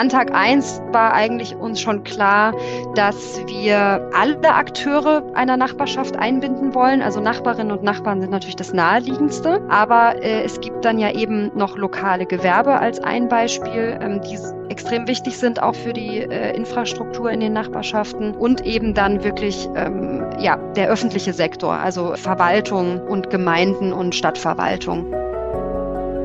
an 0.00 0.08
Tag 0.08 0.34
eins 0.34 0.80
war 0.92 1.12
eigentlich 1.12 1.54
uns 1.56 1.78
schon 1.78 2.04
klar, 2.04 2.54
dass 2.94 3.38
wir 3.46 4.08
alle 4.14 4.54
Akteure 4.54 5.22
einer 5.34 5.58
Nachbarschaft 5.58 6.16
einbinden 6.16 6.74
wollen. 6.74 7.02
Also 7.02 7.20
Nachbarinnen 7.20 7.70
und 7.70 7.82
Nachbarn 7.82 8.22
sind 8.22 8.30
natürlich 8.30 8.56
das 8.56 8.72
naheliegendste, 8.72 9.60
aber 9.68 10.22
äh, 10.22 10.42
es 10.42 10.58
gibt 10.60 10.86
dann 10.86 10.98
ja 10.98 11.12
eben 11.12 11.50
noch 11.54 11.76
lokale 11.76 12.24
Gewerbe 12.24 12.78
als 12.78 12.98
ein 13.00 13.28
Beispiel, 13.28 13.98
ähm, 14.00 14.22
die 14.22 14.38
extrem 14.70 15.06
wichtig 15.06 15.36
sind 15.36 15.62
auch 15.62 15.74
für 15.74 15.92
die 15.92 16.20
äh, 16.20 16.56
Infrastruktur 16.56 17.30
in 17.30 17.40
den 17.40 17.52
Nachbarschaften 17.52 18.34
und 18.34 18.64
eben 18.64 18.94
dann 18.94 19.22
wirklich 19.22 19.68
ähm, 19.76 20.24
ja 20.38 20.56
der 20.76 20.88
öffentliche 20.88 21.34
Sektor, 21.34 21.74
also 21.74 22.14
Verwaltung 22.16 23.02
und 23.02 23.28
Gemeinden 23.28 23.92
und 23.92 24.14
Stadtverwaltung. 24.14 25.12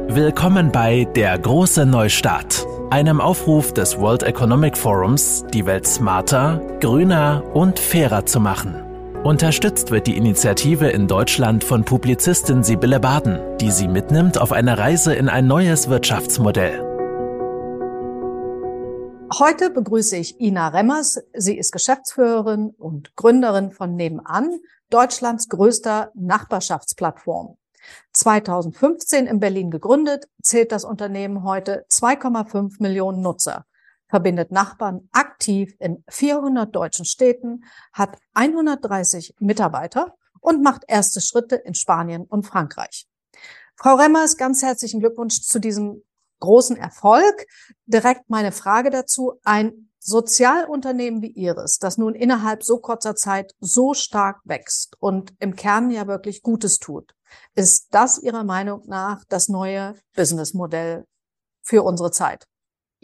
Willkommen 0.08 0.72
bei 0.72 1.06
Der 1.16 1.38
große 1.38 1.86
Neustart, 1.86 2.66
einem 2.92 3.20
Aufruf 3.20 3.74
des 3.74 3.98
World 4.00 4.24
Economic 4.24 4.78
Forums, 4.78 5.44
die 5.54 5.66
Welt 5.66 5.88
smarter, 5.88 6.62
grüner 6.80 7.44
und 7.54 7.80
fairer 7.80 8.26
zu 8.26 8.40
machen. 8.40 8.76
Unterstützt 9.24 9.90
wird 9.90 10.06
die 10.06 10.18
Initiative 10.18 10.90
in 10.90 11.08
Deutschland 11.08 11.64
von 11.64 11.84
Publizistin 11.84 12.64
Sibylle 12.64 13.00
Baden, 13.00 13.40
die 13.60 13.72
sie 13.72 13.88
mitnimmt 13.88 14.38
auf 14.38 14.52
eine 14.52 14.78
Reise 14.78 15.16
in 15.16 15.30
ein 15.30 15.48
neues 15.48 15.90
Wirtschaftsmodell. 15.90 16.80
Heute 19.40 19.72
begrüße 19.72 20.16
ich 20.18 20.40
Ina 20.40 20.68
Remmers. 20.68 21.20
Sie 21.34 21.58
ist 21.58 21.72
Geschäftsführerin 21.72 22.70
und 22.78 23.16
Gründerin 23.16 23.72
von 23.72 23.96
Nebenan, 23.96 24.60
Deutschlands 24.92 25.50
größter 25.50 26.12
Nachbarschaftsplattform. 26.14 27.58
2015 28.14 29.28
in 29.28 29.40
Berlin 29.40 29.72
gegründet, 29.72 30.28
zählt 30.42 30.72
das 30.72 30.84
Unternehmen 30.84 31.44
heute 31.44 31.86
2,5 31.90 32.82
Millionen 32.82 33.22
Nutzer, 33.22 33.66
verbindet 34.08 34.52
Nachbarn 34.52 35.10
aktiv 35.12 35.76
in 35.80 36.04
400 36.10 36.76
deutschen 36.76 37.06
Städten, 37.06 37.64
hat 37.94 38.18
130 38.34 39.36
Mitarbeiter 39.40 40.16
und 40.40 40.62
macht 40.62 40.84
erste 40.88 41.22
Schritte 41.22 41.56
in 41.56 41.74
Spanien 41.74 42.24
und 42.24 42.44
Frankreich. 42.44 43.08
Frau 43.76 43.96
Remmers, 43.96 44.38
ganz 44.38 44.62
herzlichen 44.62 45.00
Glückwunsch 45.00 45.42
zu 45.42 45.60
diesem 45.60 46.04
großen 46.40 46.78
Erfolg. 46.78 47.46
Direkt 47.86 48.30
meine 48.30 48.52
Frage 48.52 48.90
dazu. 48.90 49.40
Ein 49.44 49.90
Sozialunternehmen 50.00 51.24
wie 51.24 51.32
Ihres, 51.32 51.80
das 51.80 51.98
nun 51.98 52.14
innerhalb 52.14 52.64
so 52.64 52.78
kurzer 52.78 53.16
Zeit 53.16 53.56
so 53.60 53.96
stark 53.96 54.40
wächst 54.44 54.96
und 55.00 55.34
im 55.40 55.56
Kern 55.56 55.90
ja 55.90 56.06
wirklich 56.06 56.44
Gutes 56.44 56.78
tut, 56.78 57.15
ist 57.56 57.88
das 57.92 58.18
Ihrer 58.22 58.44
Meinung 58.44 58.84
nach 58.88 59.24
das 59.30 59.50
neue 59.50 59.96
Businessmodell 60.16 61.06
für 61.62 61.84
unsere 61.84 62.12
Zeit? 62.12 62.48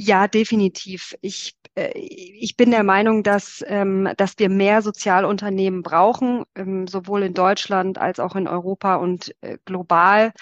Ja, 0.03 0.27
definitiv. 0.27 1.15
Ich, 1.21 1.55
äh, 1.75 1.91
ich 1.97 2.57
bin 2.57 2.71
der 2.71 2.83
Meinung, 2.83 3.23
dass, 3.23 3.63
ähm, 3.67 4.09
dass 4.17 4.33
wir 4.39 4.49
mehr 4.49 4.81
Sozialunternehmen 4.81 5.83
brauchen, 5.83 6.43
ähm, 6.55 6.87
sowohl 6.87 7.23
in 7.23 7.33
Deutschland 7.33 7.97
als 7.99 8.19
auch 8.19 8.35
in 8.35 8.47
Europa 8.47 8.95
und 8.95 9.35
äh, 9.41 9.57
global. 9.65 10.33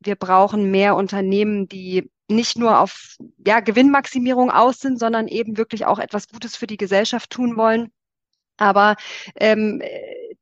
Wir 0.00 0.16
brauchen 0.16 0.70
mehr 0.70 0.96
Unternehmen, 0.96 1.68
die 1.68 2.10
nicht 2.28 2.58
nur 2.58 2.80
auf 2.80 3.16
ja, 3.46 3.60
Gewinnmaximierung 3.60 4.50
aus 4.50 4.80
sind, 4.80 4.98
sondern 4.98 5.28
eben 5.28 5.56
wirklich 5.56 5.86
auch 5.86 5.98
etwas 5.98 6.28
Gutes 6.28 6.56
für 6.56 6.66
die 6.66 6.76
Gesellschaft 6.76 7.30
tun 7.30 7.56
wollen. 7.56 7.90
Aber 8.58 8.96
ähm, 9.36 9.80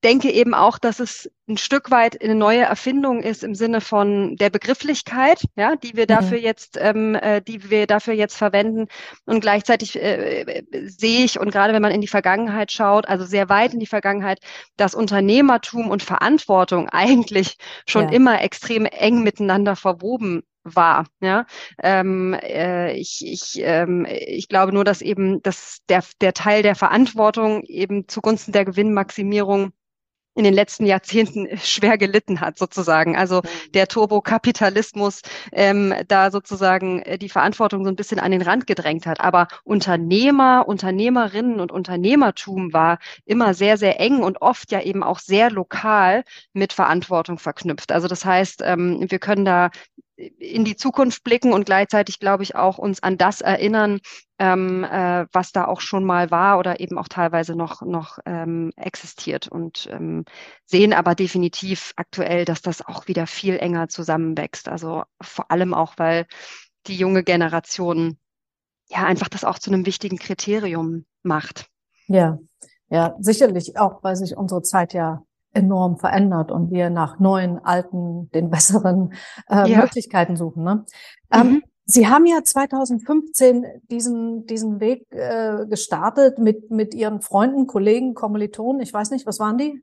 denke 0.04 0.30
eben 0.30 0.54
auch, 0.54 0.78
dass 0.78 1.00
es 1.00 1.30
ein 1.48 1.56
Stück 1.56 1.90
weit 1.90 2.22
eine 2.22 2.34
neue 2.34 2.60
Erfindung 2.60 3.22
ist 3.22 3.42
im 3.42 3.54
Sinne 3.54 3.80
von 3.80 4.36
der 4.36 4.50
Begrifflichkeit, 4.50 5.42
ja, 5.56 5.76
die 5.76 5.96
wir 5.96 6.06
dafür 6.06 6.38
mhm. 6.38 6.44
jetzt, 6.44 6.78
ähm, 6.80 7.14
äh, 7.16 7.42
die 7.42 7.70
wir 7.70 7.86
dafür 7.86 8.14
jetzt 8.14 8.36
verwenden. 8.36 8.86
Und 9.26 9.40
gleichzeitig 9.40 9.96
äh, 9.96 10.62
sehe 10.86 11.24
ich 11.24 11.38
und 11.38 11.50
gerade 11.50 11.72
wenn 11.72 11.82
man 11.82 11.92
in 11.92 12.00
die 12.00 12.06
Vergangenheit 12.06 12.72
schaut, 12.72 13.08
also 13.08 13.24
sehr 13.24 13.48
weit 13.48 13.74
in 13.74 13.80
die 13.80 13.86
Vergangenheit, 13.86 14.38
dass 14.76 14.94
Unternehmertum 14.94 15.90
und 15.90 16.02
Verantwortung 16.02 16.88
eigentlich 16.92 17.56
schon 17.86 18.08
ja. 18.08 18.14
immer 18.14 18.42
extrem 18.42 18.86
eng 18.86 19.22
miteinander 19.22 19.76
verwoben 19.76 20.42
war. 20.62 21.06
Ja, 21.20 21.46
ähm, 21.82 22.34
äh, 22.34 22.92
ich, 22.92 23.26
ich, 23.26 23.60
ähm, 23.62 24.06
ich 24.08 24.48
glaube 24.48 24.72
nur, 24.72 24.84
dass 24.84 25.00
eben 25.02 25.42
dass 25.42 25.78
der, 25.88 26.04
der 26.20 26.34
Teil 26.34 26.62
der 26.62 26.74
Verantwortung 26.74 27.62
eben 27.62 28.08
zugunsten 28.08 28.52
der 28.52 28.64
Gewinnmaximierung 28.64 29.72
in 30.34 30.44
den 30.44 30.54
letzten 30.54 30.86
Jahrzehnten 30.86 31.48
schwer 31.62 31.98
gelitten 31.98 32.40
hat, 32.40 32.58
sozusagen. 32.58 33.16
Also 33.16 33.38
mhm. 33.38 33.72
der 33.72 33.88
Turbokapitalismus 33.88 35.22
ähm, 35.52 35.94
da 36.08 36.30
sozusagen 36.30 37.02
äh, 37.02 37.18
die 37.18 37.28
Verantwortung 37.28 37.84
so 37.84 37.90
ein 37.90 37.96
bisschen 37.96 38.20
an 38.20 38.30
den 38.30 38.42
Rand 38.42 38.66
gedrängt 38.66 39.06
hat. 39.06 39.20
Aber 39.20 39.48
Unternehmer, 39.64 40.64
Unternehmerinnen 40.66 41.60
und 41.60 41.72
Unternehmertum 41.72 42.72
war 42.72 42.98
immer 43.24 43.54
sehr, 43.54 43.76
sehr 43.76 44.00
eng 44.00 44.22
und 44.22 44.40
oft 44.40 44.70
ja 44.72 44.80
eben 44.80 45.02
auch 45.02 45.18
sehr 45.18 45.50
lokal 45.50 46.24
mit 46.52 46.72
Verantwortung 46.72 47.38
verknüpft. 47.38 47.92
Also 47.92 48.08
das 48.08 48.24
heißt, 48.24 48.62
ähm, 48.64 49.04
wir 49.08 49.18
können 49.18 49.44
da 49.44 49.70
in 50.38 50.64
die 50.64 50.76
Zukunft 50.76 51.24
blicken 51.24 51.52
und 51.52 51.64
gleichzeitig, 51.64 52.18
glaube 52.18 52.42
ich, 52.42 52.54
auch 52.54 52.78
uns 52.78 53.02
an 53.02 53.16
das 53.16 53.40
erinnern, 53.40 54.00
ähm, 54.38 54.84
äh, 54.84 55.26
was 55.32 55.52
da 55.52 55.66
auch 55.66 55.80
schon 55.80 56.04
mal 56.04 56.30
war 56.30 56.58
oder 56.58 56.80
eben 56.80 56.98
auch 56.98 57.08
teilweise 57.08 57.54
noch, 57.54 57.82
noch 57.82 58.18
ähm, 58.26 58.72
existiert 58.76 59.48
und 59.48 59.88
ähm, 59.90 60.24
sehen 60.66 60.92
aber 60.92 61.14
definitiv 61.14 61.92
aktuell, 61.96 62.44
dass 62.44 62.62
das 62.62 62.86
auch 62.86 63.08
wieder 63.08 63.26
viel 63.26 63.56
enger 63.58 63.88
zusammenwächst. 63.88 64.68
Also 64.68 65.04
vor 65.20 65.50
allem 65.50 65.74
auch, 65.74 65.94
weil 65.96 66.26
die 66.86 66.96
junge 66.96 67.24
Generation 67.24 68.18
ja 68.88 69.04
einfach 69.04 69.28
das 69.28 69.44
auch 69.44 69.58
zu 69.58 69.70
einem 69.70 69.86
wichtigen 69.86 70.18
Kriterium 70.18 71.04
macht. 71.22 71.66
Ja, 72.08 72.38
ja, 72.88 73.14
sicherlich 73.20 73.78
auch, 73.78 74.02
weil 74.02 74.16
sich 74.16 74.36
unsere 74.36 74.62
Zeit 74.62 74.94
ja 74.94 75.22
enorm 75.52 75.98
verändert 75.98 76.50
und 76.50 76.70
wir 76.70 76.90
nach 76.90 77.18
neuen, 77.18 77.58
alten, 77.58 78.30
den 78.30 78.50
besseren 78.50 79.12
äh, 79.48 79.70
ja. 79.70 79.80
Möglichkeiten 79.80 80.36
suchen. 80.36 80.64
Ne? 80.64 80.84
Ähm, 81.32 81.46
mhm. 81.46 81.54
Ähm, 81.54 81.62
Sie 81.86 82.06
haben 82.06 82.24
ja 82.24 82.44
2015 82.44 83.66
diesen, 83.90 84.46
diesen 84.46 84.78
Weg 84.78 85.06
äh, 85.10 85.66
gestartet 85.66 86.38
mit, 86.38 86.70
mit 86.70 86.94
Ihren 86.94 87.20
Freunden, 87.20 87.66
Kollegen, 87.66 88.14
Kommilitonen. 88.14 88.80
Ich 88.80 88.94
weiß 88.94 89.10
nicht, 89.10 89.26
was 89.26 89.40
waren 89.40 89.58
die? 89.58 89.82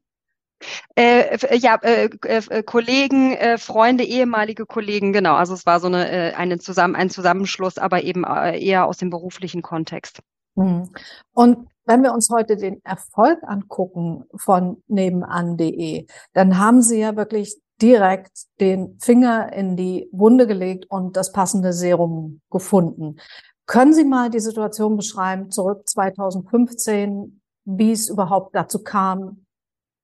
Äh, 0.96 1.58
ja, 1.58 1.76
äh, 1.82 2.10
äh, 2.24 2.64
Kollegen, 2.64 3.34
äh, 3.34 3.58
Freunde, 3.58 4.06
ehemalige 4.06 4.66
Kollegen, 4.66 5.12
genau. 5.12 5.36
Also 5.36 5.54
es 5.54 5.66
war 5.66 5.82
so 5.82 5.88
eine, 5.88 6.10
äh, 6.10 6.34
eine 6.34 6.60
zusammen, 6.60 6.96
ein 6.96 7.10
Zusammenschluss, 7.10 7.78
aber 7.78 8.02
eben 8.04 8.24
äh, 8.24 8.58
eher 8.58 8.86
aus 8.86 8.98
dem 8.98 9.10
beruflichen 9.10 9.62
Kontext. 9.62 10.22
Mhm. 10.56 10.90
Und 11.34 11.68
wenn 11.88 12.04
wir 12.04 12.14
uns 12.14 12.30
heute 12.30 12.58
den 12.58 12.84
Erfolg 12.84 13.40
angucken 13.44 14.26
von 14.36 14.84
nebenan.de, 14.88 16.06
dann 16.34 16.60
haben 16.60 16.82
Sie 16.82 17.00
ja 17.00 17.16
wirklich 17.16 17.58
direkt 17.82 18.32
den 18.60 19.00
Finger 19.00 19.54
in 19.54 19.78
die 19.78 20.10
Wunde 20.12 20.48
gelegt 20.48 20.86
und 20.90 21.16
das 21.16 21.32
passende 21.32 21.74
Serum 21.74 22.42
gefunden. 22.52 23.18
Können 23.66 23.94
Sie 23.94 24.06
mal 24.06 24.30
die 24.30 24.40
Situation 24.40 24.98
beschreiben, 24.98 25.52
zurück 25.52 25.88
2015, 25.88 27.42
wie 27.66 27.92
es 27.92 28.10
überhaupt 28.10 28.56
dazu 28.56 28.84
kam, 28.84 29.46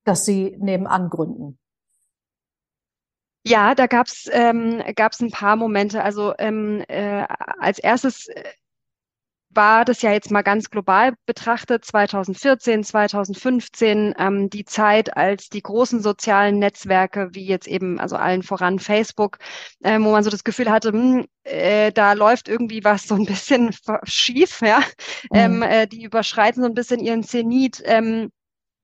dass 0.04 0.26
Sie 0.26 0.56
nebenan 0.60 1.10
gründen? 1.10 1.58
Ja, 3.46 3.76
da 3.76 3.88
gab's 3.88 4.30
ähm, 4.32 4.82
gab's 4.96 5.22
ein 5.22 5.32
paar 5.32 5.58
Momente. 5.58 6.02
Also 6.02 6.34
ähm, 6.38 6.84
äh, 6.88 7.26
als 7.60 7.80
erstes 7.80 8.28
äh, 8.28 8.44
war 9.56 9.86
das 9.86 10.02
ja 10.02 10.12
jetzt 10.12 10.32
mal 10.32 10.42
ganz 10.42 10.70
global 10.70 11.14
betrachtet, 11.26 11.86
2014, 11.86 12.84
2015, 12.84 14.14
ähm, 14.18 14.50
die 14.50 14.66
Zeit, 14.66 15.16
als 15.16 15.50
die 15.50 15.62
großen 15.62 16.02
sozialen 16.02 16.60
Netzwerke, 16.60 17.30
wie 17.34 17.46
jetzt 17.46 17.68
eben, 17.68 18.00
also 18.00 18.16
allen 18.16 18.44
voran 18.44 18.80
Facebook, 18.80 19.38
äh, 19.84 20.00
wo 20.00 20.12
man 20.12 20.24
so 20.24 20.30
das 20.30 20.44
Gefühl 20.44 20.70
hatte, 20.70 20.92
mh, 20.92 21.00
hm, 21.00 21.26
äh, 21.44 21.92
da 21.92 22.14
läuft 22.14 22.48
irgendwie 22.48 22.84
was 22.84 23.08
so 23.08 23.16
ein 23.16 23.26
bisschen 23.26 23.72
schief, 24.04 24.62
ja. 24.62 24.80
Mhm. 25.32 25.38
Ähm, 25.38 25.62
äh, 25.64 25.88
die 25.88 26.04
überschreiten 26.04 26.62
so 26.64 26.68
ein 26.68 26.74
bisschen 26.74 27.00
ihren 27.00 27.24
Zenit. 27.24 27.82
Ähm, 27.86 28.32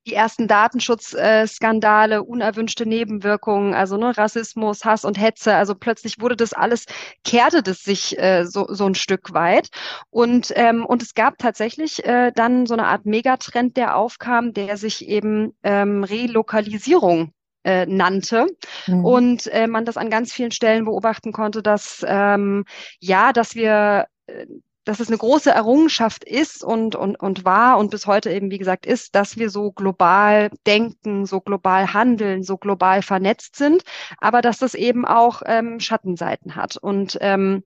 die 0.08 0.14
ersten 0.14 0.48
Datenschutzskandale, 0.48 2.24
unerwünschte 2.24 2.86
Nebenwirkungen, 2.86 3.74
also 3.74 3.98
ne, 3.98 4.18
Rassismus, 4.18 4.86
Hass 4.86 5.06
und 5.06 5.20
Hetze. 5.20 5.56
Also 5.56 5.76
plötzlich 5.76 6.20
wurde 6.20 6.36
das 6.36 6.54
alles, 6.54 6.86
kehrte 7.24 7.62
das 7.62 7.84
sich 7.84 8.18
äh, 8.18 8.46
so, 8.46 8.66
so 8.70 8.86
ein 8.86 8.96
Stück 8.96 9.34
weit. 9.34 9.70
Und, 10.10 10.52
ähm, 10.56 10.86
und 10.86 11.02
es 11.02 11.14
gab 11.14 11.38
tatsächlich 11.38 12.04
äh, 12.06 12.32
dann 12.34 12.66
so 12.66 12.74
eine 12.74 12.88
Art 12.88 13.06
Megatrend, 13.06 13.78
der 13.78 13.96
aufkam, 13.96 14.54
der 14.54 14.78
sich 14.78 15.08
eben 15.08 15.54
ähm, 15.64 16.04
Relokalisierung 16.04 17.34
äh, 17.64 17.86
nannte 17.86 18.48
mhm. 18.88 19.06
und 19.06 19.48
äh, 19.48 19.68
man 19.68 19.86
das 19.86 19.98
an 19.98 20.10
ganz 20.10 20.32
vielen 20.32 20.52
Stellen 20.52 20.86
beobachten 20.86 21.32
konnte, 21.34 21.62
dass 21.62 22.06
ähm, 22.08 22.66
ja, 23.00 23.34
dass 23.34 23.54
wir 23.56 24.08
äh, 24.28 24.46
dass 24.86 25.00
es 25.00 25.08
eine 25.10 25.18
große 25.18 25.52
Errungenschaft 25.52 26.24
ist 26.24 26.64
und, 26.64 26.96
und, 26.96 27.20
und 27.20 27.46
war 27.46 27.78
und 27.78 27.92
bis 27.92 28.08
heute 28.08 28.32
eben, 28.32 28.52
wie 28.52 28.58
gesagt, 28.58 28.86
ist, 28.86 29.16
dass 29.16 29.38
wir 29.38 29.50
so 29.50 29.72
global 29.72 30.50
denken, 30.66 31.26
so 31.26 31.42
global 31.42 31.94
handeln, 31.94 32.44
so 32.44 32.58
global 32.58 33.02
vernetzt 33.02 33.56
sind, 33.56 33.84
aber 34.20 34.42
dass 34.42 34.58
das 34.60 34.74
eben 34.76 35.06
auch 35.06 35.42
ähm, 35.46 35.80
Schattenseiten 35.80 36.56
hat. 36.56 36.78
Und 36.78 37.18
ähm, 37.22 37.64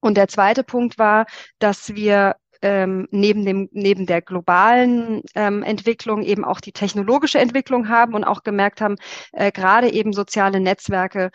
Und 0.00 0.16
der 0.16 0.28
zweite 0.28 0.64
Punkt 0.64 0.98
war, 0.98 1.26
dass 1.58 1.94
wir 1.94 2.36
ähm, 2.62 3.08
neben 3.10 3.44
dem 3.44 3.68
neben 3.72 4.06
der 4.06 4.22
globalen 4.22 5.22
ähm, 5.34 5.62
Entwicklung 5.62 6.22
eben 6.22 6.44
auch 6.44 6.60
die 6.60 6.72
technologische 6.72 7.38
Entwicklung 7.38 7.88
haben 7.88 8.14
und 8.14 8.24
auch 8.24 8.42
gemerkt 8.42 8.80
haben, 8.80 8.96
äh, 9.32 9.50
gerade 9.52 9.90
eben 9.92 10.12
soziale 10.12 10.60
Netzwerke 10.60 11.30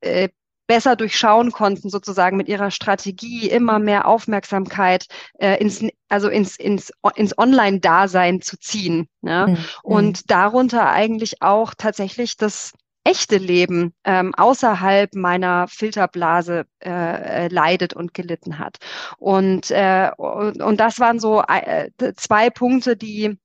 äh, 0.00 0.28
besser 0.66 0.96
durchschauen 0.96 1.52
konnten, 1.52 1.90
sozusagen 1.90 2.36
mit 2.36 2.48
ihrer 2.48 2.70
Strategie 2.70 3.48
immer 3.48 3.78
mehr 3.78 4.06
Aufmerksamkeit 4.08 5.06
äh, 5.38 5.60
ins, 5.60 5.84
also 6.08 6.28
ins, 6.28 6.56
ins, 6.56 6.92
ins 7.16 7.36
Online-Dasein 7.36 8.40
zu 8.40 8.58
ziehen. 8.58 9.08
Ja? 9.22 9.48
Mhm. 9.48 9.58
Und 9.82 10.30
darunter 10.30 10.90
eigentlich 10.90 11.42
auch 11.42 11.74
tatsächlich 11.76 12.36
das 12.36 12.72
echte 13.04 13.36
Leben 13.36 13.92
ähm, 14.04 14.34
außerhalb 14.34 15.14
meiner 15.14 15.68
Filterblase 15.68 16.64
äh, 16.82 17.48
leidet 17.48 17.92
und 17.92 18.14
gelitten 18.14 18.58
hat. 18.58 18.78
Und, 19.18 19.70
äh, 19.70 20.10
und, 20.16 20.62
und 20.62 20.80
das 20.80 20.98
waren 20.98 21.20
so 21.20 21.42
äh, 21.46 21.90
zwei 22.16 22.48
Punkte, 22.48 22.96
die 22.96 23.38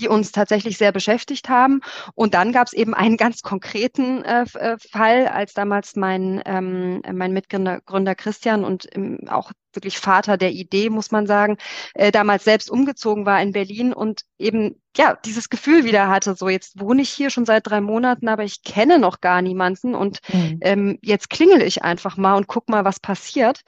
die 0.00 0.08
uns 0.08 0.32
tatsächlich 0.32 0.78
sehr 0.78 0.92
beschäftigt 0.92 1.48
haben. 1.48 1.80
Und 2.14 2.34
dann 2.34 2.52
gab 2.52 2.66
es 2.66 2.72
eben 2.72 2.94
einen 2.94 3.16
ganz 3.16 3.42
konkreten 3.42 4.24
äh, 4.24 4.44
äh, 4.54 4.76
Fall, 4.90 5.28
als 5.28 5.54
damals 5.54 5.96
mein, 5.96 6.42
ähm, 6.46 7.02
mein 7.12 7.32
Mitgründer 7.32 7.80
Gründer 7.82 8.14
Christian 8.14 8.64
und 8.64 8.88
ähm, 8.94 9.20
auch 9.28 9.52
wirklich 9.72 9.98
Vater 9.98 10.36
der 10.36 10.50
Idee, 10.50 10.90
muss 10.90 11.10
man 11.10 11.26
sagen, 11.26 11.56
äh, 11.94 12.10
damals 12.10 12.44
selbst 12.44 12.70
umgezogen 12.70 13.26
war 13.26 13.40
in 13.40 13.52
Berlin 13.52 13.92
und 13.92 14.22
eben 14.38 14.80
ja 14.96 15.16
dieses 15.24 15.48
Gefühl 15.48 15.84
wieder 15.84 16.08
hatte, 16.08 16.34
so 16.34 16.48
jetzt 16.48 16.80
wohne 16.80 17.02
ich 17.02 17.10
hier 17.10 17.30
schon 17.30 17.44
seit 17.44 17.66
drei 17.66 17.80
Monaten, 17.80 18.28
aber 18.28 18.42
ich 18.42 18.62
kenne 18.62 18.98
noch 18.98 19.20
gar 19.20 19.42
niemanden 19.42 19.94
und 19.94 20.20
mhm. 20.32 20.58
ähm, 20.62 20.98
jetzt 21.02 21.30
klingel 21.30 21.62
ich 21.62 21.84
einfach 21.84 22.16
mal 22.16 22.34
und 22.34 22.48
guck 22.48 22.68
mal, 22.68 22.84
was 22.84 22.98
passiert. 23.00 23.60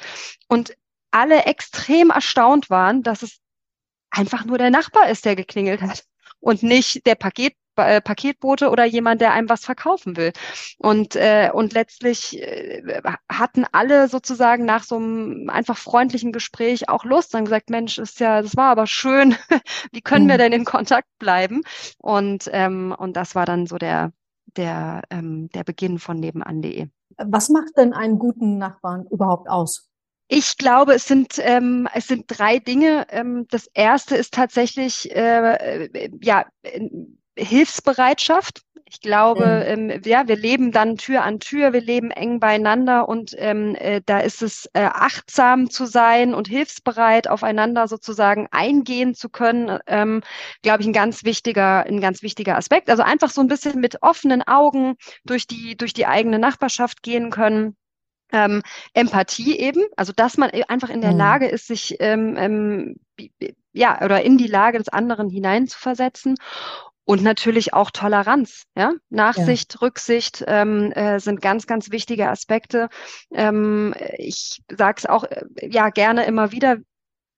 Und 0.49 0.75
alle 1.13 1.45
extrem 1.45 2.11
erstaunt 2.11 2.71
waren, 2.71 3.03
dass 3.03 3.23
es 3.23 3.39
einfach 4.11 4.45
nur 4.45 4.59
der 4.59 4.71
Nachbar 4.71 5.09
ist, 5.09 5.25
der 5.25 5.37
geklingelt 5.37 5.83
hat 5.83 6.05
und 6.43 6.63
nicht 6.63 7.07
der 7.07 7.15
Paket 7.15 7.55
äh, 7.77 8.03
Paketbote 8.03 8.69
oder 8.69 8.85
jemand, 8.85 9.21
der 9.21 9.33
einem 9.33 9.49
was 9.49 9.65
verkaufen 9.65 10.17
will. 10.17 10.33
Und, 10.79 11.17
äh, 11.17 11.51
und 11.53 11.73
letztlich 11.73 12.39
äh, 12.39 13.01
hatten 13.31 13.65
alle 13.73 14.09
sozusagen 14.09 14.67
nach 14.67 14.85
so 14.85 14.97
einem 14.97 15.49
einfach 15.49 15.79
freundlichen 15.79 16.33
Gespräch 16.33 16.91
auch 16.91 17.05
Lust 17.05 17.35
und 17.35 17.45
gesagt, 17.45 17.71
Mensch, 17.71 17.99
ist 17.99 18.21
ja, 18.21 18.43
das 18.43 18.57
war 18.57 18.71
aber 18.71 18.87
schön. 18.87 19.37
Wie 19.93 20.03
können 20.03 20.27
mhm. 20.27 20.31
wir 20.31 20.39
denn 20.39 20.53
in 20.53 20.65
Kontakt 20.67 21.09
bleiben? 21.19 21.63
Und, 21.99 22.51
ähm, 22.53 22.95
und 22.97 23.17
das 23.17 23.35
war 23.35 23.47
dann 23.47 23.67
so 23.67 23.79
der, 23.79 24.13
der, 24.57 25.03
ähm, 25.11 25.49
der 25.55 25.65
Beginn 25.65 25.99
von 25.99 26.21
nebenan.de. 26.21 26.89
Was 27.17 27.49
macht 27.49 27.77
denn 27.77 27.93
einen 27.93 28.19
guten 28.19 28.59
Nachbarn 28.59 29.07
überhaupt 29.11 29.49
aus? 29.49 29.92
Ich 30.29 30.57
glaube, 30.57 30.95
es 30.95 31.07
sind, 31.07 31.35
ähm, 31.39 31.89
es 31.93 32.07
sind 32.07 32.25
drei 32.27 32.59
Dinge. 32.59 33.07
Ähm, 33.11 33.47
das 33.51 33.67
erste 33.75 34.17
ist 34.17 34.33
tatsächlich 34.35 35.15
äh, 35.15 35.89
ja, 36.23 36.47
Hilfsbereitschaft. 37.37 38.63
Ich 38.93 39.01
glaube, 39.01 39.47
mhm. 39.77 39.91
ähm, 39.91 40.01
ja, 40.05 40.29
wir 40.29 40.37
leben 40.37 40.71
dann 40.71 40.99
Tür 40.99 41.23
an 41.23 41.41
Tür, 41.41 41.73
wir 41.73 41.81
leben 41.81 42.11
eng 42.11 42.41
beieinander 42.41 43.09
und 43.09 43.35
ähm, 43.39 43.75
äh, 43.75 44.03
da 44.05 44.21
ist 44.21 44.43
es 44.43 44.69
äh, 44.75 44.83
achtsam 44.83 45.71
zu 45.71 45.87
sein 45.87 46.35
und 46.35 46.47
hilfsbereit 46.47 47.27
aufeinander 47.27 47.89
sozusagen 47.89 48.49
eingehen 48.51 49.15
zu 49.15 49.31
können, 49.31 49.79
ähm, 49.87 50.23
glaube 50.63 50.83
ich, 50.83 50.89
ein 50.89 50.93
ganz 50.93 51.25
wichtiger, 51.25 51.87
ein 51.87 52.03
ganz 52.03 52.23
wichtiger 52.23 52.59
Aspekt. 52.59 52.91
Also 52.91 53.03
einfach 53.03 53.31
so 53.31 53.41
ein 53.41 53.49
bisschen 53.49 53.81
mit 53.81 54.03
offenen 54.03 54.43
Augen 54.43 54.97
durch 55.25 55.47
die 55.47 55.75
durch 55.75 55.95
die 55.95 56.07
eigene 56.07 56.39
Nachbarschaft 56.39 57.03
gehen 57.03 57.31
können 57.31 57.77
ähm, 58.33 58.63
Empathie 58.95 59.59
eben, 59.59 59.83
also 59.97 60.13
dass 60.15 60.37
man 60.37 60.51
einfach 60.69 60.91
in 60.91 61.01
der 61.01 61.13
mhm. 61.13 61.19
Lage 61.19 61.49
ist, 61.49 61.67
sich 61.67 61.97
ähm, 62.01 62.37
ähm, 62.39 62.97
ja 63.73 64.03
oder 64.03 64.23
in 64.23 64.39
die 64.39 64.47
Lage 64.47 64.79
des 64.79 64.89
anderen 64.89 65.29
hineinzuversetzen 65.29 66.37
und 67.05 67.23
natürlich 67.23 67.75
auch 67.75 67.91
Toleranz, 67.91 68.65
ja, 68.77 68.93
Nachsicht, 69.11 69.75
ja. 69.75 69.81
Rücksicht 69.81 70.45
ähm, 70.47 70.93
äh, 70.93 71.19
sind 71.19 71.41
ganz, 71.41 71.67
ganz 71.67 71.91
wichtige 71.91 72.29
Aspekte. 72.29 72.89
Ähm, 73.33 73.95
ich 74.19 74.63
sage 74.71 74.99
es 74.99 75.07
auch 75.07 75.25
äh, 75.25 75.45
ja 75.61 75.91
gerne 75.91 76.25
immer 76.27 76.53
wieder. 76.53 76.77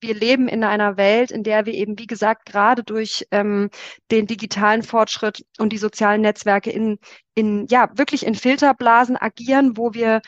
Wir 0.01 0.13
leben 0.13 0.47
in 0.47 0.63
einer 0.63 0.97
Welt, 0.97 1.31
in 1.31 1.41
der 1.41 1.65
wir 1.65 1.73
eben, 1.73 1.97
wie 1.97 2.05
gesagt, 2.05 2.45
gerade 2.45 2.83
durch 2.83 3.25
ähm, 3.31 3.69
den 4.11 4.27
digitalen 4.27 4.83
Fortschritt 4.83 5.43
und 5.57 5.73
die 5.73 5.77
sozialen 5.79 6.21
Netzwerke 6.21 6.69
in, 6.69 6.99
in, 7.33 7.65
ja, 7.67 7.89
wirklich 7.95 8.25
in 8.25 8.35
Filterblasen 8.35 9.17
agieren, 9.17 9.77
wo 9.77 9.93
wir 9.93 10.21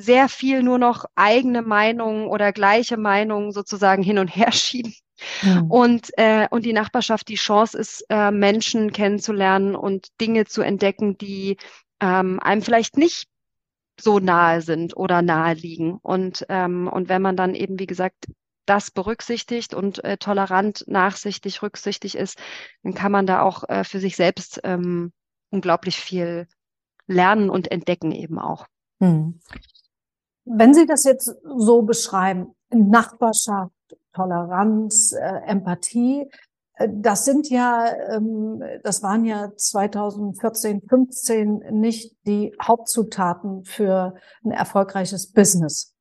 sehr 0.00 0.28
viel 0.28 0.62
nur 0.62 0.78
noch 0.78 1.06
eigene 1.16 1.62
Meinungen 1.62 2.28
oder 2.28 2.52
gleiche 2.52 2.96
Meinungen 2.96 3.50
sozusagen 3.50 4.02
hin 4.02 4.18
und 4.18 4.28
her 4.28 4.52
schieben. 4.52 4.94
Mhm. 5.42 5.70
Und, 5.70 6.10
äh, 6.16 6.46
und 6.50 6.64
die 6.64 6.72
Nachbarschaft 6.72 7.28
die 7.28 7.34
Chance 7.34 7.76
ist, 7.76 8.04
äh, 8.08 8.30
Menschen 8.30 8.92
kennenzulernen 8.92 9.74
und 9.74 10.08
Dinge 10.20 10.44
zu 10.44 10.62
entdecken, 10.62 11.18
die 11.18 11.56
ähm, 12.00 12.38
einem 12.38 12.62
vielleicht 12.62 12.96
nicht 12.96 13.26
so 14.00 14.20
nahe 14.20 14.62
sind 14.62 14.96
oder 14.96 15.20
nahe 15.20 15.54
liegen. 15.54 15.98
Und, 16.00 16.46
ähm, 16.48 16.86
und 16.86 17.08
wenn 17.08 17.20
man 17.20 17.36
dann 17.36 17.56
eben, 17.56 17.80
wie 17.80 17.86
gesagt, 17.86 18.26
das 18.66 18.92
berücksichtigt 18.92 19.74
und 19.74 20.04
äh, 20.04 20.16
tolerant, 20.16 20.84
nachsichtig, 20.86 21.60
rücksichtig 21.62 22.16
ist, 22.16 22.38
dann 22.84 22.94
kann 22.94 23.10
man 23.10 23.26
da 23.26 23.42
auch 23.42 23.68
äh, 23.68 23.82
für 23.82 23.98
sich 23.98 24.14
selbst 24.14 24.60
ähm, 24.62 25.12
unglaublich 25.50 25.96
viel 25.96 26.46
lernen 27.08 27.50
und 27.50 27.72
entdecken 27.72 28.12
eben 28.12 28.38
auch. 28.38 28.66
Hm. 29.00 29.40
Wenn 30.50 30.72
Sie 30.74 30.86
das 30.86 31.04
jetzt 31.04 31.34
so 31.42 31.82
beschreiben, 31.82 32.54
Nachbarschaft, 32.70 33.72
Toleranz, 34.14 35.12
äh, 35.12 35.40
Empathie, 35.46 36.30
äh, 36.74 36.88
das 36.90 37.24
sind 37.24 37.50
ja, 37.50 37.86
ähm, 38.10 38.62
das 38.82 39.02
waren 39.02 39.24
ja 39.24 39.52
2014, 39.54 40.82
15 40.88 41.58
nicht 41.70 42.16
die 42.26 42.54
Hauptzutaten 42.62 43.64
für 43.64 44.14
ein 44.44 44.50
erfolgreiches 44.50 45.32
Business. 45.32 45.94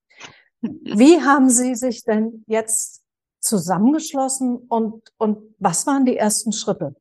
Wie 0.61 1.21
haben 1.21 1.49
Sie 1.49 1.75
sich 1.75 2.03
denn 2.03 2.43
jetzt 2.47 3.03
zusammengeschlossen 3.39 4.57
und, 4.57 5.09
und 5.17 5.55
was 5.59 5.85
waren 5.85 6.05
die 6.05 6.17
ersten 6.17 6.51
Schritte? 6.51 6.95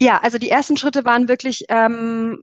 Ja, 0.00 0.18
also 0.18 0.38
die 0.38 0.50
ersten 0.50 0.76
Schritte 0.76 1.04
waren 1.04 1.28
wirklich 1.28 1.66
ähm, 1.68 2.40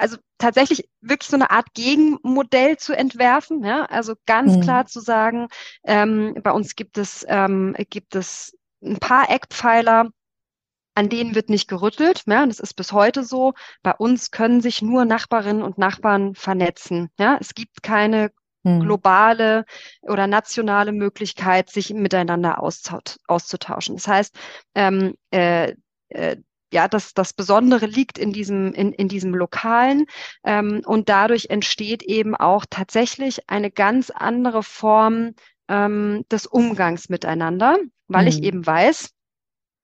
also 0.00 0.16
tatsächlich 0.38 0.88
wirklich 1.00 1.28
so 1.28 1.36
eine 1.36 1.50
Art 1.50 1.74
Gegenmodell 1.74 2.78
zu 2.78 2.96
entwerfen. 2.96 3.62
Ja? 3.64 3.84
Also 3.84 4.14
ganz 4.26 4.56
mhm. 4.56 4.60
klar 4.62 4.86
zu 4.86 5.00
sagen, 5.00 5.48
ähm, 5.84 6.34
bei 6.42 6.52
uns 6.52 6.74
gibt 6.74 6.98
es, 6.98 7.24
ähm, 7.28 7.76
gibt 7.90 8.14
es 8.14 8.56
ein 8.82 8.98
paar 8.98 9.30
Eckpfeiler, 9.30 10.08
an 10.94 11.08
denen 11.08 11.34
wird 11.34 11.50
nicht 11.50 11.68
gerüttelt. 11.68 12.24
Ja, 12.26 12.44
das 12.46 12.60
ist 12.60 12.74
bis 12.74 12.92
heute 12.92 13.24
so. 13.24 13.52
Bei 13.82 13.94
uns 13.94 14.30
können 14.30 14.60
sich 14.60 14.82
nur 14.82 15.04
Nachbarinnen 15.04 15.62
und 15.62 15.78
Nachbarn 15.78 16.34
vernetzen. 16.34 17.10
Ja, 17.18 17.36
es 17.40 17.54
gibt 17.54 17.82
keine 17.82 18.30
mhm. 18.62 18.80
globale 18.80 19.64
oder 20.02 20.26
nationale 20.26 20.92
Möglichkeit, 20.92 21.70
sich 21.70 21.92
miteinander 21.92 22.62
auszutauschen. 22.62 23.96
Das 23.96 24.08
heißt, 24.08 24.38
ähm, 24.74 25.14
äh, 25.30 25.74
äh, 26.08 26.36
ja, 26.72 26.88
das, 26.88 27.14
das 27.14 27.32
Besondere 27.32 27.86
liegt 27.86 28.18
in 28.18 28.32
diesem, 28.32 28.72
in, 28.72 28.92
in 28.92 29.08
diesem 29.08 29.34
Lokalen 29.34 30.06
ähm, 30.44 30.82
und 30.86 31.08
dadurch 31.08 31.46
entsteht 31.50 32.02
eben 32.02 32.34
auch 32.34 32.64
tatsächlich 32.68 33.48
eine 33.48 33.70
ganz 33.70 34.10
andere 34.10 34.62
Form 34.62 35.34
ähm, 35.68 36.24
des 36.30 36.46
Umgangs 36.46 37.08
miteinander, 37.08 37.76
weil 38.08 38.22
mhm. 38.22 38.28
ich 38.28 38.42
eben 38.42 38.66
weiß, 38.66 39.10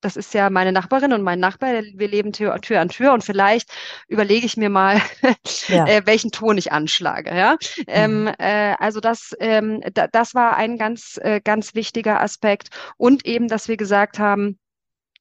das 0.00 0.16
ist 0.16 0.34
ja 0.34 0.50
meine 0.50 0.72
Nachbarin 0.72 1.12
und 1.12 1.22
mein 1.22 1.40
Nachbar, 1.40 1.82
wir 1.82 2.08
leben 2.08 2.32
Tür, 2.32 2.60
Tür 2.60 2.80
an 2.80 2.88
Tür 2.88 3.12
und 3.12 3.24
vielleicht 3.24 3.70
überlege 4.08 4.46
ich 4.46 4.56
mir 4.56 4.70
mal, 4.70 5.00
ja. 5.68 5.86
äh, 5.86 6.02
welchen 6.04 6.30
Ton 6.30 6.58
ich 6.58 6.70
anschlage. 6.70 7.34
Ja? 7.34 7.56
Ähm, 7.86 8.22
mhm. 8.22 8.28
Ähm, 8.28 8.34
äh, 8.38 8.76
also 8.78 9.00
das, 9.00 9.34
ähm, 9.40 9.80
da, 9.94 10.06
das 10.06 10.34
war 10.34 10.56
ein 10.56 10.78
ganz, 10.78 11.18
äh, 11.22 11.40
ganz 11.42 11.74
wichtiger 11.74 12.20
Aspekt 12.20 12.68
und 12.96 13.26
eben, 13.26 13.48
dass 13.48 13.68
wir 13.68 13.76
gesagt 13.76 14.18
haben, 14.18 14.58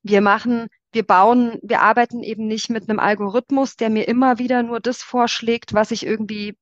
wir 0.03 0.21
machen 0.21 0.67
wir 0.95 1.03
bauen, 1.03 1.59
wir 1.61 1.81
arbeiten 1.81 2.23
eben 2.23 2.47
nicht 2.47 2.69
mit 2.69 2.89
einem 2.89 2.99
Algorithmus, 2.99 3.75
der 3.75 3.91
mir 3.91 4.07
immer 4.07 4.39
wieder 4.39 4.63
nur 4.63 4.79
das 4.79 5.03
vorschlägt, 5.03 5.73
was 5.73 5.91
ich 5.91 6.05
irgendwie 6.05 6.55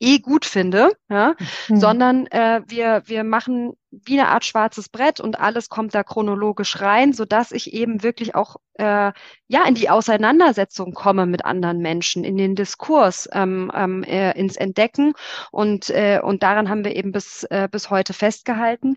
eh 0.00 0.18
gut 0.18 0.44
finde, 0.44 0.92
ja, 1.08 1.34
mhm. 1.68 1.76
sondern 1.76 2.26
äh, 2.26 2.62
wir, 2.66 3.02
wir 3.06 3.24
machen 3.24 3.72
wie 3.90 4.20
eine 4.20 4.28
Art 4.28 4.44
schwarzes 4.44 4.88
Brett 4.88 5.18
und 5.18 5.40
alles 5.40 5.68
kommt 5.70 5.94
da 5.94 6.04
chronologisch 6.04 6.80
rein, 6.80 7.12
so 7.12 7.24
dass 7.24 7.52
ich 7.52 7.72
eben 7.72 8.02
wirklich 8.02 8.34
auch 8.34 8.56
äh, 8.74 9.12
ja 9.48 9.64
in 9.66 9.74
die 9.74 9.90
Auseinandersetzung 9.90 10.92
komme 10.92 11.26
mit 11.26 11.44
anderen 11.44 11.78
Menschen, 11.78 12.22
in 12.22 12.36
den 12.36 12.54
Diskurs, 12.54 13.28
ähm, 13.32 13.72
ähm, 13.74 14.04
äh, 14.04 14.38
ins 14.38 14.56
Entdecken 14.56 15.14
und 15.50 15.90
äh, 15.90 16.20
und 16.22 16.42
daran 16.42 16.68
haben 16.68 16.84
wir 16.84 16.94
eben 16.94 17.12
bis 17.12 17.44
äh, 17.44 17.68
bis 17.70 17.90
heute 17.90 18.12
festgehalten. 18.12 18.96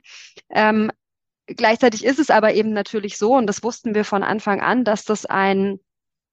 Ähm, 0.49 0.91
Gleichzeitig 1.47 2.05
ist 2.05 2.19
es 2.19 2.29
aber 2.29 2.53
eben 2.53 2.73
natürlich 2.73 3.17
so, 3.17 3.35
und 3.35 3.47
das 3.47 3.63
wussten 3.63 3.95
wir 3.95 4.05
von 4.05 4.23
Anfang 4.23 4.61
an, 4.61 4.83
dass 4.83 5.05
das 5.05 5.25
ein 5.25 5.79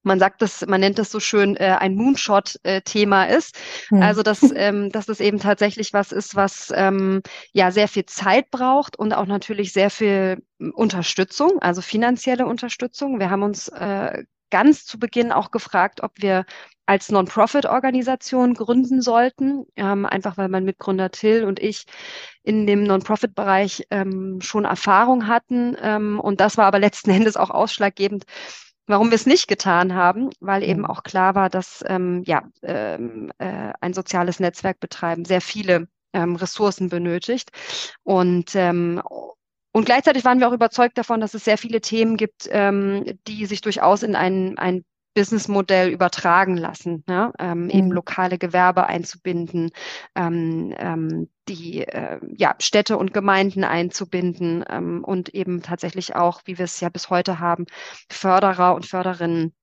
man 0.02 0.18
sagt 0.18 0.42
das, 0.42 0.66
man 0.66 0.80
nennt 0.80 0.98
das 0.98 1.10
so 1.10 1.20
schön, 1.20 1.56
äh, 1.56 1.76
ein 1.78 1.94
Moonshot-Thema 1.94 3.24
ist. 3.24 3.56
Mhm. 3.90 4.02
Also 4.02 4.22
dass, 4.22 4.40
ähm, 4.56 4.90
dass 4.90 5.08
es 5.08 5.20
eben 5.20 5.38
tatsächlich 5.38 5.92
was 5.92 6.12
ist, 6.12 6.34
was 6.34 6.72
ähm, 6.74 7.22
ja 7.52 7.70
sehr 7.70 7.88
viel 7.88 8.06
Zeit 8.06 8.50
braucht 8.50 8.98
und 8.98 9.12
auch 9.12 9.26
natürlich 9.26 9.72
sehr 9.72 9.90
viel 9.90 10.42
Unterstützung, 10.72 11.58
also 11.60 11.82
finanzielle 11.82 12.46
Unterstützung. 12.46 13.20
Wir 13.20 13.30
haben 13.30 13.42
uns 13.42 13.68
äh, 13.68 14.24
ganz 14.50 14.84
zu 14.84 14.98
Beginn 14.98 15.32
auch 15.32 15.50
gefragt, 15.50 16.02
ob 16.02 16.12
wir 16.16 16.44
als 16.86 17.10
Non-Profit-Organisation 17.10 18.54
gründen 18.54 19.02
sollten, 19.02 19.66
ähm, 19.76 20.06
einfach 20.06 20.38
weil 20.38 20.48
mein 20.48 20.64
Mitgründer 20.64 21.10
Till 21.10 21.44
und 21.44 21.60
ich 21.60 21.84
in 22.42 22.66
dem 22.66 22.82
Non-Profit-Bereich 22.84 23.86
ähm, 23.90 24.40
schon 24.40 24.64
Erfahrung 24.64 25.26
hatten. 25.26 25.76
Ähm, 25.82 26.18
und 26.18 26.40
das 26.40 26.56
war 26.56 26.64
aber 26.64 26.78
letzten 26.78 27.10
Endes 27.10 27.36
auch 27.36 27.50
ausschlaggebend, 27.50 28.24
warum 28.86 29.10
wir 29.10 29.16
es 29.16 29.26
nicht 29.26 29.48
getan 29.48 29.94
haben, 29.94 30.30
weil 30.40 30.62
eben 30.62 30.80
mhm. 30.80 30.86
auch 30.86 31.02
klar 31.02 31.34
war, 31.34 31.50
dass 31.50 31.84
ähm, 31.86 32.22
ja, 32.24 32.44
ähm, 32.62 33.30
äh, 33.36 33.72
ein 33.80 33.92
soziales 33.92 34.40
Netzwerk 34.40 34.80
betreiben 34.80 35.26
sehr 35.26 35.42
viele 35.42 35.88
ähm, 36.14 36.36
Ressourcen 36.36 36.88
benötigt. 36.88 37.50
Und 38.02 38.54
und 39.78 39.84
gleichzeitig 39.84 40.24
waren 40.24 40.40
wir 40.40 40.48
auch 40.48 40.52
überzeugt 40.52 40.98
davon, 40.98 41.20
dass 41.20 41.34
es 41.34 41.44
sehr 41.44 41.56
viele 41.56 41.80
Themen 41.80 42.16
gibt, 42.16 42.48
ähm, 42.50 43.04
die 43.28 43.46
sich 43.46 43.60
durchaus 43.60 44.02
in 44.02 44.16
ein, 44.16 44.58
ein 44.58 44.84
Businessmodell 45.14 45.90
übertragen 45.90 46.56
lassen, 46.56 47.04
ja? 47.08 47.32
ähm, 47.38 47.64
mhm. 47.64 47.70
eben 47.70 47.92
lokale 47.92 48.38
Gewerbe 48.38 48.88
einzubinden, 48.88 49.70
ähm, 50.16 50.74
ähm, 50.76 51.28
die 51.48 51.86
äh, 51.86 52.18
ja, 52.36 52.56
Städte 52.58 52.98
und 52.98 53.14
Gemeinden 53.14 53.62
einzubinden 53.62 54.64
ähm, 54.68 55.04
und 55.04 55.28
eben 55.28 55.62
tatsächlich 55.62 56.16
auch, 56.16 56.42
wie 56.44 56.58
wir 56.58 56.64
es 56.64 56.80
ja 56.80 56.88
bis 56.88 57.08
heute 57.08 57.38
haben, 57.38 57.64
Förderer 58.10 58.74
und 58.74 58.84
Förderinnen 58.84 59.54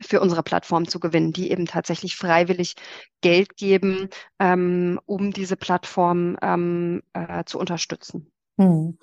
für 0.00 0.22
unsere 0.22 0.42
Plattform 0.42 0.88
zu 0.88 1.00
gewinnen, 1.00 1.32
die 1.32 1.50
eben 1.50 1.66
tatsächlich 1.66 2.16
freiwillig 2.16 2.76
Geld 3.20 3.58
geben, 3.58 4.08
ähm, 4.38 4.98
um 5.04 5.32
diese 5.32 5.56
Plattform 5.56 6.38
ähm, 6.40 7.02
äh, 7.12 7.44
zu 7.44 7.58
unterstützen. 7.58 8.32
Hm. 8.60 8.98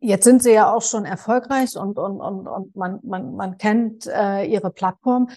Jetzt 0.00 0.24
sind 0.24 0.42
Sie 0.42 0.52
ja 0.52 0.72
auch 0.72 0.80
schon 0.80 1.04
erfolgreich 1.04 1.76
und, 1.76 1.98
und, 1.98 2.20
und, 2.20 2.48
und 2.48 2.74
man, 2.74 3.00
man, 3.02 3.36
man 3.36 3.58
kennt 3.58 4.06
äh, 4.06 4.46
Ihre 4.46 4.70
Plattform. 4.70 5.28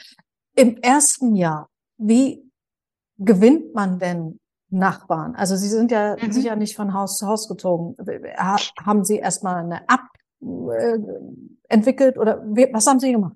Im 0.55 0.77
ersten 0.77 1.35
Jahr, 1.35 1.69
wie 1.97 2.49
gewinnt 3.17 3.73
man 3.75 3.99
denn 3.99 4.39
Nachbarn? 4.69 5.35
Also 5.35 5.57
Sie 5.57 5.67
sind 5.67 5.91
ja 5.91 6.15
mhm. 6.15 6.31
sicher 6.31 6.55
nicht 6.55 6.77
von 6.77 6.93
Haus 6.93 7.17
zu 7.17 7.27
Haus 7.27 7.49
gezogen. 7.49 7.97
Haben 8.37 9.03
Sie 9.03 9.17
erstmal 9.17 9.57
eine 9.57 9.81
App 9.81 10.07
äh, 10.41 10.97
entwickelt 11.67 12.17
oder 12.17 12.41
was 12.71 12.87
haben 12.87 13.01
Sie 13.01 13.11
gemacht? 13.11 13.35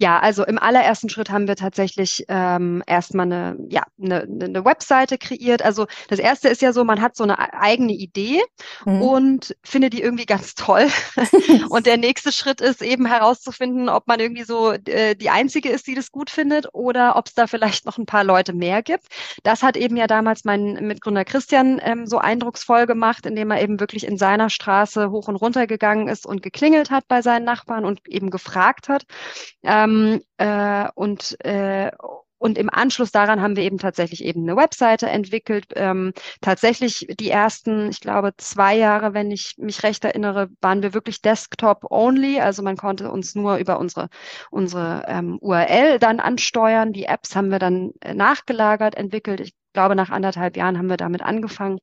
Ja, 0.00 0.18
also 0.18 0.46
im 0.46 0.58
allerersten 0.58 1.10
Schritt 1.10 1.28
haben 1.28 1.46
wir 1.46 1.56
tatsächlich 1.56 2.24
ähm, 2.28 2.82
erstmal 2.86 3.26
eine, 3.26 3.58
ja, 3.68 3.82
eine, 4.02 4.22
eine 4.22 4.64
Webseite 4.64 5.18
kreiert. 5.18 5.60
Also 5.60 5.86
das 6.08 6.18
erste 6.18 6.48
ist 6.48 6.62
ja 6.62 6.72
so, 6.72 6.84
man 6.84 7.02
hat 7.02 7.16
so 7.16 7.24
eine 7.24 7.52
eigene 7.52 7.92
Idee 7.92 8.40
mhm. 8.86 9.02
und 9.02 9.56
findet 9.62 9.92
die 9.92 10.00
irgendwie 10.00 10.24
ganz 10.24 10.54
toll. 10.54 10.88
und 11.68 11.84
der 11.84 11.98
nächste 11.98 12.32
Schritt 12.32 12.62
ist 12.62 12.80
eben 12.80 13.04
herauszufinden, 13.04 13.90
ob 13.90 14.06
man 14.06 14.20
irgendwie 14.20 14.44
so 14.44 14.72
äh, 14.72 15.14
die 15.16 15.28
einzige 15.28 15.68
ist, 15.68 15.86
die 15.86 15.94
das 15.94 16.10
gut 16.12 16.30
findet 16.30 16.68
oder 16.72 17.16
ob 17.16 17.26
es 17.26 17.34
da 17.34 17.46
vielleicht 17.46 17.84
noch 17.84 17.98
ein 17.98 18.06
paar 18.06 18.24
Leute 18.24 18.54
mehr 18.54 18.82
gibt. 18.82 19.04
Das 19.42 19.62
hat 19.62 19.76
eben 19.76 19.98
ja 19.98 20.06
damals 20.06 20.44
mein 20.44 20.78
Mitgründer 20.80 21.26
Christian 21.26 21.78
ähm, 21.84 22.06
so 22.06 22.16
eindrucksvoll 22.16 22.86
gemacht, 22.86 23.26
indem 23.26 23.50
er 23.50 23.60
eben 23.60 23.78
wirklich 23.78 24.06
in 24.06 24.16
seiner 24.16 24.48
Straße 24.48 25.10
hoch 25.10 25.28
und 25.28 25.36
runter 25.36 25.66
gegangen 25.66 26.08
ist 26.08 26.24
und 26.24 26.42
geklingelt 26.42 26.90
hat 26.90 27.06
bei 27.06 27.20
seinen 27.20 27.44
Nachbarn 27.44 27.84
und 27.84 28.08
eben 28.08 28.30
gefragt 28.30 28.88
hat. 28.88 29.04
Ähm, 29.62 29.89
ähm, 29.90 30.22
äh, 30.38 30.88
und 30.94 31.36
äh, 31.44 31.90
und 32.42 32.56
im 32.56 32.70
Anschluss 32.70 33.12
daran 33.12 33.42
haben 33.42 33.54
wir 33.54 33.64
eben 33.64 33.76
tatsächlich 33.76 34.24
eben 34.24 34.44
eine 34.44 34.56
Webseite 34.56 35.10
entwickelt. 35.10 35.66
Ähm, 35.76 36.14
tatsächlich 36.40 37.06
die 37.20 37.28
ersten, 37.28 37.90
ich 37.90 38.00
glaube, 38.00 38.32
zwei 38.38 38.74
Jahre, 38.78 39.12
wenn 39.12 39.30
ich 39.30 39.56
mich 39.58 39.82
recht 39.82 40.02
erinnere, 40.06 40.48
waren 40.62 40.82
wir 40.82 40.94
wirklich 40.94 41.20
Desktop-only. 41.20 42.40
Also 42.40 42.62
man 42.62 42.78
konnte 42.78 43.10
uns 43.10 43.34
nur 43.34 43.58
über 43.58 43.78
unsere, 43.78 44.08
unsere 44.50 45.04
ähm, 45.06 45.38
URL 45.42 45.98
dann 45.98 46.18
ansteuern. 46.18 46.94
Die 46.94 47.04
Apps 47.04 47.36
haben 47.36 47.50
wir 47.50 47.58
dann 47.58 47.92
äh, 48.00 48.14
nachgelagert, 48.14 48.94
entwickelt. 48.94 49.40
Ich 49.40 49.52
glaube, 49.74 49.94
nach 49.94 50.08
anderthalb 50.08 50.56
Jahren 50.56 50.78
haben 50.78 50.88
wir 50.88 50.96
damit 50.96 51.20
angefangen 51.20 51.78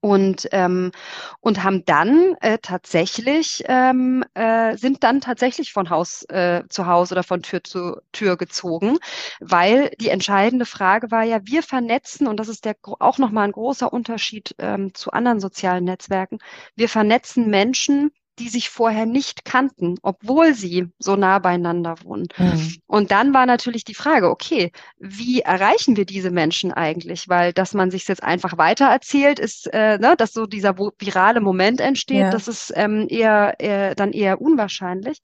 und 0.00 0.48
ähm, 0.52 0.92
und 1.40 1.64
haben 1.64 1.84
dann 1.84 2.34
äh, 2.40 2.58
tatsächlich 2.60 3.64
ähm, 3.66 4.24
äh, 4.34 4.76
sind 4.76 5.02
dann 5.04 5.20
tatsächlich 5.20 5.72
von 5.72 5.90
Haus 5.90 6.24
äh, 6.28 6.62
zu 6.68 6.86
Haus 6.86 7.12
oder 7.12 7.22
von 7.22 7.42
Tür 7.42 7.64
zu 7.64 7.96
Tür 8.12 8.36
gezogen, 8.36 8.98
weil 9.40 9.90
die 10.00 10.08
entscheidende 10.10 10.66
Frage 10.66 11.10
war 11.10 11.24
ja, 11.24 11.40
wir 11.44 11.62
vernetzen 11.62 12.26
und 12.26 12.38
das 12.38 12.48
ist 12.48 12.64
der 12.64 12.76
auch 13.00 13.18
noch 13.18 13.30
mal 13.30 13.42
ein 13.44 13.52
großer 13.52 13.92
Unterschied 13.92 14.54
ähm, 14.58 14.94
zu 14.94 15.10
anderen 15.10 15.40
sozialen 15.40 15.84
Netzwerken. 15.84 16.38
Wir 16.76 16.88
vernetzen 16.88 17.48
Menschen 17.50 18.10
die 18.38 18.48
sich 18.48 18.70
vorher 18.70 19.06
nicht 19.06 19.44
kannten, 19.44 19.96
obwohl 20.02 20.54
sie 20.54 20.86
so 20.98 21.16
nah 21.16 21.38
beieinander 21.38 21.96
wohnen. 22.02 22.28
Mhm. 22.36 22.76
Und 22.86 23.10
dann 23.10 23.34
war 23.34 23.46
natürlich 23.46 23.84
die 23.84 23.94
Frage, 23.94 24.30
okay, 24.30 24.72
wie 24.98 25.40
erreichen 25.40 25.96
wir 25.96 26.04
diese 26.04 26.30
Menschen 26.30 26.72
eigentlich? 26.72 27.28
Weil, 27.28 27.52
dass 27.52 27.74
man 27.74 27.90
sich 27.90 28.06
jetzt 28.08 28.22
einfach 28.22 28.58
weitererzählt, 28.58 29.38
ist, 29.38 29.72
äh, 29.72 29.98
ne, 29.98 30.14
dass 30.16 30.32
so 30.32 30.46
dieser 30.46 30.76
virale 30.78 31.40
Moment 31.40 31.80
entsteht, 31.80 32.18
ja. 32.18 32.30
das 32.30 32.48
ist 32.48 32.72
ähm, 32.76 33.06
eher, 33.08 33.54
eher 33.58 33.94
dann 33.94 34.12
eher 34.12 34.40
unwahrscheinlich. 34.40 35.20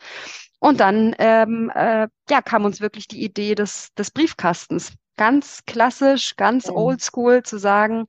Und 0.59 0.80
dann 0.80 1.14
ähm, 1.18 1.71
äh, 1.75 2.09
ja, 2.30 2.42
kam 2.42 2.64
uns 2.64 2.80
wirklich 2.80 3.06
die 3.06 3.23
Idee 3.23 3.54
des, 3.54 3.92
des 3.94 4.11
Briefkastens. 4.11 4.92
Ganz 5.16 5.62
klassisch, 5.66 6.37
ganz 6.37 6.68
mhm. 6.68 6.76
oldschool 6.76 7.42
zu 7.42 7.59
sagen, 7.59 8.06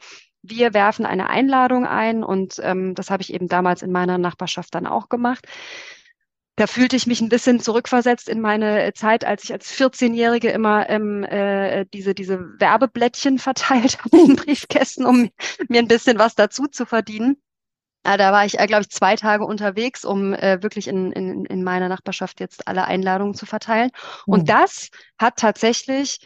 wir 0.49 0.73
werfen 0.73 1.05
eine 1.05 1.29
Einladung 1.29 1.85
ein 1.85 2.23
und 2.23 2.59
ähm, 2.63 2.95
das 2.95 3.09
habe 3.09 3.21
ich 3.21 3.33
eben 3.33 3.47
damals 3.47 3.81
in 3.81 3.91
meiner 3.91 4.17
Nachbarschaft 4.17 4.75
dann 4.75 4.87
auch 4.87 5.09
gemacht. 5.09 5.45
Da 6.57 6.67
fühlte 6.67 6.95
ich 6.95 7.05
mich 7.05 7.19
ein 7.19 7.27
bisschen 7.27 7.59
zurückversetzt 7.59 8.29
in 8.29 8.39
meine 8.39 8.93
Zeit, 8.93 9.25
als 9.25 9.43
ich 9.43 9.51
als 9.51 9.73
14-Jährige 9.73 10.49
immer 10.51 10.89
ähm, 10.89 11.23
äh, 11.25 11.85
diese, 11.93 12.15
diese 12.15 12.39
Werbeblättchen 12.59 13.39
verteilt 13.39 13.99
habe 14.03 14.17
in 14.17 14.35
Briefkästen, 14.35 15.05
um 15.05 15.29
mir 15.67 15.79
ein 15.79 15.87
bisschen 15.87 16.17
was 16.17 16.35
dazu 16.35 16.67
zu 16.67 16.85
verdienen. 16.85 17.37
Äh, 18.05 18.17
da 18.17 18.31
war 18.31 18.45
ich, 18.45 18.59
äh, 18.59 18.67
glaube 18.67 18.83
ich, 18.83 18.89
zwei 18.89 19.15
Tage 19.15 19.45
unterwegs, 19.45 20.05
um 20.05 20.33
äh, 20.33 20.61
wirklich 20.61 20.87
in, 20.87 21.11
in, 21.11 21.45
in 21.45 21.63
meiner 21.63 21.89
Nachbarschaft 21.89 22.39
jetzt 22.39 22.67
alle 22.67 22.85
Einladungen 22.85 23.33
zu 23.33 23.45
verteilen. 23.45 23.89
Mhm. 24.25 24.33
Und 24.33 24.39
hm. 24.41 24.45
das 24.45 24.89
hat 25.17 25.37
tatsächlich 25.37 26.19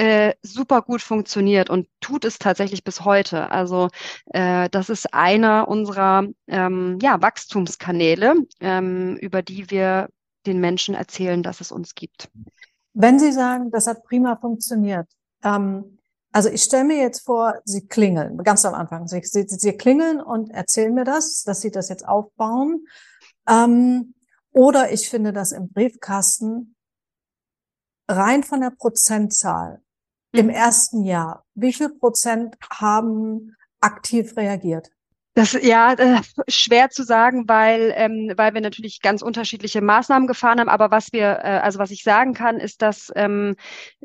äh, 0.00 0.34
super 0.40 0.80
gut 0.80 1.02
funktioniert 1.02 1.68
und 1.68 1.86
tut 2.00 2.24
es 2.24 2.38
tatsächlich 2.38 2.84
bis 2.84 3.04
heute. 3.04 3.50
Also 3.50 3.90
äh, 4.32 4.70
das 4.70 4.88
ist 4.88 5.12
einer 5.12 5.68
unserer 5.68 6.26
ähm, 6.46 6.98
ja, 7.02 7.20
Wachstumskanäle, 7.20 8.34
ähm, 8.60 9.16
über 9.16 9.42
die 9.42 9.70
wir 9.70 10.08
den 10.46 10.58
Menschen 10.58 10.94
erzählen, 10.94 11.42
dass 11.42 11.60
es 11.60 11.70
uns 11.70 11.94
gibt. 11.94 12.30
Wenn 12.94 13.18
Sie 13.18 13.30
sagen, 13.30 13.70
das 13.70 13.86
hat 13.86 14.02
prima 14.04 14.36
funktioniert, 14.36 15.06
ähm, 15.44 15.98
also 16.32 16.48
ich 16.48 16.62
stelle 16.62 16.84
mir 16.84 17.02
jetzt 17.02 17.26
vor, 17.26 17.60
Sie 17.66 17.86
klingeln, 17.86 18.38
ganz 18.38 18.64
am 18.64 18.72
Anfang. 18.72 19.06
Sie, 19.06 19.20
Sie, 19.22 19.44
Sie 19.46 19.72
klingeln 19.72 20.22
und 20.22 20.50
erzählen 20.50 20.94
mir 20.94 21.04
das, 21.04 21.42
dass 21.42 21.60
Sie 21.60 21.70
das 21.70 21.90
jetzt 21.90 22.08
aufbauen. 22.08 22.86
Ähm, 23.46 24.14
oder 24.50 24.92
ich 24.92 25.10
finde 25.10 25.34
das 25.34 25.52
im 25.52 25.68
Briefkasten 25.68 26.74
rein 28.08 28.42
von 28.44 28.62
der 28.62 28.70
Prozentzahl 28.70 29.82
im 30.32 30.46
mhm. 30.46 30.50
ersten 30.50 31.04
Jahr, 31.04 31.44
wie 31.54 31.72
viel 31.72 31.90
Prozent 31.90 32.56
haben 32.72 33.56
aktiv 33.80 34.36
reagiert? 34.36 34.90
Das 35.34 35.52
ja 35.52 35.92
äh, 35.92 36.20
schwer 36.48 36.90
zu 36.90 37.04
sagen, 37.04 37.48
weil 37.48 37.92
ähm, 37.96 38.32
weil 38.36 38.52
wir 38.52 38.60
natürlich 38.60 39.00
ganz 39.00 39.22
unterschiedliche 39.22 39.80
Maßnahmen 39.80 40.26
gefahren 40.26 40.58
haben. 40.58 40.68
Aber 40.68 40.90
was 40.90 41.12
wir 41.12 41.38
äh, 41.44 41.60
also 41.62 41.78
was 41.78 41.92
ich 41.92 42.02
sagen 42.02 42.34
kann, 42.34 42.58
ist, 42.58 42.82
dass 42.82 43.12
ähm, 43.14 43.54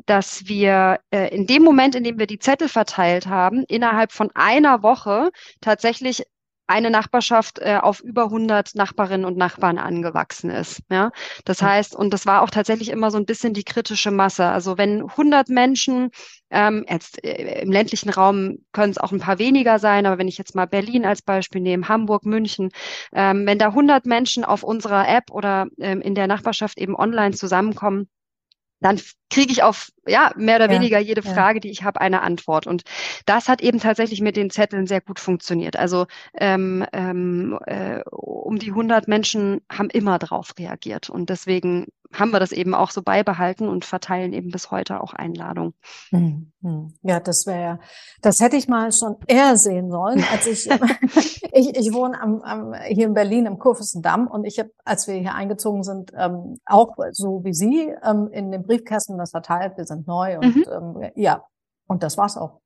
dass 0.06 0.46
wir 0.48 1.00
äh, 1.10 1.36
in 1.36 1.48
dem 1.48 1.64
Moment, 1.64 1.96
in 1.96 2.04
dem 2.04 2.20
wir 2.20 2.28
die 2.28 2.38
Zettel 2.38 2.70
verteilt 2.70 3.26
haben, 3.26 3.64
innerhalb 3.68 4.12
von 4.12 4.30
einer 4.36 4.84
Woche 4.84 5.32
tatsächlich 5.62 6.24
eine 6.68 6.90
Nachbarschaft 6.90 7.60
äh, 7.60 7.78
auf 7.82 8.02
über 8.02 8.26
100 8.26 8.76
Nachbarinnen 8.76 9.26
und 9.26 9.38
Nachbarn 9.38 9.78
angewachsen 9.78 10.50
ist. 10.50 10.82
Ja, 10.90 11.12
das 11.46 11.62
heißt, 11.62 11.96
und 11.96 12.12
das 12.14 12.26
war 12.26 12.42
auch 12.42 12.50
tatsächlich 12.50 12.90
immer 12.90 13.12
so 13.12 13.18
ein 13.18 13.26
bisschen 13.26 13.54
die 13.54 13.64
kritische 13.64 14.12
Masse. 14.12 14.46
Also 14.46 14.78
wenn 14.78 15.04
100 15.04 15.50
Menschen 15.50 16.10
ähm, 16.50 16.86
jetzt 16.90 17.24
äh, 17.24 17.62
im 17.62 17.72
ländlichen 17.72 18.10
Raum 18.10 18.58
können 18.72 18.92
es 18.92 18.98
auch 18.98 19.12
ein 19.12 19.20
paar 19.20 19.40
weniger 19.40 19.80
sein, 19.80 20.06
aber 20.06 20.18
wenn 20.18 20.28
ich 20.28 20.38
jetzt 20.38 20.56
mal 20.56 20.66
Berlin 20.66 21.06
als 21.06 21.22
Beispiel 21.22 21.62
nehme, 21.62 21.88
Hamburg, 21.88 22.26
München, 22.26 22.70
ähm, 23.14 23.46
wenn 23.46 23.60
da 23.60 23.68
100 23.68 24.06
Menschen 24.06 24.44
auf 24.44 24.64
unserer 24.64 25.08
App 25.08 25.32
oder 25.32 25.68
ähm, 25.80 26.02
in 26.02 26.16
der 26.16 26.28
Nachbarschaft 26.28 26.78
eben 26.80 26.96
online 26.96 27.36
zusammenkommen, 27.36 28.08
dann 28.82 29.00
kriege 29.30 29.52
ich 29.52 29.64
auf 29.64 29.92
ja 30.06 30.32
mehr 30.36 30.58
oder 30.58 30.72
ja, 30.72 30.80
weniger 30.80 31.00
jede 31.00 31.22
Frage, 31.22 31.58
ja. 31.58 31.62
die 31.62 31.72
ich 31.72 31.84
habe, 31.84 32.02
eine 32.02 32.22
Antwort. 32.22 32.68
Und 32.68 32.84
das 33.26 33.48
hat 33.50 33.62
eben 33.62 33.80
tatsächlich 33.80 34.22
mit 34.22 34.36
den 34.36 34.50
Zetteln 34.50 34.88
sehr 34.88 35.02
gut 35.02 35.20
funktioniert. 35.20 35.76
Also 35.76 36.06
ähm, 36.36 36.86
ähm, 36.94 37.58
äh, 37.66 38.02
um 38.10 38.60
die 38.60 38.70
100 38.70 39.08
Menschen 39.08 39.62
haben 39.72 39.90
immer 39.90 40.20
drauf 40.20 40.54
reagiert 40.60 41.10
und 41.10 41.30
deswegen 41.30 41.88
haben 42.20 42.32
wir 42.32 42.40
das 42.40 42.52
eben 42.52 42.74
auch 42.74 42.92
so 42.92 43.02
beibehalten 43.02 43.68
und 43.68 43.86
verteilen 43.86 44.34
eben 44.34 44.50
bis 44.50 44.72
heute 44.72 45.02
auch 45.02 45.14
Einladungen. 45.14 45.74
Hm, 46.10 46.52
hm. 46.62 46.94
Ja, 47.02 47.20
das 47.20 47.46
wäre, 47.46 47.80
das 48.22 48.40
hätte 48.40 48.56
ich 48.56 48.68
mal 48.68 48.92
schon 48.92 49.18
eher 49.28 49.58
sehen 49.58 49.92
sollen, 49.92 50.24
als 50.32 50.48
ich, 50.48 50.70
ich, 51.54 51.76
ich 51.76 51.94
wohne 51.94 52.20
am, 52.22 52.42
am, 52.42 52.74
hier 52.88 53.08
in 53.08 53.14
Berlin 53.14 53.46
im 53.46 53.60
Kurfürstendamm 53.60 54.28
und 54.28 54.46
ich 54.46 54.60
habe, 54.60 54.72
als 54.84 55.08
wir 55.08 55.16
hier 55.16 55.36
eingezogen 55.36 55.84
sind, 55.84 56.12
ähm, 56.18 56.60
auch 56.66 56.96
so 57.12 57.44
wie 57.44 57.54
Sie 57.54 57.94
ähm, 58.04 58.30
in 58.32 58.52
den 58.52 58.64
Briefkästen 58.64 59.18
das 59.18 59.32
verteilt. 59.32 59.78
Wir 59.78 59.86
sind 59.86 60.08
neu 60.08 60.38
und 60.38 60.56
mhm. 60.56 60.66
ähm, 60.72 61.12
ja, 61.16 61.44
und 61.88 62.04
das 62.04 62.18
war's 62.18 62.38
auch. 62.38 62.62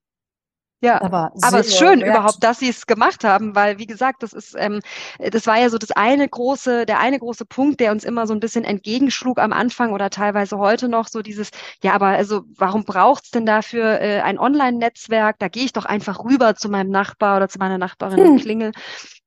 Ja, 0.82 1.02
aber, 1.02 1.34
aber 1.42 1.60
es 1.60 1.68
ist 1.68 1.78
schön 1.78 2.00
wert. 2.00 2.10
überhaupt, 2.10 2.42
dass 2.42 2.60
sie 2.60 2.70
es 2.70 2.88
gemacht 2.88 3.26
haben, 3.26 3.54
weil 3.54 3.80
wie 3.80 3.86
gesagt, 3.86 4.24
das 4.24 4.32
ist, 4.32 4.56
ähm, 4.58 4.80
das 5.20 5.46
war 5.46 5.60
ja 5.60 5.70
so 5.70 5.78
das 5.78 5.92
eine 5.92 6.28
große, 6.28 6.86
der 6.86 7.00
eine 7.00 7.20
große 7.20 7.44
Punkt, 7.44 7.82
der 7.82 7.92
uns 7.92 8.06
immer 8.06 8.28
so 8.28 8.34
ein 8.34 8.40
bisschen 8.40 8.64
entgegenschlug 8.64 9.40
am 9.40 9.52
Anfang 9.52 9.92
oder 9.92 10.10
teilweise 10.10 10.58
heute 10.58 10.88
noch, 10.88 11.10
so 11.10 11.22
dieses, 11.22 11.50
ja, 11.84 11.94
aber 11.94 12.08
also 12.08 12.44
warum 12.56 12.86
braucht's 12.86 13.32
denn 13.32 13.46
dafür 13.46 14.00
äh, 14.00 14.22
ein 14.22 14.40
Online-Netzwerk? 14.40 15.38
Da 15.40 15.50
gehe 15.50 15.66
ich 15.66 15.74
doch 15.74 15.86
einfach 15.86 16.24
rüber 16.24 16.56
zu 16.56 16.70
meinem 16.70 16.92
Nachbar 16.92 17.38
oder 17.38 17.50
zu 17.50 17.60
meiner 17.60 17.78
Nachbarin 17.78 18.20
hm. 18.20 18.30
und 18.30 18.42
klingel. 18.42 18.72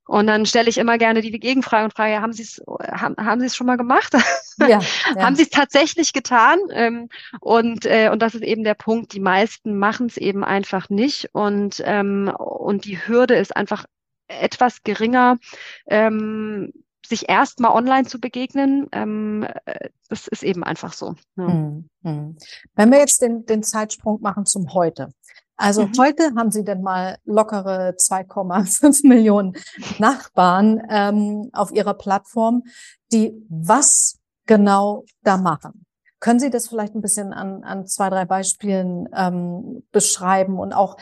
Und 0.07 0.27
dann 0.27 0.47
stelle 0.47 0.69
ich 0.69 0.79
immer 0.79 0.99
gerne 0.99 1.21
die 1.21 1.31
Gegenfrage 1.39 1.85
und 1.85 1.95
frage, 1.95 2.21
haben 2.21 2.33
Sie 2.33 2.43
es 2.43 2.61
haben, 2.67 3.17
haben 3.17 3.41
Sie 3.41 3.47
es 3.47 3.57
schon 3.57 3.67
mal 3.67 3.77
gemacht? 3.77 4.13
Ja, 4.59 4.69
ja. 4.69 4.81
haben 5.19 5.37
Sie 5.37 5.45
es 5.45 5.51
tatsächlich 5.51 6.13
getan? 6.13 6.59
Ähm, 6.73 7.09
und, 7.41 7.87
äh, 7.87 8.11
und 8.11 8.21
das 8.21 8.35
ist 8.35 8.43
eben 8.43 8.65
der 8.65 8.75
Punkt, 8.75 9.13
die 9.13 9.21
meisten 9.21 9.79
machen 9.79 10.07
es 10.07 10.17
eben 10.17 10.45
einfach 10.45 10.91
nicht. 10.91 11.31
Und, 11.33 11.83
ähm, 11.85 12.33
und 12.37 12.85
die 12.85 12.99
Hürde 13.07 13.37
ist 13.37 13.57
einfach 13.57 13.87
etwas 14.29 14.83
geringer, 14.83 15.39
ähm, 15.87 16.73
sich 17.07 17.29
erstmal 17.29 17.73
online 17.73 18.07
zu 18.07 18.21
begegnen. 18.21 18.89
Ähm, 18.93 19.47
äh, 19.65 19.89
das 20.09 20.29
ist 20.29 20.43
eben 20.43 20.65
einfach 20.65 20.93
so. 20.93 21.15
Ja. 21.37 21.47
Hm, 21.47 21.89
hm. 22.03 22.37
Wenn 22.75 22.91
wir 22.91 22.99
jetzt 22.99 23.23
den, 23.23 23.47
den 23.47 23.63
Zeitsprung 23.63 24.21
machen 24.21 24.47
zum 24.47 24.73
Heute. 24.75 25.13
Also 25.57 25.87
mhm. 25.87 25.93
heute 25.99 26.35
haben 26.37 26.51
Sie 26.51 26.65
denn 26.65 26.83
mal 26.83 27.19
lockere 27.25 27.95
2,5 27.97 29.07
Millionen 29.09 29.55
Nachbarn 29.99 30.83
ähm, 30.89 31.51
auf 31.53 31.73
Ihrer 31.73 31.95
Plattform, 31.95 32.65
die 33.13 33.35
was 33.49 34.19
genau 34.47 35.05
da 35.23 35.37
machen. 35.37 35.85
Können 36.21 36.41
Sie 36.41 36.51
das 36.51 36.69
vielleicht 36.69 36.95
ein 36.95 37.03
bisschen 37.03 37.33
an, 37.33 37.65
an 37.65 37.87
zwei, 37.87 38.09
drei 38.09 38.25
Beispielen 38.25 39.09
ähm, 39.15 39.83
beschreiben 39.91 40.59
und 40.59 40.73
auch, 40.73 40.97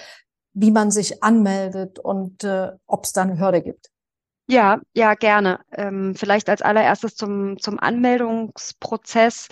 wie 0.52 0.70
man 0.70 0.90
sich 0.90 1.22
anmeldet 1.22 1.98
und 1.98 2.42
äh, 2.42 2.72
ob 2.86 3.04
es 3.04 3.12
da 3.12 3.22
eine 3.22 3.38
Hürde 3.38 3.62
gibt? 3.62 3.90
Ja, 4.48 4.80
ja, 4.94 5.14
gerne. 5.14 5.60
Ähm, 5.70 6.14
vielleicht 6.16 6.48
als 6.48 6.60
allererstes 6.60 7.14
zum, 7.14 7.56
zum 7.60 7.78
Anmeldungsprozess. 7.78 9.46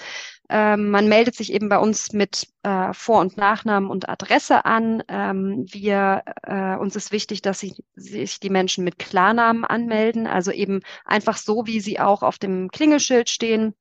Ähm, 0.48 0.90
man 0.90 1.08
meldet 1.08 1.34
sich 1.34 1.52
eben 1.52 1.68
bei 1.68 1.78
uns 1.78 2.12
mit 2.12 2.48
äh, 2.62 2.92
Vor- 2.92 3.20
und 3.20 3.36
Nachnamen 3.36 3.90
und 3.90 4.08
Adresse 4.08 4.64
an. 4.64 5.02
Ähm, 5.08 5.66
wir, 5.68 6.22
äh, 6.42 6.76
uns 6.76 6.96
ist 6.96 7.12
wichtig, 7.12 7.42
dass 7.42 7.60
sich, 7.60 7.82
sich 7.94 8.40
die 8.40 8.50
Menschen 8.50 8.84
mit 8.84 8.98
Klarnamen 8.98 9.64
anmelden, 9.64 10.26
also 10.26 10.50
eben 10.50 10.80
einfach 11.04 11.36
so, 11.36 11.66
wie 11.66 11.80
sie 11.80 12.00
auch 12.00 12.22
auf 12.22 12.38
dem 12.38 12.70
Klingelschild 12.70 13.28
stehen 13.28 13.74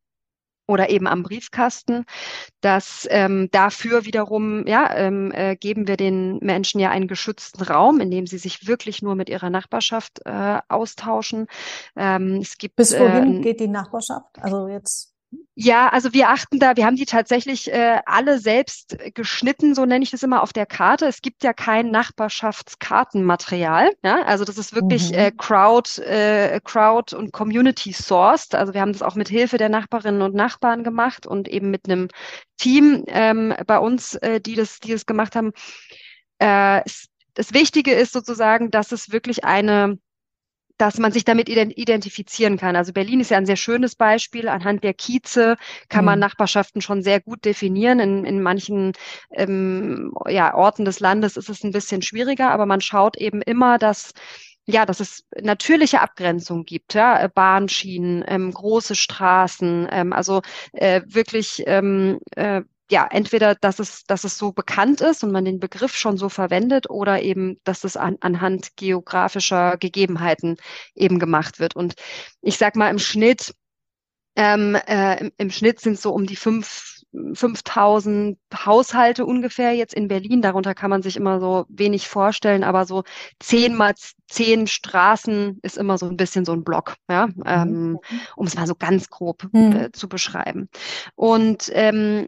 oder 0.68 0.90
eben 0.90 1.08
am 1.08 1.24
Briefkasten. 1.24 2.06
Das 2.62 3.08
ähm, 3.10 3.50
dafür 3.52 4.06
wiederum, 4.06 4.68
ja, 4.68 4.94
ähm, 4.96 5.32
äh, 5.32 5.56
geben 5.56 5.88
wir 5.88 5.98
den 5.98 6.38
Menschen 6.40 6.80
ja 6.80 6.90
einen 6.90 7.08
geschützten 7.08 7.64
Raum, 7.64 8.00
in 8.00 8.12
dem 8.12 8.28
sie 8.28 8.38
sich 8.38 8.68
wirklich 8.68 9.02
nur 9.02 9.16
mit 9.16 9.30
ihrer 9.30 9.50
Nachbarschaft 9.50 10.22
äh, 10.26 10.60
austauschen. 10.68 11.48
Ähm, 11.96 12.40
es 12.42 12.58
gibt, 12.58 12.76
Bis 12.76 12.98
wohin 13.00 13.38
äh, 13.38 13.42
geht 13.42 13.60
die 13.62 13.70
Nachbarschaft? 13.70 14.38
Also 14.42 14.68
jetzt 14.68 15.17
ja, 15.55 15.89
also 15.89 16.13
wir 16.13 16.29
achten 16.29 16.60
da, 16.60 16.77
wir 16.77 16.86
haben 16.86 16.96
die 16.96 17.05
tatsächlich 17.05 17.72
äh, 17.74 18.00
alle 18.05 18.39
selbst 18.39 18.98
geschnitten, 19.13 19.75
so 19.75 19.86
nenne 19.86 20.03
ich 20.03 20.12
das 20.12 20.24
immer 20.24 20.43
auf 20.43 20.53
der 20.53 20.65
Karte. 20.65 21.07
Es 21.07 21.22
gibt 21.22 21.43
ja 21.43 21.51
kein 21.51 21.91
Nachbarschaftskartenmaterial. 21.91 23.91
Ja? 24.03 24.22
Also 24.24 24.46
das 24.46 24.57
ist 24.57 24.75
wirklich 24.75 25.10
mhm. 25.10 25.17
äh, 25.17 25.31
Crowd, 25.31 26.01
äh, 26.01 26.62
Crowd 26.63 27.15
und 27.15 27.34
Community 27.34 27.91
sourced. 27.91 28.55
Also 28.55 28.74
wir 28.74 28.81
haben 28.81 28.93
das 28.93 29.01
auch 29.01 29.15
mit 29.15 29.29
Hilfe 29.29 29.57
der 29.57 29.69
Nachbarinnen 29.69 30.22
und 30.22 30.35
Nachbarn 30.35 30.83
gemacht 30.83 31.25
und 31.25 31.48
eben 31.48 31.72
mit 31.72 31.90
einem 31.90 32.07
Team 32.57 33.03
ähm, 33.07 33.53
bei 33.66 33.79
uns, 33.79 34.16
äh, 34.16 34.40
die 34.40 34.55
das, 34.55 34.79
die 34.79 34.92
das 34.92 35.05
gemacht 35.05 35.35
haben. 35.35 35.51
Äh, 36.40 36.83
das 37.33 37.53
Wichtige 37.53 37.94
ist 37.94 38.13
sozusagen, 38.13 38.72
dass 38.72 38.92
es 38.92 39.11
wirklich 39.11 39.44
eine 39.44 39.98
dass 40.77 40.98
man 40.98 41.11
sich 41.11 41.25
damit 41.25 41.50
identifizieren 41.50 42.57
kann. 42.57 42.75
Also 42.75 42.94
Berlin 42.94 43.20
ist 43.20 43.31
ja 43.31 43.37
ein 43.37 43.46
sehr 43.46 43.55
schönes 43.55 43.96
Beispiel. 43.96 44.48
Anhand 44.48 44.83
der 44.83 44.94
Kieze 44.94 45.57
kann 45.90 46.05
man 46.05 46.20
mhm. 46.20 46.22
Nachbarschaften 46.22 46.81
schon 46.81 47.01
sehr 47.01 47.20
gut 47.20 47.46
definieren. 47.46 48.00
In, 48.00 48.25
in 48.25 48.42
manchen 48.42 48.94
ähm, 49.31 50.13
ja, 50.27 50.53
Orten 50.53 50.85
des 50.85 51.00
Landes 51.00 51.37
ist 51.37 51.50
es 51.50 51.63
ein 51.63 51.72
bisschen 51.72 52.01
schwieriger, 52.01 52.51
aber 52.51 52.66
man 52.66 52.81
schaut 52.81 53.18
eben 53.18 53.42
immer, 53.42 53.77
dass 53.77 54.13
ja, 54.70 54.85
dass 54.85 55.00
es 55.00 55.24
natürliche 55.42 56.01
Abgrenzung 56.01 56.66
gibt, 56.66 56.94
ja, 56.94 57.27
Bahnschienen, 57.29 58.25
ähm, 58.27 58.51
große 58.51 58.96
Straßen, 58.96 59.87
ähm, 59.90 60.11
also 60.11 60.42
äh, 60.74 61.01
wirklich 61.05 61.63
ähm, 61.68 62.20
äh, 62.35 62.63
ja, 62.90 63.08
entweder, 63.10 63.56
dass 63.56 63.80
es, 63.80 64.04
dass 64.06 64.24
es 64.24 64.38
so 64.38 64.52
bekannt 64.52 65.02
ist 65.02 65.24
und 65.24 65.32
man 65.32 65.46
den 65.46 65.60
Begriff 65.60 65.96
schon 65.96 66.18
so 66.18 66.30
verwendet 66.30 66.90
oder 66.90 67.22
eben, 67.22 67.60
dass 67.64 67.84
es 67.84 67.98
an, 67.98 68.18
anhand 68.22 68.78
geografischer 68.78 69.78
Gegebenheiten 69.78 70.58
eben 70.96 71.20
gemacht 71.20 71.60
wird. 71.60 71.76
Und 71.76 71.96
ich 72.42 72.58
sag 72.58 72.76
mal, 72.76 72.90
im 72.90 73.00
Schnitt, 73.00 73.54
ähm, 74.36 74.76
äh, 74.88 75.20
im, 75.20 75.32
im 75.38 75.52
Schnitt 75.52 75.82
sind 75.82 76.00
so 76.00 76.14
um 76.14 76.26
die 76.28 76.36
fünf 76.36 76.98
5000 77.34 78.38
Haushalte 78.54 79.26
ungefähr 79.26 79.74
jetzt 79.74 79.94
in 79.94 80.08
Berlin. 80.08 80.42
Darunter 80.42 80.76
kann 80.76 80.90
man 80.90 81.02
sich 81.02 81.18
immer 81.18 81.40
so 81.40 81.66
wenig 81.70 82.08
vorstellen, 82.08 82.64
aber 82.64 82.86
so 82.86 83.04
zehn 83.40 83.76
mal 83.76 83.94
zehn 84.30 84.68
Straßen 84.68 85.60
ist 85.62 85.78
immer 85.78 85.98
so 85.98 86.08
ein 86.08 86.18
bisschen 86.18 86.46
so 86.46 86.52
ein 86.52 86.64
Block, 86.64 86.96
ja, 87.10 87.28
mhm. 87.28 87.44
ähm, 87.46 88.00
um 88.36 88.46
es 88.46 88.56
mal 88.56 88.68
so 88.68 88.76
ganz 88.76 89.10
grob 89.10 89.48
mhm. 89.52 89.72
äh, 89.72 89.92
zu 89.92 90.10
beschreiben. 90.10 90.70
Und 91.16 91.70
ähm, 91.74 92.28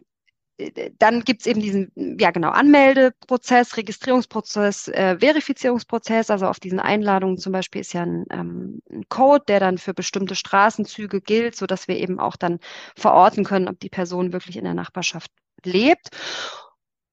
dann 0.98 1.24
gibt 1.24 1.40
es 1.42 1.46
eben 1.46 1.60
diesen, 1.60 1.92
ja 2.18 2.30
genau, 2.30 2.50
Anmeldeprozess, 2.50 3.76
Registrierungsprozess, 3.76 4.88
äh, 4.88 5.18
Verifizierungsprozess. 5.18 6.30
Also 6.30 6.46
auf 6.46 6.60
diesen 6.60 6.80
Einladungen 6.80 7.38
zum 7.38 7.52
Beispiel 7.52 7.80
ist 7.80 7.92
ja 7.92 8.02
ein, 8.02 8.26
ähm, 8.30 8.82
ein, 8.90 9.08
Code, 9.08 9.44
der 9.48 9.60
dann 9.60 9.78
für 9.78 9.94
bestimmte 9.94 10.34
Straßenzüge 10.34 11.20
gilt, 11.20 11.56
so 11.56 11.66
dass 11.66 11.88
wir 11.88 11.96
eben 11.96 12.18
auch 12.18 12.36
dann 12.36 12.58
verorten 12.96 13.44
können, 13.44 13.68
ob 13.68 13.80
die 13.80 13.90
Person 13.90 14.32
wirklich 14.32 14.56
in 14.56 14.64
der 14.64 14.74
Nachbarschaft 14.74 15.30
lebt. 15.64 16.10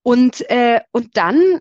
Und, 0.04 0.50
äh, 0.50 0.82
und 0.92 1.18
dann 1.18 1.60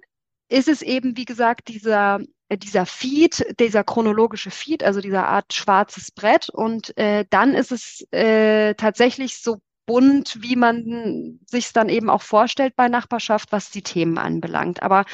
ist 0.49 0.69
es 0.69 0.83
eben, 0.83 1.17
wie 1.17 1.25
gesagt, 1.25 1.69
dieser 1.69 2.21
äh, 2.49 2.59
dieser 2.59 2.87
Feed, 2.87 3.45
dieser 3.59 3.85
chronologische 3.85 4.51
Feed, 4.51 4.85
also 4.85 5.01
dieser 5.01 5.27
Art 5.27 5.53
schwarzes 5.53 6.11
Brett. 6.11 6.49
Und 6.49 6.97
äh, 6.97 7.25
dann 7.31 7.55
ist 7.55 7.73
es 7.73 8.07
äh, 8.13 8.75
tatsächlich 8.75 9.39
so 9.39 9.59
bunt, 9.87 10.43
wie 10.43 10.57
man 10.57 11.39
sich 11.47 11.73
dann 11.73 11.89
eben 11.89 12.11
auch 12.11 12.23
vorstellt 12.23 12.75
bei 12.77 12.89
Nachbarschaft, 12.89 13.53
was 13.53 13.71
die 13.71 13.83
Themen 13.83 14.19
anbelangt. 14.19 14.83
Aber 14.83 15.05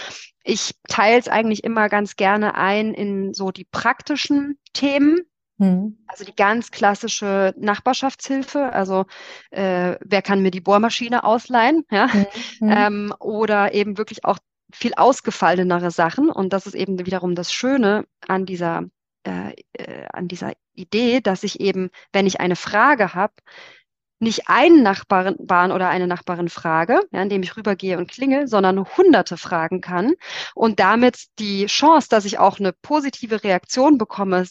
ich 0.42 0.74
teile 0.88 1.18
es 1.18 1.28
eigentlich 1.28 1.62
immer 1.62 1.88
ganz 1.88 2.16
gerne 2.16 2.54
ein 2.54 2.94
in 2.94 3.34
so 3.34 3.50
die 3.50 3.64
praktischen 3.64 4.58
Themen. 4.72 5.20
Mhm. 5.58 5.98
Also 6.06 6.24
die 6.24 6.34
ganz 6.34 6.70
klassische 6.70 7.54
Nachbarschaftshilfe, 7.56 8.72
also 8.72 9.04
äh, 9.50 9.96
wer 10.00 10.22
kann 10.22 10.42
mir 10.42 10.50
die 10.50 10.60
Bohrmaschine 10.60 11.24
ausleihen, 11.24 11.84
ja, 11.90 12.08
mhm. 12.60 12.70
ähm, 12.70 13.14
oder 13.20 13.74
eben 13.74 13.98
wirklich 13.98 14.24
auch 14.24 14.38
viel 14.72 14.94
ausgefallenere 14.94 15.90
Sachen. 15.90 16.30
Und 16.30 16.52
das 16.54 16.66
ist 16.66 16.74
eben 16.74 17.04
wiederum 17.04 17.34
das 17.34 17.52
Schöne 17.52 18.06
an 18.26 18.46
dieser 18.46 18.84
äh, 19.24 19.54
äh, 19.74 20.06
an 20.12 20.26
dieser 20.26 20.52
Idee, 20.74 21.20
dass 21.20 21.44
ich 21.44 21.60
eben, 21.60 21.90
wenn 22.12 22.26
ich 22.26 22.40
eine 22.40 22.56
Frage 22.56 23.14
habe, 23.14 23.34
nicht 24.22 24.48
einen 24.48 24.82
Nachbarn 24.82 25.72
oder 25.72 25.88
eine 25.88 26.06
Nachbarin 26.06 26.48
frage, 26.48 27.00
ja, 27.10 27.22
indem 27.22 27.42
ich 27.42 27.56
rübergehe 27.56 27.98
und 27.98 28.10
klingel, 28.10 28.46
sondern 28.46 28.86
hunderte 28.96 29.36
fragen 29.36 29.80
kann 29.80 30.14
und 30.54 30.80
damit 30.80 31.26
die 31.38 31.66
Chance, 31.66 32.08
dass 32.08 32.24
ich 32.24 32.38
auch 32.38 32.58
eine 32.58 32.72
positive 32.72 33.42
Reaktion 33.44 33.98
bekomme, 33.98 34.46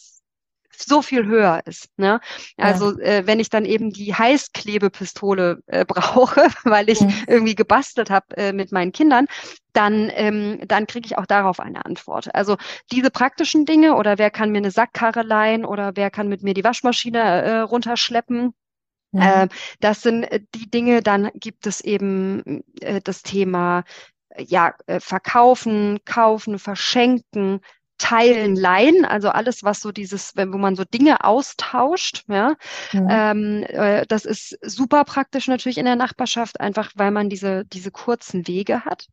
so 0.78 1.02
viel 1.02 1.26
höher 1.26 1.62
ist. 1.66 1.90
Ne? 1.98 2.20
Also 2.58 2.98
ja. 3.00 3.06
äh, 3.06 3.28
wenn 3.28 3.40
ich 3.40 3.50
dann 3.50 3.66
eben 3.66 3.92
die 3.92 4.14
Heißklebepistole 4.14 5.62
äh, 5.68 5.86
brauche, 5.88 6.48
weil 6.64 6.90
ich 6.90 7.02
mhm. 7.02 7.14
irgendwie 7.28 7.56
gebastelt 7.56 8.10
habe 8.10 8.38
äh, 8.38 8.54
mit 8.54 8.72
meinen 8.72 8.92
Kindern, 8.92 9.28
dann, 9.74 10.12
ähm, 10.14 10.60
dann 10.68 10.88
kriege 10.88 11.06
ich 11.06 11.18
auch 11.18 11.26
darauf 11.26 11.60
eine 11.60 11.86
Antwort. 11.86 12.34
Also 12.36 12.58
diese 12.92 13.10
praktischen 13.10 13.66
Dinge 13.66 13.96
oder 13.96 14.18
wer 14.18 14.32
kann 14.32 14.52
mir 14.52 14.58
eine 14.58 14.72
Sackkarre 14.72 15.22
leihen 15.22 15.66
oder 15.66 15.92
wer 15.96 16.10
kann 16.10 16.28
mit 16.28 16.44
mir 16.44 16.54
die 16.54 16.64
Waschmaschine 16.64 17.20
äh, 17.20 17.60
runterschleppen, 17.60 18.54
Mhm. 19.12 19.21
Äh, 19.21 19.47
das 19.80 20.02
sind 20.02 20.24
äh, 20.24 20.41
die 20.56 20.69
Dinge. 20.69 21.02
Dann 21.02 21.32
gibt 21.36 21.67
es 21.67 21.82
eben 21.82 22.63
äh, 22.82 23.02
das 23.04 23.24
Thema 23.24 23.84
äh, 24.30 24.43
ja, 24.43 24.76
äh, 24.88 25.00
verkaufen, 25.00 26.00
kaufen, 26.06 26.60
verschenken, 26.60 27.62
Teilen, 28.02 28.56
Leihen, 28.56 29.06
also 29.06 29.30
alles, 29.30 29.63
was 29.63 29.80
so 29.80 29.91
dieses, 29.91 30.36
wenn 30.36 30.52
wo 30.52 30.58
man 30.58 30.76
so 30.76 30.84
Dinge 30.84 31.24
austauscht, 31.24 32.24
ja, 32.28 32.56
mhm. 32.93 33.08
ähm, 33.12 33.63
äh, 33.67 34.08
das 34.08 34.26
ist 34.26 34.58
super 34.63 35.04
praktisch 35.06 35.47
natürlich 35.47 35.78
in 35.78 35.86
der 35.86 35.95
Nachbarschaft, 35.95 36.60
einfach 36.60 36.91
weil 36.95 37.12
man 37.12 37.30
diese 37.30 37.63
diese 37.65 37.91
kurzen 37.91 38.47
Wege 38.47 38.86
hat. 38.86 39.06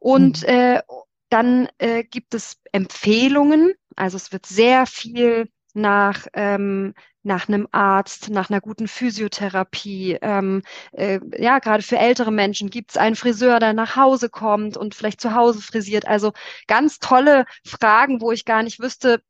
Und 0.00 0.42
mhm. 0.42 0.48
äh, 0.48 0.82
dann 1.28 1.68
äh, 1.78 2.02
gibt 2.02 2.34
es 2.34 2.56
Empfehlungen, 2.72 3.72
also 3.94 4.16
es 4.16 4.32
wird 4.32 4.46
sehr 4.46 4.86
viel 4.86 5.48
nach 5.72 6.26
ähm, 6.32 6.94
nach 7.24 7.48
einem 7.48 7.68
Arzt, 7.72 8.30
nach 8.30 8.50
einer 8.50 8.60
guten 8.60 8.88
Physiotherapie. 8.88 10.18
Ähm, 10.22 10.62
äh, 10.92 11.20
ja, 11.38 11.58
gerade 11.58 11.82
für 11.82 11.98
ältere 11.98 12.30
Menschen 12.32 12.70
gibt 12.70 12.92
es 12.92 12.96
einen 12.96 13.16
Friseur, 13.16 13.60
der 13.60 13.72
nach 13.72 13.96
Hause 13.96 14.28
kommt 14.28 14.76
und 14.76 14.94
vielleicht 14.94 15.20
zu 15.20 15.34
Hause 15.34 15.60
frisiert. 15.62 16.06
Also 16.06 16.32
ganz 16.66 16.98
tolle 16.98 17.46
Fragen, 17.64 18.20
wo 18.20 18.32
ich 18.32 18.44
gar 18.44 18.62
nicht 18.62 18.80
wüsste, 18.80 19.22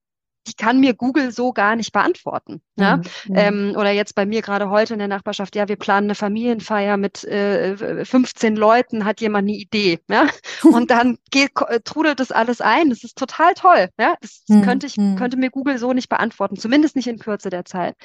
die 0.47 0.55
kann 0.55 0.81
mir 0.81 0.95
Google 0.95 1.33
so 1.33 1.53
gar 1.53 1.77
nicht 1.77 1.93
beantworten. 1.93 2.61
Ja? 2.77 2.99
Mhm. 2.99 3.35
Ähm, 3.35 3.75
oder 3.77 3.91
jetzt 3.91 4.15
bei 4.15 4.27
mir 4.27 4.43
gerade 4.43 4.71
heute 4.71 4.93
in 4.93 4.99
der 4.99 5.09
Nachbarschaft, 5.09 5.57
ja, 5.57 5.69
wir 5.69 5.77
planen 5.77 6.07
eine 6.07 6.15
Familienfeier 6.15 6.97
mit 6.97 7.25
äh, 7.25 8.05
15 8.05 8.57
Leuten, 8.57 9.05
hat 9.05 9.21
jemand 9.21 9.49
eine 9.49 9.57
Idee. 9.57 10.01
Ja? 10.09 10.27
Und 10.63 10.91
dann 10.91 11.19
geht, 11.31 11.53
trudelt 11.85 12.21
das 12.21 12.31
alles 12.31 12.61
ein. 12.61 12.91
Das 12.91 13.05
ist 13.05 13.17
total 13.17 13.55
toll. 13.55 13.89
Ja? 13.99 14.17
Das 14.21 14.43
mhm. 14.49 14.63
könnte 14.63 14.87
ich, 14.87 14.97
mhm. 14.97 15.17
könnte 15.17 15.37
mir 15.37 15.51
Google 15.51 15.79
so 15.79 15.93
nicht 15.93 16.09
beantworten, 16.09 16.57
zumindest 16.57 16.97
nicht 16.97 17.09
in 17.09 17.19
Kürze 17.19 17.51
der 17.51 17.65
Zeit. 17.65 17.97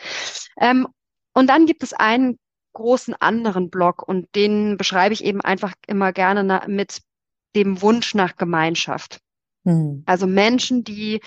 Ähm, 0.60 0.88
und 1.34 1.48
dann 1.48 1.66
gibt 1.66 1.84
es 1.84 1.94
einen 1.94 2.40
großen 2.74 3.16
anderen 3.16 3.70
Block 3.70 4.08
und 4.08 4.28
den 4.36 4.78
beschreibe 4.78 5.14
ich 5.14 5.24
eben 5.24 5.42
einfach 5.42 5.74
immer 5.88 6.14
gerne 6.14 6.64
mit 6.68 7.02
dem 7.56 7.82
Wunsch 7.82 8.14
nach 8.14 8.36
Gemeinschaft. 8.36 9.20
Mhm. 9.64 10.04
Also 10.06 10.28
Menschen, 10.28 10.84
die 10.84 11.22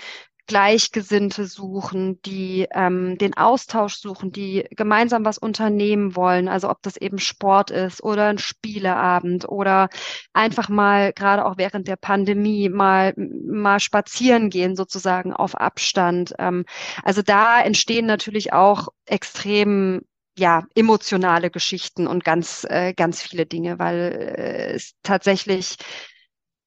Gleichgesinnte 0.47 1.45
suchen, 1.45 2.21
die 2.23 2.67
ähm, 2.71 3.17
den 3.17 3.35
Austausch 3.35 3.95
suchen, 3.95 4.31
die 4.31 4.65
gemeinsam 4.71 5.23
was 5.25 5.37
unternehmen 5.37 6.15
wollen. 6.15 6.47
Also 6.47 6.69
ob 6.69 6.81
das 6.81 6.97
eben 6.97 7.19
Sport 7.19 7.71
ist 7.71 8.03
oder 8.03 8.27
ein 8.27 8.37
Spieleabend 8.37 9.47
oder 9.47 9.89
einfach 10.33 10.69
mal 10.69 11.13
gerade 11.13 11.45
auch 11.45 11.57
während 11.57 11.87
der 11.87 11.95
Pandemie 11.95 12.69
mal 12.69 13.13
mal 13.15 13.79
spazieren 13.79 14.49
gehen 14.49 14.75
sozusagen 14.75 15.33
auf 15.33 15.55
Abstand. 15.55 16.33
Ähm, 16.39 16.65
also 17.03 17.21
da 17.21 17.61
entstehen 17.61 18.05
natürlich 18.05 18.53
auch 18.53 18.89
extrem 19.05 20.01
ja, 20.37 20.63
emotionale 20.75 21.51
Geschichten 21.51 22.07
und 22.07 22.23
ganz, 22.23 22.65
äh, 22.67 22.93
ganz 22.93 23.21
viele 23.21 23.45
Dinge, 23.45 23.77
weil 23.79 24.35
äh, 24.37 24.73
es 24.73 24.93
tatsächlich 25.03 25.77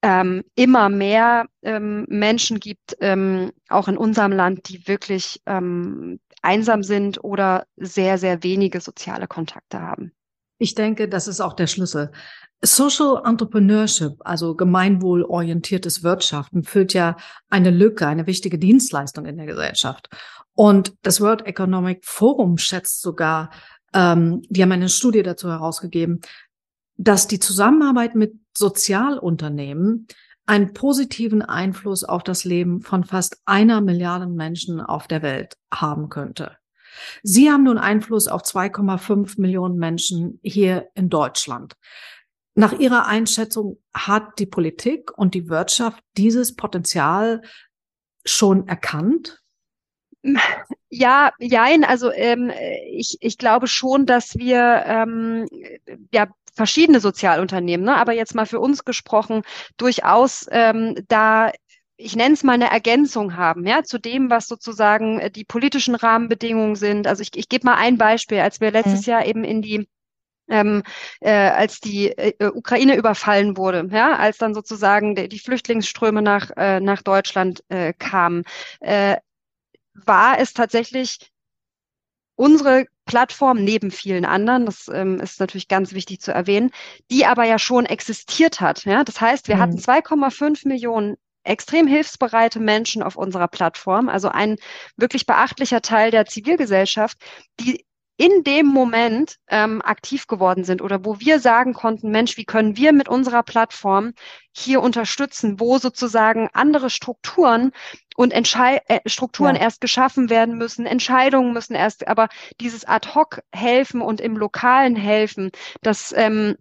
ähm, 0.06 0.44
immer 0.54 0.88
mehr 0.88 1.46
ähm, 1.62 2.06
Menschen 2.08 2.60
gibt, 2.60 2.96
ähm, 3.00 3.50
auch 3.68 3.88
in 3.88 3.98
unserem 3.98 4.30
Land, 4.30 4.68
die 4.68 4.86
wirklich 4.86 5.42
ähm, 5.46 6.20
einsam 6.42 6.84
sind 6.84 7.24
oder 7.24 7.66
sehr, 7.76 8.16
sehr 8.16 8.44
wenige 8.44 8.80
soziale 8.80 9.26
Kontakte 9.26 9.80
haben. 9.80 10.12
Ich 10.58 10.76
denke, 10.76 11.08
das 11.08 11.26
ist 11.26 11.40
auch 11.40 11.54
der 11.54 11.66
Schlüssel. 11.66 12.12
Social 12.62 13.20
Entrepreneurship, 13.24 14.12
also 14.20 14.54
gemeinwohlorientiertes 14.54 16.04
Wirtschaften, 16.04 16.62
füllt 16.62 16.94
ja 16.94 17.16
eine 17.50 17.70
Lücke, 17.70 18.06
eine 18.06 18.28
wichtige 18.28 18.60
Dienstleistung 18.60 19.26
in 19.26 19.36
der 19.36 19.46
Gesellschaft. 19.46 20.08
Und 20.54 20.94
das 21.02 21.20
World 21.20 21.46
Economic 21.46 22.04
Forum 22.04 22.58
schätzt 22.58 23.02
sogar, 23.02 23.50
ähm, 23.92 24.40
die 24.48 24.62
haben 24.62 24.72
eine 24.72 24.88
Studie 24.88 25.24
dazu 25.24 25.50
herausgegeben, 25.50 26.20
dass 26.96 27.26
die 27.26 27.40
Zusammenarbeit 27.40 28.14
mit 28.14 28.34
Sozialunternehmen 28.56 30.06
einen 30.46 30.72
positiven 30.72 31.42
Einfluss 31.42 32.04
auf 32.04 32.22
das 32.22 32.44
Leben 32.44 32.80
von 32.80 33.04
fast 33.04 33.38
einer 33.44 33.80
Milliarde 33.80 34.26
Menschen 34.26 34.80
auf 34.80 35.08
der 35.08 35.22
Welt 35.22 35.56
haben 35.72 36.08
könnte. 36.08 36.56
Sie 37.22 37.50
haben 37.50 37.64
nun 37.64 37.78
Einfluss 37.78 38.28
auf 38.28 38.42
2,5 38.42 39.40
Millionen 39.40 39.76
Menschen 39.76 40.38
hier 40.42 40.88
in 40.94 41.10
Deutschland. 41.10 41.74
Nach 42.54 42.72
Ihrer 42.72 43.06
Einschätzung 43.06 43.82
hat 43.92 44.38
die 44.38 44.46
Politik 44.46 45.16
und 45.18 45.34
die 45.34 45.48
Wirtschaft 45.50 46.02
dieses 46.16 46.56
Potenzial 46.56 47.42
schon 48.24 48.66
erkannt? 48.66 49.42
Ja, 50.88 51.32
jein. 51.38 51.84
Also 51.84 52.10
ähm, 52.10 52.50
ich, 52.90 53.18
ich 53.20 53.36
glaube 53.36 53.66
schon, 53.66 54.06
dass 54.06 54.36
wir 54.36 54.84
ähm, 54.86 55.46
ja 56.12 56.28
verschiedene 56.56 57.00
Sozialunternehmen, 57.00 57.86
ne? 57.86 57.96
aber 57.96 58.12
jetzt 58.12 58.34
mal 58.34 58.46
für 58.46 58.60
uns 58.60 58.84
gesprochen, 58.84 59.42
durchaus 59.76 60.46
ähm, 60.50 60.96
da 61.08 61.52
ich 61.98 62.14
nenne 62.14 62.34
es 62.34 62.44
mal 62.44 62.52
eine 62.52 62.70
Ergänzung 62.70 63.36
haben, 63.36 63.66
ja, 63.66 63.82
zu 63.82 63.98
dem, 63.98 64.28
was 64.28 64.48
sozusagen 64.48 65.18
äh, 65.18 65.30
die 65.30 65.44
politischen 65.44 65.94
Rahmenbedingungen 65.94 66.76
sind. 66.76 67.06
Also 67.06 67.22
ich, 67.22 67.30
ich 67.34 67.48
gebe 67.48 67.66
mal 67.66 67.76
ein 67.76 67.96
Beispiel, 67.96 68.40
als 68.40 68.60
wir 68.60 68.70
letztes 68.70 69.06
mhm. 69.06 69.10
Jahr 69.10 69.24
eben 69.24 69.44
in 69.44 69.62
die 69.62 69.88
ähm, 70.48 70.82
äh, 71.20 71.32
als 71.32 71.80
die 71.80 72.08
äh, 72.10 72.50
Ukraine 72.54 72.96
überfallen 72.96 73.56
wurde, 73.56 73.88
ja, 73.90 74.16
als 74.16 74.38
dann 74.38 74.54
sozusagen 74.54 75.16
die, 75.16 75.28
die 75.28 75.40
Flüchtlingsströme 75.40 76.22
nach, 76.22 76.50
äh, 76.56 76.78
nach 76.78 77.02
Deutschland 77.02 77.64
äh, 77.68 77.92
kamen, 77.92 78.44
äh, 78.80 79.16
war 79.94 80.38
es 80.38 80.52
tatsächlich 80.52 81.32
unsere 82.36 82.86
Plattform 83.06 83.62
neben 83.64 83.90
vielen 83.90 84.24
anderen, 84.24 84.66
das 84.66 84.88
ähm, 84.92 85.20
ist 85.20 85.40
natürlich 85.40 85.68
ganz 85.68 85.94
wichtig 85.94 86.20
zu 86.20 86.32
erwähnen, 86.32 86.70
die 87.10 87.24
aber 87.24 87.44
ja 87.44 87.58
schon 87.58 87.86
existiert 87.86 88.60
hat. 88.60 88.84
Ja? 88.84 89.04
Das 89.04 89.20
heißt, 89.20 89.48
wir 89.48 89.56
mhm. 89.56 89.60
hatten 89.60 89.78
2,5 89.78 90.68
Millionen 90.68 91.16
extrem 91.44 91.86
hilfsbereite 91.86 92.58
Menschen 92.58 93.02
auf 93.02 93.16
unserer 93.16 93.48
Plattform, 93.48 94.08
also 94.08 94.28
ein 94.28 94.56
wirklich 94.96 95.26
beachtlicher 95.26 95.80
Teil 95.80 96.10
der 96.10 96.26
Zivilgesellschaft, 96.26 97.18
die 97.60 97.85
in 98.16 98.44
dem 98.44 98.66
Moment 98.66 99.36
ähm, 99.48 99.82
aktiv 99.82 100.26
geworden 100.26 100.64
sind 100.64 100.80
oder 100.80 101.04
wo 101.04 101.20
wir 101.20 101.38
sagen 101.38 101.74
konnten, 101.74 102.10
Mensch, 102.10 102.36
wie 102.36 102.44
können 102.44 102.76
wir 102.76 102.92
mit 102.92 103.08
unserer 103.08 103.42
Plattform 103.42 104.12
hier 104.52 104.80
unterstützen, 104.80 105.60
wo 105.60 105.78
sozusagen 105.78 106.48
andere 106.54 106.88
Strukturen 106.88 107.72
und 108.16 108.32
Entschei 108.32 108.80
äh, 108.88 109.00
Strukturen 109.06 109.54
ja. 109.56 109.62
erst 109.62 109.82
geschaffen 109.82 110.30
werden 110.30 110.56
müssen, 110.56 110.86
Entscheidungen 110.86 111.52
müssen 111.52 111.74
erst, 111.74 112.08
aber 112.08 112.28
dieses 112.60 112.86
Ad-hoc 112.86 113.42
helfen 113.52 114.00
und 114.00 114.20
im 114.20 114.36
Lokalen 114.36 114.96
helfen, 114.96 115.50
das 115.82 116.14
ähm, 116.16 116.56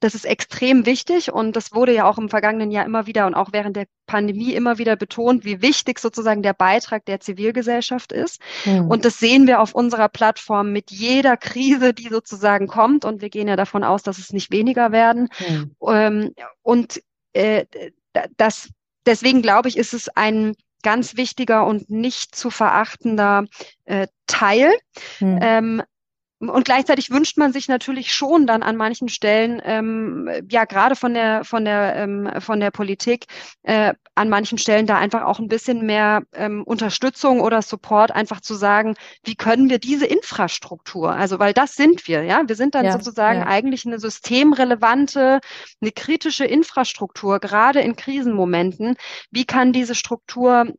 das 0.00 0.14
ist 0.14 0.24
extrem 0.24 0.86
wichtig 0.86 1.32
und 1.32 1.56
das 1.56 1.72
wurde 1.72 1.92
ja 1.92 2.08
auch 2.08 2.18
im 2.18 2.28
vergangenen 2.28 2.70
Jahr 2.70 2.84
immer 2.84 3.06
wieder 3.06 3.26
und 3.26 3.34
auch 3.34 3.48
während 3.52 3.76
der 3.76 3.86
Pandemie 4.06 4.54
immer 4.54 4.78
wieder 4.78 4.96
betont, 4.96 5.44
wie 5.44 5.60
wichtig 5.60 5.98
sozusagen 5.98 6.42
der 6.42 6.52
Beitrag 6.52 7.04
der 7.04 7.20
Zivilgesellschaft 7.20 8.12
ist. 8.12 8.40
Mhm. 8.64 8.88
Und 8.88 9.04
das 9.04 9.18
sehen 9.18 9.46
wir 9.46 9.60
auf 9.60 9.74
unserer 9.74 10.08
Plattform 10.08 10.72
mit 10.72 10.90
jeder 10.90 11.36
Krise, 11.36 11.94
die 11.94 12.08
sozusagen 12.08 12.68
kommt. 12.68 13.04
Und 13.04 13.22
wir 13.22 13.28
gehen 13.28 13.48
ja 13.48 13.56
davon 13.56 13.82
aus, 13.82 14.02
dass 14.02 14.18
es 14.18 14.32
nicht 14.32 14.52
weniger 14.52 14.92
werden. 14.92 15.28
Mhm. 15.48 15.76
Ähm, 15.86 16.34
und 16.62 17.02
äh, 17.32 17.66
das, 18.36 18.70
deswegen 19.04 19.42
glaube 19.42 19.68
ich, 19.68 19.76
ist 19.76 19.94
es 19.94 20.08
ein 20.08 20.54
ganz 20.82 21.16
wichtiger 21.16 21.66
und 21.66 21.90
nicht 21.90 22.36
zu 22.36 22.50
verachtender 22.50 23.44
äh, 23.84 24.06
Teil. 24.26 24.72
Mhm. 25.18 25.38
Ähm, 25.42 25.82
und 26.40 26.64
gleichzeitig 26.64 27.10
wünscht 27.10 27.36
man 27.36 27.52
sich 27.52 27.66
natürlich 27.66 28.14
schon 28.14 28.46
dann 28.46 28.62
an 28.62 28.76
manchen 28.76 29.08
Stellen, 29.08 29.60
ähm, 29.64 30.30
ja 30.48 30.66
gerade 30.66 30.94
von 30.94 31.12
der 31.12 31.44
von 31.44 31.64
der 31.64 31.96
ähm, 31.96 32.30
von 32.40 32.60
der 32.60 32.70
Politik, 32.70 33.26
äh, 33.64 33.94
an 34.14 34.28
manchen 34.28 34.56
Stellen 34.56 34.86
da 34.86 34.96
einfach 34.98 35.24
auch 35.24 35.40
ein 35.40 35.48
bisschen 35.48 35.84
mehr 35.84 36.22
ähm, 36.32 36.62
Unterstützung 36.62 37.40
oder 37.40 37.60
Support, 37.60 38.12
einfach 38.12 38.40
zu 38.40 38.54
sagen, 38.54 38.94
wie 39.24 39.34
können 39.34 39.68
wir 39.68 39.78
diese 39.78 40.06
Infrastruktur, 40.06 41.12
also 41.12 41.40
weil 41.40 41.52
das 41.52 41.74
sind 41.74 42.06
wir, 42.06 42.22
ja, 42.22 42.42
wir 42.46 42.56
sind 42.56 42.76
dann 42.76 42.84
ja, 42.84 42.92
sozusagen 42.92 43.40
ja. 43.40 43.46
eigentlich 43.46 43.84
eine 43.84 43.98
systemrelevante, 43.98 45.40
eine 45.80 45.92
kritische 45.92 46.44
Infrastruktur, 46.44 47.40
gerade 47.40 47.80
in 47.80 47.96
Krisenmomenten. 47.96 48.96
Wie 49.30 49.44
kann 49.44 49.72
diese 49.72 49.94
Struktur 49.96 50.72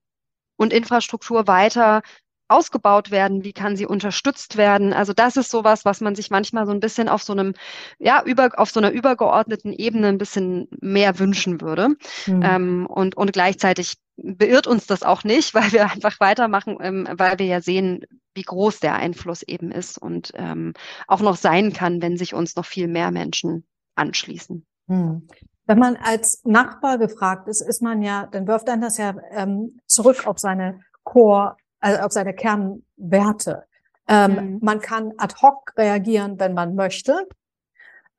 und 0.56 0.74
Infrastruktur 0.74 1.48
weiter 1.48 2.02
ausgebaut 2.50 3.12
werden, 3.12 3.44
wie 3.44 3.54
kann 3.54 3.76
sie 3.76 3.86
unterstützt 3.86 4.58
werden. 4.58 4.92
Also 4.92 5.14
das 5.14 5.38
ist 5.38 5.52
sowas, 5.52 5.86
was 5.86 6.02
man 6.02 6.16
sich 6.16 6.30
manchmal 6.32 6.66
so 6.66 6.72
ein 6.72 6.80
bisschen 6.80 7.08
auf 7.08 7.24
so 7.24 7.34
einem, 7.34 7.54
ja, 8.00 8.24
über, 8.26 8.50
auf 8.58 8.72
so 8.72 8.80
einer 8.80 8.92
übergeordneten 8.92 9.72
Ebene 9.72 10.08
ein 10.08 10.18
bisschen 10.18 10.68
mehr 10.82 11.20
wünschen 11.20 11.62
würde. 11.62 11.90
Mhm. 12.26 12.42
Ähm, 12.44 12.86
und, 12.88 13.16
und 13.16 13.32
gleichzeitig 13.34 13.98
beirrt 14.18 14.68
uns 14.68 14.88
das 14.88 15.04
auch 15.04 15.24
nicht, 15.24 15.54
weil 15.54 15.72
wir 15.72 15.92
einfach 15.92 16.20
weitermachen, 16.20 16.78
ähm, 16.82 17.08
weil 17.12 17.40
wir 17.40 17.46
ja 17.46 17.62
sehen, 17.62 18.02
wie 18.34 18.44
groß 18.44 18.80
der 18.80 18.96
Einfluss 18.96 19.44
eben 19.44 19.72
ist 19.72 19.98
und 19.98 20.32
ähm, 20.36 20.74
auch 21.08 21.22
noch 21.22 21.36
sein 21.36 21.74
kann, 21.74 22.02
wenn 22.02 22.18
sich 22.18 22.34
uns 22.34 22.56
noch 22.56 22.66
viel 22.66 22.88
mehr 22.88 23.12
Menschen 23.12 23.66
anschließen. 23.96 24.66
Mhm. 24.88 25.28
Wenn 25.66 25.78
man 25.78 25.98
als 25.98 26.42
Nachbar 26.46 26.98
gefragt 26.98 27.48
ist, 27.48 27.62
ist 27.62 27.84
man 27.84 28.02
ja, 28.02 28.28
dann 28.32 28.48
wirft 28.48 28.68
dann 28.68 28.82
das 28.82 28.98
ja 28.98 29.16
ähm, 29.30 29.80
zurück 29.86 30.26
auf 30.26 30.40
seine 30.40 30.82
Core 31.04 31.58
also 31.80 32.02
auf 32.02 32.12
seine 32.12 32.34
Kernwerte. 32.34 33.66
Ähm, 34.08 34.34
mhm. 34.34 34.60
Man 34.62 34.82
kann 34.82 35.14
ad 35.18 35.36
hoc 35.42 35.74
reagieren, 35.78 36.40
wenn 36.40 36.54
man 36.54 36.76
möchte, 36.76 37.28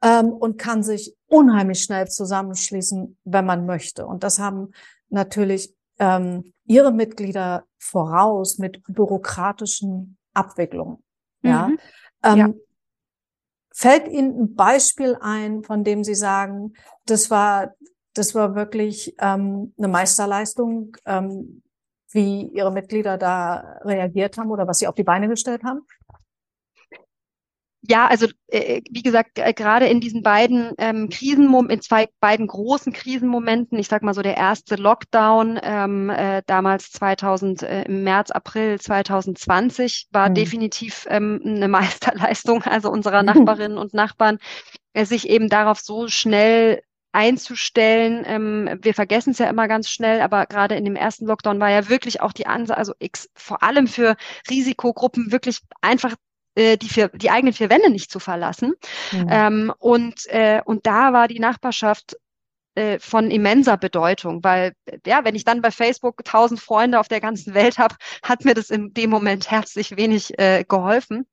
ähm, 0.03 0.33
und 0.33 0.57
kann 0.59 0.83
sich 0.83 1.17
unheimlich 1.27 1.83
schnell 1.83 2.09
zusammenschließen, 2.09 3.19
wenn 3.25 3.45
man 3.45 3.67
möchte. 3.67 4.07
Und 4.07 4.23
das 4.23 4.39
haben 4.39 4.73
natürlich 5.09 5.75
ähm, 5.99 6.53
ihre 6.65 6.93
Mitglieder 6.93 7.65
voraus 7.79 8.59
mit 8.59 8.83
bürokratischen 8.87 10.17
Abwicklungen. 10.33 11.03
Ja. 11.43 11.69
Mhm. 11.69 11.79
Ähm, 12.23 12.39
ja. 12.39 12.49
Fällt 13.73 14.09
Ihnen 14.09 14.43
ein 14.43 14.55
Beispiel 14.55 15.17
ein, 15.21 15.63
von 15.63 15.85
dem 15.85 16.05
Sie 16.05 16.15
sagen, 16.15 16.75
das 17.07 17.31
war, 17.31 17.75
das 18.15 18.35
war 18.35 18.55
wirklich 18.55 19.15
ähm, 19.19 19.73
eine 19.79 19.89
Meisterleistung, 19.89 20.97
ähm, 21.07 21.63
wie 22.13 22.49
Ihre 22.49 22.73
Mitglieder 22.73 23.19
da 23.19 23.79
reagiert 23.85 24.39
haben 24.39 24.51
oder 24.51 24.67
was 24.67 24.79
Sie 24.79 24.87
auf 24.87 24.95
die 24.95 25.05
Beine 25.05 25.29
gestellt 25.29 25.63
haben? 25.65 25.83
Ja, 27.83 28.09
also 28.09 28.27
äh, 28.49 28.83
wie 28.91 29.03
gesagt, 29.03 29.39
äh, 29.39 29.55
gerade 29.55 29.87
in 29.87 30.01
diesen 30.01 30.23
beiden 30.23 30.73
ähm, 30.77 31.09
Krisenmomenten, 31.09 31.79
in 31.79 31.81
zwei 31.81 32.09
beiden 32.21 32.47
großen 32.47 32.93
Krisenmomenten, 32.93 33.79
ich 33.79 33.89
sag 33.89 34.03
mal 34.03 34.13
so 34.13 34.21
der 34.21 34.37
erste 34.37 34.77
Lockdown 34.77 35.59
ähm, 35.63 36.11
äh, 36.11 36.43
damals 36.47 36.93
2000 36.93 37.63
äh, 37.63 37.83
im 37.85 38.05
März 38.05 38.31
April 38.33 38.79
2020 38.79 40.09
war 40.13 40.29
mhm. 40.29 40.35
definitiv 40.35 41.07
ähm, 41.09 41.41
eine 41.43 41.69
Meisterleistung 41.69 42.63
also 42.65 42.91
unserer 42.91 43.23
Nachbarinnen 43.25 43.79
und 43.79 43.95
Nachbarn, 43.95 44.39
äh, 44.93 45.07
sich 45.07 45.31
eben 45.31 45.49
darauf 45.49 45.81
so 45.81 46.07
schnell 46.09 46.83
einzustellen. 47.13 48.25
Ähm, 48.27 48.79
wir 48.83 48.95
vergessen 48.95 49.31
es 49.31 49.39
ja 49.39 49.49
immer 49.49 49.69
ganz 49.69 49.89
schnell, 49.89 50.21
aber 50.21 50.47
gerade 50.47 50.77
in 50.77 50.85
dem 50.85 50.97
ersten 50.97 51.27
Lockdown 51.27 51.61
war 51.61 51.71
ja 51.71 51.89
wirklich 51.89 52.21
auch 52.21 52.33
die 52.33 52.47
Ansage, 52.47 52.79
also 52.79 52.95
X, 52.99 53.29
vor 53.35 53.63
allem 53.63 53.87
für 53.87 54.17
Risikogruppen 54.49 55.33
wirklich 55.33 55.61
einfach 55.81 56.15
äh, 56.55 56.77
die, 56.77 56.89
vier, 56.89 57.09
die 57.09 57.31
eigenen 57.31 57.55
vier 57.55 57.71
Wände 57.71 57.91
nicht 57.91 58.11
zu 58.11 58.21
verlassen. 58.21 58.75
Mhm. 59.13 59.27
Ähm, 59.31 59.73
und, 59.79 60.27
äh, 60.27 60.63
und 60.65 60.87
da 60.87 61.13
war 61.13 61.29
die 61.29 61.41
Nachbarschaft 61.41 62.17
äh, 62.75 62.99
von 63.01 63.31
immenser 63.31 63.77
Bedeutung, 63.77 64.45
weil 64.45 64.75
ja, 65.05 65.25
wenn 65.25 65.35
ich 65.35 65.45
dann 65.45 65.63
bei 65.63 65.71
Facebook 65.71 66.25
tausend 66.25 66.61
Freunde 66.61 67.01
auf 67.01 67.09
der 67.09 67.21
ganzen 67.21 67.55
Welt 67.55 67.79
habe, 67.79 67.97
hat 68.23 68.45
mir 68.45 68.55
das 68.55 68.71
in 68.71 68.95
dem 68.95 69.11
Moment 69.11 69.51
herzlich 69.51 69.97
wenig 69.97 70.39
äh, 70.39 70.65
geholfen. 70.69 71.27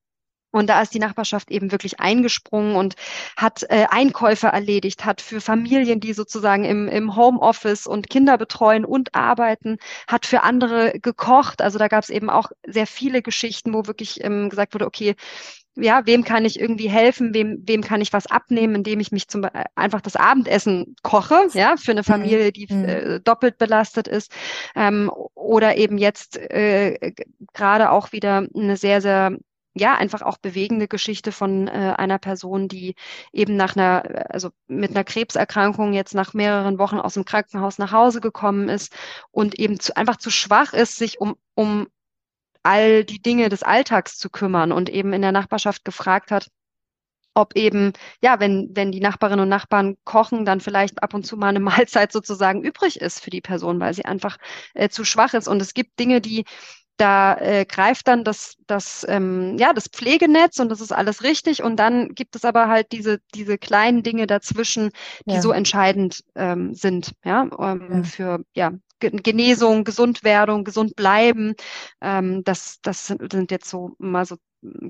Und 0.58 0.68
da 0.68 0.82
ist 0.82 0.94
die 0.94 1.00
Nachbarschaft 1.00 1.52
eben 1.52 1.72
wirklich 1.72 2.00
eingesprungen 2.00 2.76
und 2.76 2.96
hat 3.36 3.64
äh, 3.70 3.86
Einkäufe 3.90 4.48
erledigt, 4.48 5.06
hat 5.06 5.22
für 5.22 5.42
Familien, 5.42 6.00
die 6.00 6.14
sozusagen 6.14 6.66
im, 6.66 6.88
im 6.88 7.16
Homeoffice 7.16 7.88
und 7.88 8.10
Kinder 8.10 8.38
betreuen 8.38 8.86
und 8.86 9.16
arbeiten, 9.16 9.78
hat 10.08 10.26
für 10.26 10.44
andere 10.44 11.00
gekocht. 11.00 11.62
Also 11.62 11.78
da 11.78 11.88
gab 11.88 12.04
es 12.04 12.10
eben 12.10 12.30
auch 12.30 12.52
sehr 12.66 12.88
viele 12.88 13.22
Geschichten, 13.22 13.74
wo 13.74 13.88
wirklich 13.88 14.24
ähm, 14.24 14.50
gesagt 14.50 14.74
wurde, 14.74 14.86
okay, 14.86 15.16
ja, 15.80 16.06
wem 16.06 16.24
kann 16.24 16.46
ich 16.46 16.60
irgendwie 16.60 16.90
helfen, 16.90 17.34
wem, 17.34 17.62
wem 17.66 17.82
kann 17.82 18.02
ich 18.02 18.12
was 18.12 18.26
abnehmen, 18.28 18.76
indem 18.76 19.00
ich 19.00 19.12
mich 19.12 19.28
zum 19.28 19.44
äh, 19.44 19.66
einfach 19.76 20.02
das 20.02 20.16
Abendessen 20.16 20.96
koche, 21.04 21.48
ja, 21.54 21.76
für 21.78 21.92
eine 21.92 22.02
mhm. 22.02 22.06
Familie, 22.06 22.52
die 22.52 22.68
mhm. 22.70 22.86
äh, 22.86 23.20
doppelt 23.20 23.58
belastet 23.58 24.08
ist. 24.08 24.32
Ähm, 24.76 25.12
oder 25.36 25.78
eben 25.78 25.98
jetzt 25.98 26.38
äh, 26.38 27.14
gerade 27.54 27.92
auch 27.92 28.12
wieder 28.12 28.48
eine 28.56 28.78
sehr, 28.78 29.02
sehr 29.02 29.38
ja, 29.78 29.96
einfach 29.96 30.22
auch 30.22 30.38
bewegende 30.38 30.88
Geschichte 30.88 31.32
von 31.32 31.68
äh, 31.68 31.94
einer 31.98 32.20
Person, 32.20 32.68
die 32.68 32.96
eben 33.32 33.56
nach 33.56 33.76
einer, 33.76 34.04
also 34.30 34.50
mit 34.68 34.92
einer 34.92 35.04
Krebserkrankung 35.04 35.94
jetzt 35.94 36.14
nach 36.16 36.34
mehreren 36.34 36.80
Wochen 36.80 37.00
aus 37.00 37.16
dem 37.16 37.26
Krankenhaus 37.26 37.78
nach 37.78 37.92
Hause 37.92 38.22
gekommen 38.22 38.70
ist 38.70 38.94
und 39.32 39.60
eben 39.60 39.80
zu, 39.80 39.96
einfach 39.96 40.18
zu 40.18 40.30
schwach 40.32 40.74
ist, 40.74 40.98
sich 40.98 41.20
um, 41.22 41.36
um 41.56 41.88
all 42.64 43.06
die 43.06 43.22
Dinge 43.22 43.50
des 43.50 43.64
Alltags 43.64 44.18
zu 44.18 44.30
kümmern 44.30 44.72
und 44.72 44.90
eben 44.90 45.14
in 45.14 45.22
der 45.22 45.32
Nachbarschaft 45.32 45.86
gefragt 45.86 46.32
hat, 46.32 46.50
ob 47.38 47.56
eben, 47.56 47.94
ja, 48.22 48.40
wenn, 48.40 48.70
wenn 48.74 48.92
die 48.92 49.00
Nachbarinnen 49.00 49.42
und 49.42 49.50
Nachbarn 49.50 49.96
kochen, 50.04 50.44
dann 50.44 50.60
vielleicht 50.60 51.04
ab 51.04 51.14
und 51.14 51.26
zu 51.26 51.38
mal 51.38 51.50
eine 51.50 51.60
Mahlzeit 51.62 52.12
sozusagen 52.12 52.64
übrig 52.64 53.00
ist 53.00 53.24
für 53.24 53.30
die 53.30 53.42
Person, 53.42 53.80
weil 53.80 53.94
sie 53.94 54.06
einfach 54.06 54.38
äh, 54.74 54.90
zu 54.90 55.06
schwach 55.06 55.34
ist. 55.34 55.48
Und 55.48 55.62
es 55.62 55.74
gibt 55.74 56.00
Dinge, 56.00 56.20
die, 56.20 56.46
da 56.98 57.36
äh, 57.36 57.66
greift 57.66 58.08
dann 58.08 58.24
das, 58.24 58.56
das, 58.68 59.06
ähm, 59.08 59.58
ja, 59.58 59.74
das 59.74 59.88
Pflegenetz 59.88 60.60
und 60.60 60.70
das 60.70 60.82
ist 60.82 60.92
alles 60.92 61.24
richtig. 61.24 61.64
Und 61.64 61.78
dann 61.78 62.16
gibt 62.16 62.36
es 62.36 62.44
aber 62.44 62.68
halt 62.68 62.92
diese, 62.92 63.20
diese 63.34 63.58
kleinen 63.58 64.04
Dinge 64.04 64.28
dazwischen, 64.28 64.92
die 65.26 65.36
ja. 65.36 65.42
so 65.42 65.52
entscheidend 65.52 66.24
ähm, 66.36 66.74
sind, 66.74 67.14
ja, 67.24 67.48
ähm, 67.60 67.90
ja. 67.90 68.04
für 68.04 68.44
ja, 68.54 68.72
Genesung, 69.00 69.84
Gesundwerdung, 69.84 70.64
gesund 70.64 70.96
bleiben. 70.96 71.54
Ähm, 72.02 72.44
das, 72.44 72.80
das 72.82 73.08
sind 73.08 73.52
jetzt 73.52 73.70
so 73.70 73.96
mal 74.00 74.26
so 74.26 74.38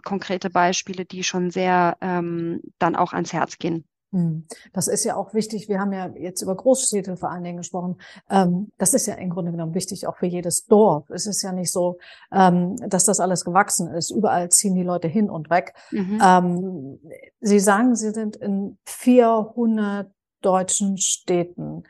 konkrete 0.04 0.50
Beispiele, 0.50 1.06
die 1.06 1.24
schon 1.24 1.52
sehr 1.52 1.98
ähm, 2.02 2.62
dann 2.80 2.96
auch 2.96 3.14
ans 3.14 3.34
Herz 3.34 3.58
gehen. 3.58 3.86
Hm. 4.14 4.48
Das 4.72 4.88
ist 4.88 5.04
ja 5.04 5.18
auch 5.18 5.34
wichtig. 5.34 5.68
Wir 5.68 5.80
haben 5.80 5.92
ja 5.92 6.08
jetzt 6.16 6.42
über 6.42 6.56
Großstädte 6.56 7.18
vor 7.18 7.30
allen 7.30 7.44
Dingen 7.44 7.58
gesprochen. 7.58 7.98
Ähm, 8.30 8.72
das 8.78 8.94
ist 8.94 9.06
ja 9.06 9.16
im 9.16 9.30
Grunde 9.30 9.52
genommen 9.52 9.74
wichtig, 9.74 10.08
auch 10.08 10.16
für 10.18 10.28
jedes 10.28 10.66
Dorf. 10.66 11.10
Es 11.10 11.26
ist 11.26 11.42
ja 11.42 11.52
nicht 11.52 11.72
so, 11.72 11.98
ähm, 12.32 12.78
dass 12.88 13.04
das 13.04 13.20
alles 13.20 13.44
gewachsen 13.44 13.90
ist. 13.90 14.12
Überall 14.12 14.50
ziehen 14.50 14.76
die 14.76 14.84
Leute 14.84 15.10
hin 15.10 15.30
und 15.30 15.50
weg. 15.50 15.74
Mhm. 15.92 16.22
Ähm, 16.24 17.00
Sie 17.42 17.60
sagen, 17.60 17.96
Sie 17.96 18.12
sind 18.12 18.38
in 18.38 18.78
400 18.86 20.10
deutschen 20.42 20.98
Städten. 20.98 21.84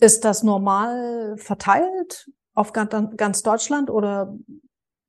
Ist 0.00 0.24
das 0.24 0.42
normal 0.42 1.36
verteilt 1.36 2.30
auf 2.54 2.72
ganz 2.72 3.42
Deutschland 3.42 3.90
oder 3.90 4.34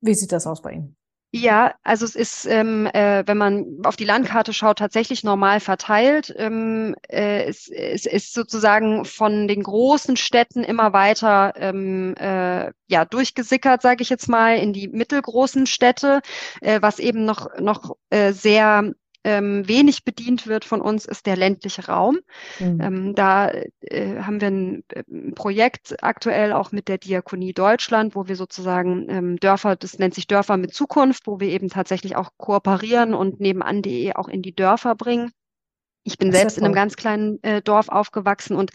wie 0.00 0.14
sieht 0.14 0.32
das 0.32 0.46
aus 0.46 0.60
bei 0.60 0.72
Ihnen? 0.72 0.96
Ja, 1.32 1.74
also 1.84 2.04
es 2.06 2.16
ist, 2.16 2.44
ähm, 2.46 2.86
äh, 2.92 3.22
wenn 3.24 3.38
man 3.38 3.78
auf 3.84 3.94
die 3.94 4.04
Landkarte 4.04 4.52
schaut, 4.52 4.78
tatsächlich 4.78 5.22
normal 5.22 5.60
verteilt. 5.60 6.34
Ähm, 6.36 6.96
äh, 7.08 7.44
es, 7.44 7.68
es 7.68 8.04
ist 8.06 8.34
sozusagen 8.34 9.04
von 9.04 9.46
den 9.46 9.62
großen 9.62 10.16
Städten 10.16 10.64
immer 10.64 10.92
weiter 10.92 11.52
ähm, 11.56 12.16
äh, 12.18 12.72
ja 12.88 13.04
durchgesickert, 13.04 13.80
sage 13.80 14.02
ich 14.02 14.08
jetzt 14.10 14.28
mal, 14.28 14.56
in 14.58 14.72
die 14.72 14.88
mittelgroßen 14.88 15.66
Städte, 15.66 16.20
äh, 16.62 16.82
was 16.82 16.98
eben 16.98 17.24
noch 17.24 17.46
noch 17.60 17.94
äh, 18.10 18.32
sehr 18.32 18.92
ähm, 19.24 19.66
wenig 19.68 20.04
bedient 20.04 20.46
wird 20.46 20.64
von 20.64 20.80
uns, 20.80 21.04
ist 21.04 21.26
der 21.26 21.36
ländliche 21.36 21.86
Raum. 21.86 22.20
Mhm. 22.58 22.80
Ähm, 22.80 23.14
da 23.14 23.50
äh, 23.80 24.20
haben 24.20 24.40
wir 24.40 24.48
ein, 24.48 24.84
ein, 24.94 25.34
Projekt 25.34 26.02
aktuell 26.02 26.52
auch 26.52 26.72
mit 26.72 26.88
der 26.88 26.98
Diakonie 26.98 27.52
Deutschland, 27.52 28.14
wo 28.14 28.28
wir 28.28 28.36
sozusagen 28.36 29.06
ähm, 29.08 29.36
Dörfer, 29.38 29.76
das 29.76 29.98
nennt 29.98 30.14
sich 30.14 30.26
Dörfer 30.26 30.56
mit 30.56 30.74
Zukunft, 30.74 31.26
wo 31.26 31.40
wir 31.40 31.48
eben 31.48 31.68
tatsächlich 31.68 32.16
auch 32.16 32.30
kooperieren 32.36 33.14
und 33.14 33.40
nebenan.de 33.40 34.14
auch 34.14 34.28
in 34.28 34.42
die 34.42 34.54
Dörfer 34.54 34.94
bringen. 34.94 35.32
Ich 36.02 36.16
bin 36.16 36.32
selbst 36.32 36.56
in 36.56 36.64
einem 36.64 36.74
ganz 36.74 36.96
kleinen 36.96 37.42
äh, 37.42 37.60
Dorf 37.60 37.88
aufgewachsen 37.88 38.56
und 38.56 38.70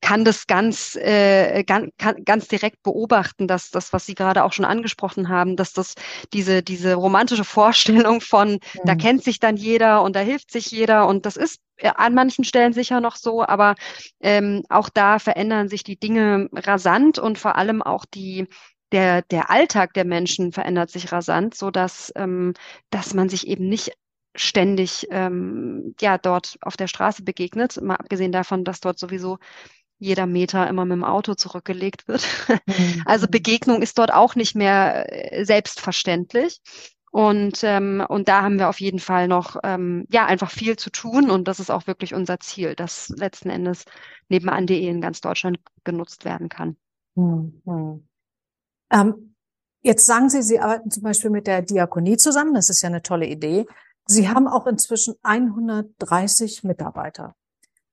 kann 0.00 0.24
das 0.24 0.46
ganz, 0.46 0.96
äh, 0.96 1.64
ganz, 1.64 1.90
kann, 1.98 2.24
ganz 2.24 2.48
direkt 2.48 2.82
beobachten, 2.82 3.46
dass 3.46 3.70
das, 3.70 3.92
was 3.92 4.06
Sie 4.06 4.14
gerade 4.14 4.42
auch 4.42 4.52
schon 4.52 4.64
angesprochen 4.64 5.28
haben, 5.28 5.56
dass 5.56 5.74
das 5.74 5.94
diese, 6.32 6.62
diese 6.62 6.94
romantische 6.94 7.44
Vorstellung 7.62 8.20
von, 8.20 8.52
mhm. 8.52 8.58
da 8.84 8.94
kennt 8.94 9.22
sich 9.22 9.38
dann 9.38 9.56
jeder 9.56 10.02
und 10.02 10.16
da 10.16 10.20
hilft 10.20 10.50
sich 10.50 10.70
jeder 10.70 11.06
und 11.06 11.26
das 11.26 11.36
ist 11.36 11.60
äh, 11.76 11.90
an 11.94 12.14
manchen 12.14 12.44
Stellen 12.44 12.72
sicher 12.72 13.00
noch 13.00 13.16
so, 13.16 13.44
aber 13.44 13.74
ähm, 14.20 14.64
auch 14.70 14.88
da 14.88 15.18
verändern 15.18 15.68
sich 15.68 15.84
die 15.84 15.98
Dinge 15.98 16.48
rasant 16.52 17.18
und 17.18 17.38
vor 17.38 17.56
allem 17.56 17.82
auch 17.82 18.06
die, 18.06 18.48
der, 18.92 19.22
der 19.22 19.50
Alltag 19.50 19.92
der 19.94 20.04
Menschen 20.04 20.52
verändert 20.52 20.90
sich 20.90 21.12
rasant, 21.12 21.54
so 21.54 21.70
dass, 21.70 22.12
ähm, 22.16 22.54
dass 22.90 23.14
man 23.14 23.28
sich 23.28 23.46
eben 23.46 23.68
nicht 23.68 23.92
ständig 24.34 25.06
ähm, 25.10 25.94
ja 26.00 26.18
dort 26.18 26.56
auf 26.62 26.76
der 26.76 26.88
Straße 26.88 27.22
begegnet, 27.22 27.80
mal 27.82 27.96
abgesehen 27.96 28.32
davon, 28.32 28.64
dass 28.64 28.80
dort 28.80 28.98
sowieso 28.98 29.38
jeder 29.98 30.26
Meter 30.26 30.68
immer 30.68 30.84
mit 30.84 30.96
dem 30.96 31.04
Auto 31.04 31.34
zurückgelegt 31.34 32.08
wird. 32.08 32.26
Mhm. 32.66 33.02
Also 33.06 33.28
Begegnung 33.28 33.82
ist 33.82 33.98
dort 33.98 34.12
auch 34.12 34.34
nicht 34.34 34.54
mehr 34.54 35.06
äh, 35.32 35.44
selbstverständlich. 35.44 36.60
Und, 37.12 37.62
ähm, 37.62 38.02
und 38.08 38.28
da 38.28 38.40
haben 38.40 38.58
wir 38.58 38.70
auf 38.70 38.80
jeden 38.80 38.98
Fall 38.98 39.28
noch 39.28 39.56
ähm, 39.64 40.06
ja 40.10 40.24
einfach 40.24 40.50
viel 40.50 40.76
zu 40.76 40.88
tun 40.88 41.30
und 41.30 41.46
das 41.46 41.60
ist 41.60 41.70
auch 41.70 41.86
wirklich 41.86 42.14
unser 42.14 42.40
Ziel, 42.40 42.74
dass 42.74 43.10
letzten 43.10 43.50
Endes 43.50 43.84
nebenan.de 44.30 44.88
in 44.88 45.02
ganz 45.02 45.20
Deutschland 45.20 45.58
genutzt 45.84 46.24
werden 46.24 46.48
kann. 46.48 46.76
Mhm. 47.14 48.02
Ähm, 48.90 49.34
jetzt 49.82 50.06
sagen 50.06 50.30
Sie, 50.30 50.42
Sie 50.42 50.58
arbeiten 50.58 50.90
zum 50.90 51.02
Beispiel 51.02 51.30
mit 51.30 51.46
der 51.46 51.60
Diakonie 51.60 52.16
zusammen. 52.16 52.54
Das 52.54 52.70
ist 52.70 52.80
ja 52.80 52.88
eine 52.88 53.02
tolle 53.02 53.26
Idee. 53.26 53.66
Sie 54.06 54.28
haben 54.28 54.48
auch 54.48 54.66
inzwischen 54.66 55.14
130 55.22 56.64
Mitarbeiter. 56.64 57.34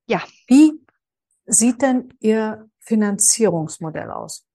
Ja. 0.07 0.21
Wie 0.47 0.73
sieht 1.45 1.81
denn 1.81 2.13
Ihr 2.19 2.69
Finanzierungsmodell 2.79 4.11
aus? 4.11 4.45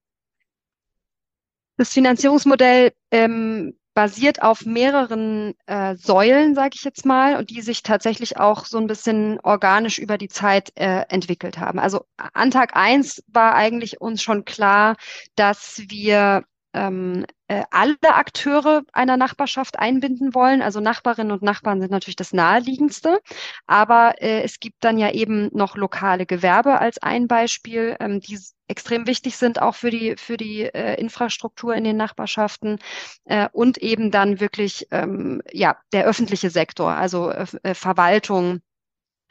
Das 1.77 1.91
Finanzierungsmodell 1.91 2.93
ähm, 3.11 3.77
basiert 3.95 4.43
auf 4.43 4.67
mehreren 4.67 5.55
äh, 5.67 5.95
Säulen, 5.97 6.55
sage 6.55 6.73
ich 6.75 6.85
jetzt 6.85 7.07
mal, 7.07 7.37
und 7.37 7.51
die 7.51 7.63
sich 7.63 7.83
tatsächlich 7.83 8.37
auch 8.37 8.65
so 8.65 8.79
ein 8.79 8.89
bisschen 8.89 9.39
organisch 9.41 9.99
über 9.99 10.19
die 10.19 10.29
Zeit 10.29 10.73
äh, 10.75 11.03
entwickelt 11.09 11.59
haben. 11.59 11.79
Also 11.79 12.05
an 12.17 12.51
Tag 12.51 12.77
eins 12.77 13.23
war 13.29 13.55
eigentlich 13.55 14.01
uns 14.01 14.23
schon 14.23 14.45
klar, 14.45 14.97
dass 15.37 15.83
wir 15.89 16.45
ähm, 16.75 17.25
äh, 17.49 17.63
alle 17.71 17.97
Akteure 18.03 18.83
einer 18.93 19.17
Nachbarschaft 19.17 19.79
einbinden 19.79 20.35
wollen. 20.35 20.63
Also 20.63 20.81
Nachbarinnen 20.81 21.33
und 21.33 21.43
Nachbarn 21.43 21.81
sind 21.81 21.91
natürlich 21.91 22.17
das 22.17 22.33
naheliegendste. 22.33 23.21
Aber 23.67 24.15
äh, 24.21 24.43
es 24.43 24.61
gibt 24.61 24.85
dann 24.85 24.99
ja 24.99 25.11
eben 25.13 25.51
noch 25.53 25.77
lokale 25.77 26.27
Gewerbe 26.27 26.81
als 26.81 26.99
ein 26.99 27.29
Beispiel, 27.29 27.97
ähm, 28.01 28.21
die 28.21 28.39
extrem 28.67 29.07
wichtig 29.07 29.37
sind 29.37 29.61
auch 29.61 29.75
für 29.75 29.91
die 29.91 30.17
für 30.17 30.37
die 30.37 30.63
äh, 30.63 30.99
Infrastruktur 30.99 31.75
in 31.75 31.85
den 31.85 31.97
Nachbarschaften 31.97 32.79
äh, 33.27 33.49
und 33.53 33.79
eben 33.79 34.11
dann 34.11 34.41
wirklich 34.41 34.87
ähm, 34.91 35.43
ja 35.53 35.77
der 35.93 36.07
öffentliche 36.07 36.51
Sektor, 36.51 36.93
also 36.93 37.31
äh, 37.31 37.75
Verwaltung, 37.75 38.63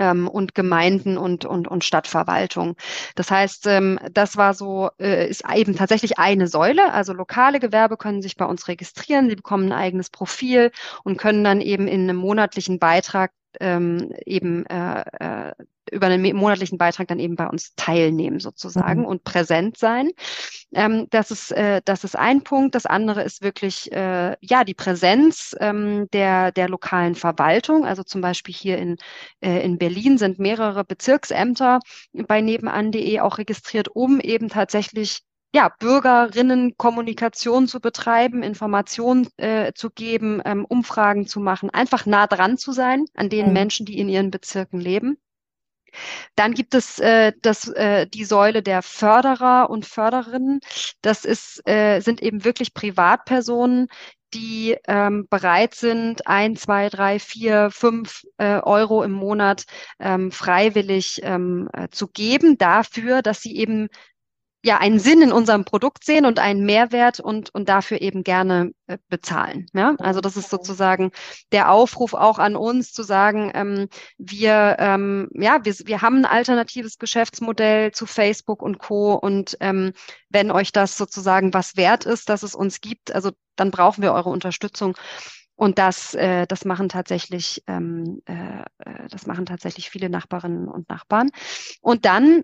ähm, 0.04 0.28
und 0.28 0.56
Gemeinden 0.56 1.18
und, 1.18 1.46
und, 1.46 1.68
und 1.68 1.84
Stadtverwaltung. 1.84 2.76
Das 3.16 3.32
heißt, 3.32 3.68
ähm, 3.68 4.00
das 4.12 4.38
war 4.38 4.54
so, 4.54 4.90
äh, 5.00 5.30
ist 5.30 5.44
eben 5.54 5.76
tatsächlich 5.76 6.18
eine 6.20 6.48
Säule. 6.48 6.94
Also 6.94 7.14
lokale 7.14 7.60
Gewerbe 7.60 7.98
können 7.98 8.22
sich 8.22 8.36
bei 8.36 8.46
uns 8.46 8.68
registrieren, 8.68 9.30
sie 9.30 9.36
bekommen 9.36 9.68
ein 9.72 9.80
eigenes 9.80 10.10
Profil 10.10 10.72
und 11.04 11.18
können 11.18 11.44
dann 11.44 11.62
eben 11.62 11.88
in 11.88 12.02
einem 12.04 12.18
monatlichen 12.18 12.80
Beitrag 12.80 13.32
ähm, 13.60 14.14
eben 14.26 14.66
äh, 14.68 15.04
äh, 15.20 15.54
über 15.92 16.08
einen 16.08 16.36
monatlichen 16.36 16.78
Beitrag 16.78 17.08
dann 17.08 17.20
eben 17.20 17.36
bei 17.36 17.48
uns 17.48 17.76
teilnehmen 17.76 18.40
sozusagen 18.40 19.02
mhm. 19.02 19.06
und 19.06 19.24
präsent 19.24 19.78
sein. 19.78 20.10
Ähm, 20.74 21.08
das 21.10 21.32
ist 21.32 21.52
äh, 21.52 21.82
das 21.86 22.04
ist 22.04 22.16
ein 22.18 22.44
Punkt. 22.44 22.76
Das 22.76 22.86
andere 22.86 23.24
ist 23.24 23.42
wirklich 23.42 23.92
äh, 23.92 24.36
ja 24.42 24.64
die 24.64 24.74
Präsenz 24.74 25.56
ähm, 25.60 26.08
der 26.14 26.52
der 26.52 26.70
lokalen 26.70 27.16
Verwaltung. 27.16 27.86
Also 27.86 28.04
zum 28.04 28.22
Beispiel 28.22 28.56
hier 28.56 28.78
in 28.78 28.98
äh, 29.42 29.64
in 29.64 29.78
Berlin 29.78 30.18
sind 30.18 30.40
mehrere 30.40 30.84
Bezirksämter 30.84 31.80
bei 32.28 32.42
nebenan.de 32.42 33.20
auch 33.20 33.38
registriert, 33.38 33.90
um 33.90 34.20
eben 34.20 34.50
tatsächlich 34.50 35.22
ja, 35.54 35.70
Bürgerinnen 35.80 36.76
Kommunikation 36.78 37.68
zu 37.68 37.80
betreiben, 37.80 38.42
Informationen 38.42 39.28
äh, 39.38 39.74
zu 39.74 39.92
geben, 39.92 40.42
ähm, 40.46 40.66
Umfragen 40.66 41.28
zu 41.28 41.40
machen, 41.40 41.70
einfach 41.70 42.06
nah 42.06 42.26
dran 42.28 42.58
zu 42.58 42.72
sein 42.72 43.06
an 43.16 43.30
den 43.30 43.48
mhm. 43.48 43.54
Menschen, 43.54 43.86
die 43.86 44.00
in 44.00 44.10
ihren 44.10 44.32
Bezirken 44.32 44.80
leben. 44.80 45.18
Dann 46.36 46.56
gibt 46.56 46.74
es 46.74 46.98
äh, 46.98 47.34
das, 47.42 47.68
äh, 47.68 48.08
die 48.08 48.26
Säule 48.26 48.64
der 48.64 48.82
Förderer 48.82 49.70
und 49.70 49.86
Förderinnen. 49.86 50.60
Das 51.02 51.24
ist, 51.24 51.62
äh, 51.68 52.00
sind 52.00 52.24
eben 52.24 52.44
wirklich 52.44 52.74
Privatpersonen, 52.74 53.90
die 54.34 54.76
ähm, 54.88 55.28
bereit 55.30 55.76
sind, 55.76 56.26
ein, 56.26 56.56
zwei, 56.56 56.90
drei, 56.90 57.20
vier, 57.20 57.70
fünf 57.70 58.24
äh, 58.38 58.60
Euro 58.62 59.04
im 59.04 59.12
Monat 59.12 59.66
ähm, 60.00 60.32
freiwillig 60.32 61.22
ähm, 61.24 61.70
äh, 61.74 61.90
zu 61.90 62.08
geben 62.08 62.58
dafür, 62.58 63.22
dass 63.22 63.42
sie 63.42 63.56
eben 63.56 63.90
ja 64.64 64.78
einen 64.78 65.00
Sinn 65.00 65.22
in 65.22 65.32
unserem 65.32 65.66
Produkt 65.66 66.06
sehen 66.06 66.26
und 66.26 66.40
einen 66.40 66.66
Mehrwert 66.66 67.20
und, 67.20 67.54
und 67.54 67.68
dafür 67.68 68.02
eben 68.02 68.24
gerne 68.24 68.72
äh, 68.88 68.98
bezahlen. 69.10 69.66
Ja? 69.74 69.96
Also 70.00 70.22
das 70.22 70.38
ist 70.38 70.50
sozusagen 70.50 71.12
der 71.52 71.70
Aufruf 71.70 72.14
auch 72.14 72.40
an 72.40 72.56
uns 72.56 72.94
zu 72.94 73.04
sagen, 73.04 73.52
ähm, 73.54 73.90
wir, 74.18 74.78
ähm, 74.80 75.30
ja, 75.34 75.64
wir, 75.64 75.74
wir 75.86 76.02
haben 76.02 76.20
ein 76.20 76.26
alternatives 76.26 76.98
Geschäftsmodell 76.98 77.92
zu 77.92 78.06
Facebook 78.06 78.62
und 78.62 78.80
Co. 78.80 79.14
Und 79.16 79.58
ähm, 79.60 79.92
wenn 80.30 80.50
euch 80.50 80.72
das 80.72 80.98
sozusagen 80.98 81.54
was 81.54 81.76
wert 81.76 82.06
ist, 82.06 82.30
dass 82.30 82.44
es 82.44 82.56
uns 82.56 82.80
gibt, 82.80 83.14
also 83.14 83.32
dann 83.58 83.70
brauchen 83.70 84.02
wir 84.02 84.14
eure 84.14 84.30
Unterstützung. 84.30 84.96
Und 85.56 85.78
das, 85.78 86.14
äh, 86.14 86.48
das 86.48 86.66
machen 86.66 86.90
tatsächlich, 86.90 87.64
ähm, 87.68 88.22
äh, 88.26 88.62
äh 88.80 89.08
das 89.10 89.28
machen 89.28 89.46
tatsächlich 89.46 89.90
viele 89.90 90.10
Nachbarinnen 90.10 90.68
und 90.68 90.90
Nachbarn. 90.90 91.30
Und 91.82 92.06
dann 92.06 92.44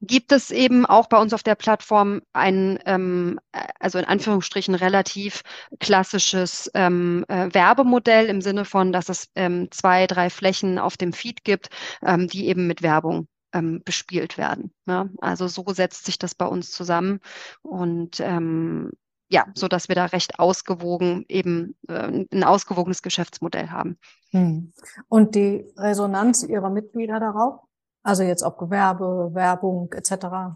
gibt 0.00 0.32
es 0.32 0.50
eben 0.50 0.84
auch 0.86 1.08
bei 1.08 1.18
uns 1.18 1.32
auf 1.32 1.42
der 1.42 1.54
Plattform 1.54 2.20
ein, 2.32 2.78
ähm, 2.84 3.40
also 3.80 3.98
in 3.98 4.04
Anführungsstrichen 4.04 4.74
relativ 4.74 5.42
klassisches 5.80 6.70
ähm, 6.74 7.24
äh, 7.28 7.52
Werbemodell 7.52 8.26
im 8.26 8.40
Sinne 8.40 8.64
von, 8.64 8.92
dass 8.92 9.08
es 9.08 9.28
ähm, 9.34 9.68
zwei, 9.70 10.06
drei 10.06 10.30
Flächen 10.30 10.78
auf 10.78 10.96
dem 10.96 11.12
Feed 11.12 11.44
gibt, 11.44 11.68
ähm, 12.02 12.28
die 12.28 12.46
eben 12.46 12.66
mit 12.66 12.82
Werbung 12.82 13.28
ähm, 13.52 13.82
bespielt 13.84 14.38
werden. 14.38 14.72
Ja? 14.86 15.08
Also 15.20 15.48
so 15.48 15.64
setzt 15.68 16.04
sich 16.04 16.18
das 16.18 16.34
bei 16.34 16.46
uns 16.46 16.70
zusammen 16.70 17.20
und 17.62 18.20
ähm, 18.20 18.92
ja, 19.28 19.46
so 19.54 19.66
dass 19.66 19.88
wir 19.88 19.96
da 19.96 20.06
recht 20.06 20.38
ausgewogen 20.38 21.24
eben 21.28 21.76
äh, 21.88 22.24
ein 22.32 22.44
ausgewogenes 22.44 23.02
Geschäftsmodell 23.02 23.70
haben. 23.70 23.98
Hm. 24.30 24.72
Und 25.08 25.34
die 25.34 25.66
Resonanz 25.76 26.44
Ihrer 26.44 26.70
Mitglieder 26.70 27.18
darauf? 27.18 27.65
Also 28.06 28.22
jetzt 28.22 28.44
auch 28.44 28.56
Gewerbe, 28.56 29.30
Werbung 29.32 29.92
etc. 29.92 30.54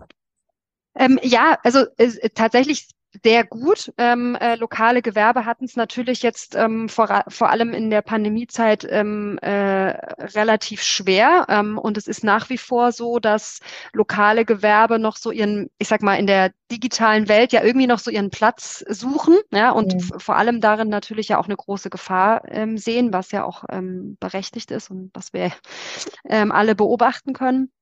Ähm, 0.95 1.19
ja, 1.23 1.59
also 1.65 1.85
äh, 1.97 2.31
tatsächlich 2.31 2.89
sehr 3.25 3.45
gut. 3.45 3.93
Ähm, 3.99 4.37
äh, 4.37 4.55
lokale 4.55 5.03
Gewerbe 5.03 5.45
hatten 5.45 5.65
es 5.65 5.75
natürlich 5.75 6.23
jetzt 6.23 6.55
ähm, 6.55 6.89
vor, 6.89 7.25
vor 7.29 7.51
allem 7.51 7.73
in 7.73 7.91
der 7.91 8.03
Pandemiezeit 8.03 8.87
ähm, 8.89 9.39
äh, 9.39 9.51
relativ 9.51 10.83
schwer. 10.83 11.47
Ähm, 11.49 11.77
und 11.77 11.97
es 11.97 12.07
ist 12.07 12.23
nach 12.23 12.51
wie 12.51 12.59
vor 12.59 12.93
so, 12.93 13.19
dass 13.19 13.61
lokale 13.93 14.45
Gewerbe 14.45 14.99
noch 14.99 15.17
so 15.17 15.33
ihren, 15.33 15.71
ich 15.79 15.89
sag 15.89 16.03
mal, 16.03 16.15
in 16.17 16.27
der 16.27 16.53
digitalen 16.71 17.29
Welt 17.29 17.53
ja 17.53 17.65
irgendwie 17.65 17.89
noch 17.89 17.99
so 17.99 18.11
ihren 18.11 18.31
Platz 18.31 18.85
suchen. 18.89 19.39
Ja, 19.53 19.73
und 19.73 19.95
mhm. 19.95 20.21
vor 20.21 20.37
allem 20.37 20.61
darin 20.61 20.89
natürlich 20.89 21.29
ja 21.29 21.39
auch 21.39 21.47
eine 21.47 21.57
große 21.57 21.91
Gefahr 21.91 22.43
ähm, 22.49 22.79
sehen, 22.79 23.13
was 23.13 23.33
ja 23.33 23.45
auch 23.45 23.65
ähm, 23.71 24.17
berechtigt 24.21 24.71
ist 24.71 24.91
und 24.91 25.11
was 25.15 25.33
wir 25.33 25.51
ähm, 26.29 26.53
alle 26.53 26.77
beobachten 26.77 27.33
können. 27.33 27.73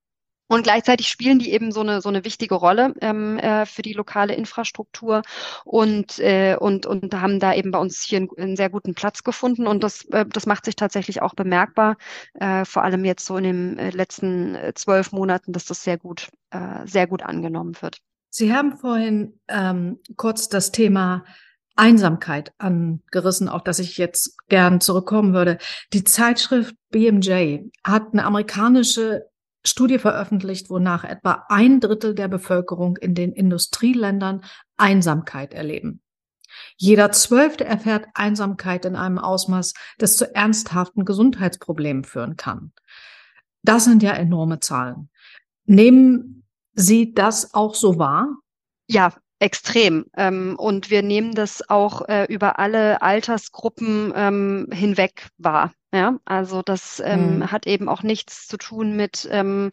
Und 0.48 0.62
gleichzeitig 0.62 1.08
spielen 1.08 1.38
die 1.38 1.52
eben 1.52 1.72
so 1.72 1.80
eine 1.80 2.00
so 2.00 2.08
eine 2.08 2.24
wichtige 2.24 2.54
Rolle 2.54 2.94
ähm, 3.00 3.38
äh, 3.38 3.66
für 3.66 3.82
die 3.82 3.92
lokale 3.92 4.34
Infrastruktur 4.34 5.22
und 5.64 6.18
äh, 6.18 6.56
und 6.58 6.87
und 6.87 7.14
haben 7.14 7.38
da 7.38 7.54
eben 7.54 7.70
bei 7.70 7.78
uns 7.78 8.02
hier 8.02 8.18
einen, 8.18 8.30
einen 8.37 8.56
sehr 8.56 8.70
guten 8.70 8.94
Platz 8.94 9.22
gefunden 9.22 9.66
und 9.66 9.84
das 9.84 10.04
äh, 10.06 10.24
das 10.26 10.46
macht 10.46 10.64
sich 10.64 10.74
tatsächlich 10.76 11.22
auch 11.22 11.34
bemerkbar, 11.34 11.96
äh, 12.34 12.64
vor 12.64 12.82
allem 12.82 13.04
jetzt 13.04 13.26
so 13.26 13.37
in 13.37 13.44
den 13.44 13.78
äh, 13.78 13.90
letzten 13.90 14.54
äh, 14.54 14.72
zwölf 14.74 15.12
Monaten, 15.12 15.52
dass 15.52 15.66
das 15.66 15.84
sehr 15.84 15.98
gut 15.98 16.28
äh, 16.50 16.87
sehr 16.87 17.06
gut 17.06 17.22
angenommen 17.22 17.76
wird. 17.80 17.98
Sie 18.30 18.54
haben 18.54 18.76
vorhin 18.76 19.40
ähm, 19.48 20.00
kurz 20.16 20.48
das 20.48 20.72
Thema 20.72 21.24
Einsamkeit 21.78 22.52
angerissen, 22.58 23.48
auf 23.48 23.62
das 23.62 23.78
ich 23.78 23.98
jetzt 23.98 24.37
gern 24.48 24.80
zurückkommen 24.80 25.32
würde. 25.32 25.58
Die 25.92 26.04
Zeitschrift 26.04 26.74
BMJ 26.90 27.70
hat 27.84 28.12
eine 28.12 28.24
amerikanische 28.24 29.28
Studie 29.64 29.99
veröffentlicht, 29.99 30.71
wonach 30.71 31.05
etwa 31.05 31.44
ein 31.49 31.81
Drittel 31.81 32.14
der 32.14 32.29
Bevölkerung 32.29 32.97
in 32.97 33.14
den 33.14 33.33
Industrieländern 33.33 34.44
Einsamkeit 34.77 35.53
erleben. 35.53 36.01
Jeder 36.77 37.12
Zwölfte 37.12 37.64
erfährt 37.64 38.07
Einsamkeit 38.14 38.85
in 38.85 38.97
einem 38.97 39.18
Ausmaß, 39.18 39.75
das 39.99 40.16
zu 40.16 40.35
ernsthaften 40.35 41.05
Gesundheitsproblemen 41.05 42.05
führen 42.05 42.37
kann. 42.37 42.73
Das 43.62 43.85
sind 43.85 44.03
ja 44.03 44.12
enorme 44.12 44.61
Zahlen. 44.61 45.11
Nehmen 45.64 46.47
Sie 46.75 47.12
das 47.12 47.55
auch 47.55 47.75
so 47.75 47.99
wahr? 47.99 48.37
Ja, 48.87 49.12
extrem. 49.40 50.07
Ähm, 50.16 50.57
und 50.59 50.90
wir 50.90 51.03
nehmen 51.03 51.35
das 51.35 51.68
auch 51.68 52.09
äh, 52.09 52.25
über 52.33 52.59
alle 52.59 53.03
Altersgruppen 53.03 54.12
ähm, 54.14 54.68
hinweg 54.73 55.29
wahr. 55.38 55.73
Ja, 55.92 56.18
also 56.27 56.62
das 56.62 57.01
ähm, 57.05 57.38
mhm. 57.38 57.51
hat 57.51 57.66
eben 57.66 57.88
auch 57.88 58.03
nichts 58.03 58.46
zu 58.46 58.59
tun 58.59 58.94
mit 58.94 59.27
ähm, 59.31 59.70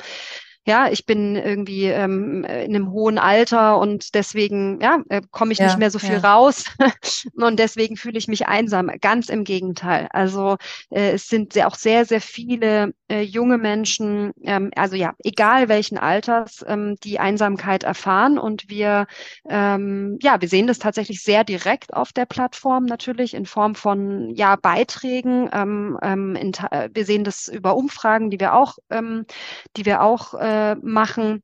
ja, 0.65 0.87
ich 0.89 1.05
bin 1.05 1.35
irgendwie 1.35 1.85
ähm, 1.85 2.43
in 2.43 2.75
einem 2.75 2.91
hohen 2.91 3.19
Alter 3.19 3.77
und 3.77 4.15
deswegen 4.15 4.79
ja, 4.81 5.03
äh, 5.09 5.21
komme 5.29 5.51
ich 5.51 5.59
ja, 5.59 5.67
nicht 5.67 5.77
mehr 5.77 5.91
so 5.91 5.99
viel 5.99 6.19
ja. 6.23 6.33
raus 6.33 6.65
und 7.35 7.59
deswegen 7.59 7.97
fühle 7.97 8.17
ich 8.17 8.27
mich 8.27 8.47
einsam. 8.47 8.89
Ganz 8.99 9.29
im 9.29 9.43
Gegenteil. 9.43 10.07
Also 10.11 10.57
äh, 10.89 11.11
es 11.11 11.27
sind 11.27 11.53
sehr, 11.53 11.67
auch 11.67 11.75
sehr, 11.75 12.05
sehr 12.05 12.19
viele 12.19 12.93
äh, 13.09 13.21
junge 13.21 13.59
Menschen, 13.59 14.31
ähm, 14.43 14.71
also 14.75 14.95
ja, 14.95 15.13
egal 15.23 15.69
welchen 15.69 15.99
Alters, 15.99 16.65
ähm, 16.67 16.95
die 17.03 17.19
Einsamkeit 17.19 17.83
erfahren 17.83 18.39
und 18.39 18.67
wir, 18.67 19.05
ähm, 19.47 20.17
ja, 20.23 20.41
wir 20.41 20.49
sehen 20.49 20.65
das 20.65 20.79
tatsächlich 20.79 21.21
sehr 21.21 21.43
direkt 21.43 21.93
auf 21.93 22.11
der 22.11 22.25
Plattform 22.25 22.85
natürlich 22.85 23.35
in 23.35 23.45
Form 23.45 23.75
von 23.75 24.33
ja 24.33 24.55
Beiträgen. 24.55 25.47
Ähm, 25.53 25.99
ähm, 26.01 26.35
in, 26.35 26.53
wir 26.53 27.05
sehen 27.05 27.23
das 27.23 27.47
über 27.47 27.75
Umfragen, 27.75 28.31
die 28.31 28.39
wir 28.39 28.55
auch, 28.55 28.77
ähm, 28.89 29.25
die 29.77 29.85
wir 29.85 30.01
auch 30.01 30.33
äh, 30.33 30.54
äh, 30.55 30.75
machen 30.75 31.41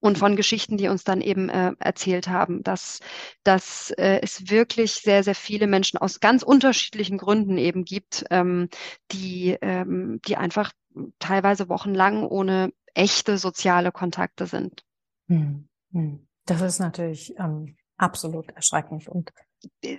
und 0.00 0.18
von 0.18 0.34
Geschichten, 0.34 0.76
die 0.76 0.88
uns 0.88 1.04
dann 1.04 1.20
eben 1.20 1.48
äh, 1.48 1.72
erzählt 1.78 2.28
haben, 2.28 2.62
dass, 2.62 3.00
dass 3.44 3.90
äh, 3.92 4.20
es 4.22 4.50
wirklich 4.50 4.94
sehr, 4.94 5.22
sehr 5.22 5.34
viele 5.34 5.66
Menschen 5.66 5.98
aus 5.98 6.20
ganz 6.20 6.42
unterschiedlichen 6.42 7.18
Gründen 7.18 7.58
eben 7.58 7.84
gibt, 7.84 8.24
ähm, 8.30 8.68
die, 9.12 9.56
ähm, 9.60 10.20
die 10.26 10.36
einfach 10.36 10.72
teilweise 11.18 11.68
wochenlang 11.68 12.24
ohne 12.24 12.72
echte 12.94 13.38
soziale 13.38 13.92
Kontakte 13.92 14.46
sind. 14.46 14.82
Hm, 15.28 15.68
hm. 15.92 16.26
Das 16.46 16.62
ist 16.62 16.80
natürlich 16.80 17.34
ähm, 17.38 17.76
absolut 17.96 18.50
erschreckend. 18.50 19.06
Und 19.06 19.30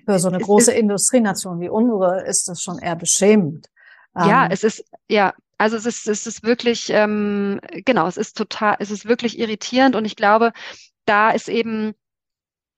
für 0.06 0.20
so 0.20 0.28
eine 0.28 0.40
große 0.40 0.74
Industrienation 0.74 1.62
wie 1.62 1.70
unsere 1.70 2.26
ist 2.26 2.50
das 2.50 2.62
schon 2.62 2.80
eher 2.80 2.96
beschämend. 2.96 3.68
Ja, 4.16 4.46
ähm, 4.46 4.52
es 4.52 4.64
ist, 4.64 4.84
ja, 5.08 5.34
also 5.62 5.78
es 5.78 5.86
ist, 5.86 6.08
es 6.08 6.28
ist 6.28 6.44
wirklich, 6.44 6.90
ähm, 6.90 7.60
genau, 7.86 8.08
es 8.08 8.18
ist 8.18 8.38
total, 8.38 8.78
es 8.80 8.92
ist 8.92 9.06
wirklich 9.06 9.40
irritierend 9.40 9.96
und 9.96 10.06
ich 10.06 10.16
glaube, 10.16 10.52
da 11.06 11.32
ist 11.32 11.50
eben 11.50 11.94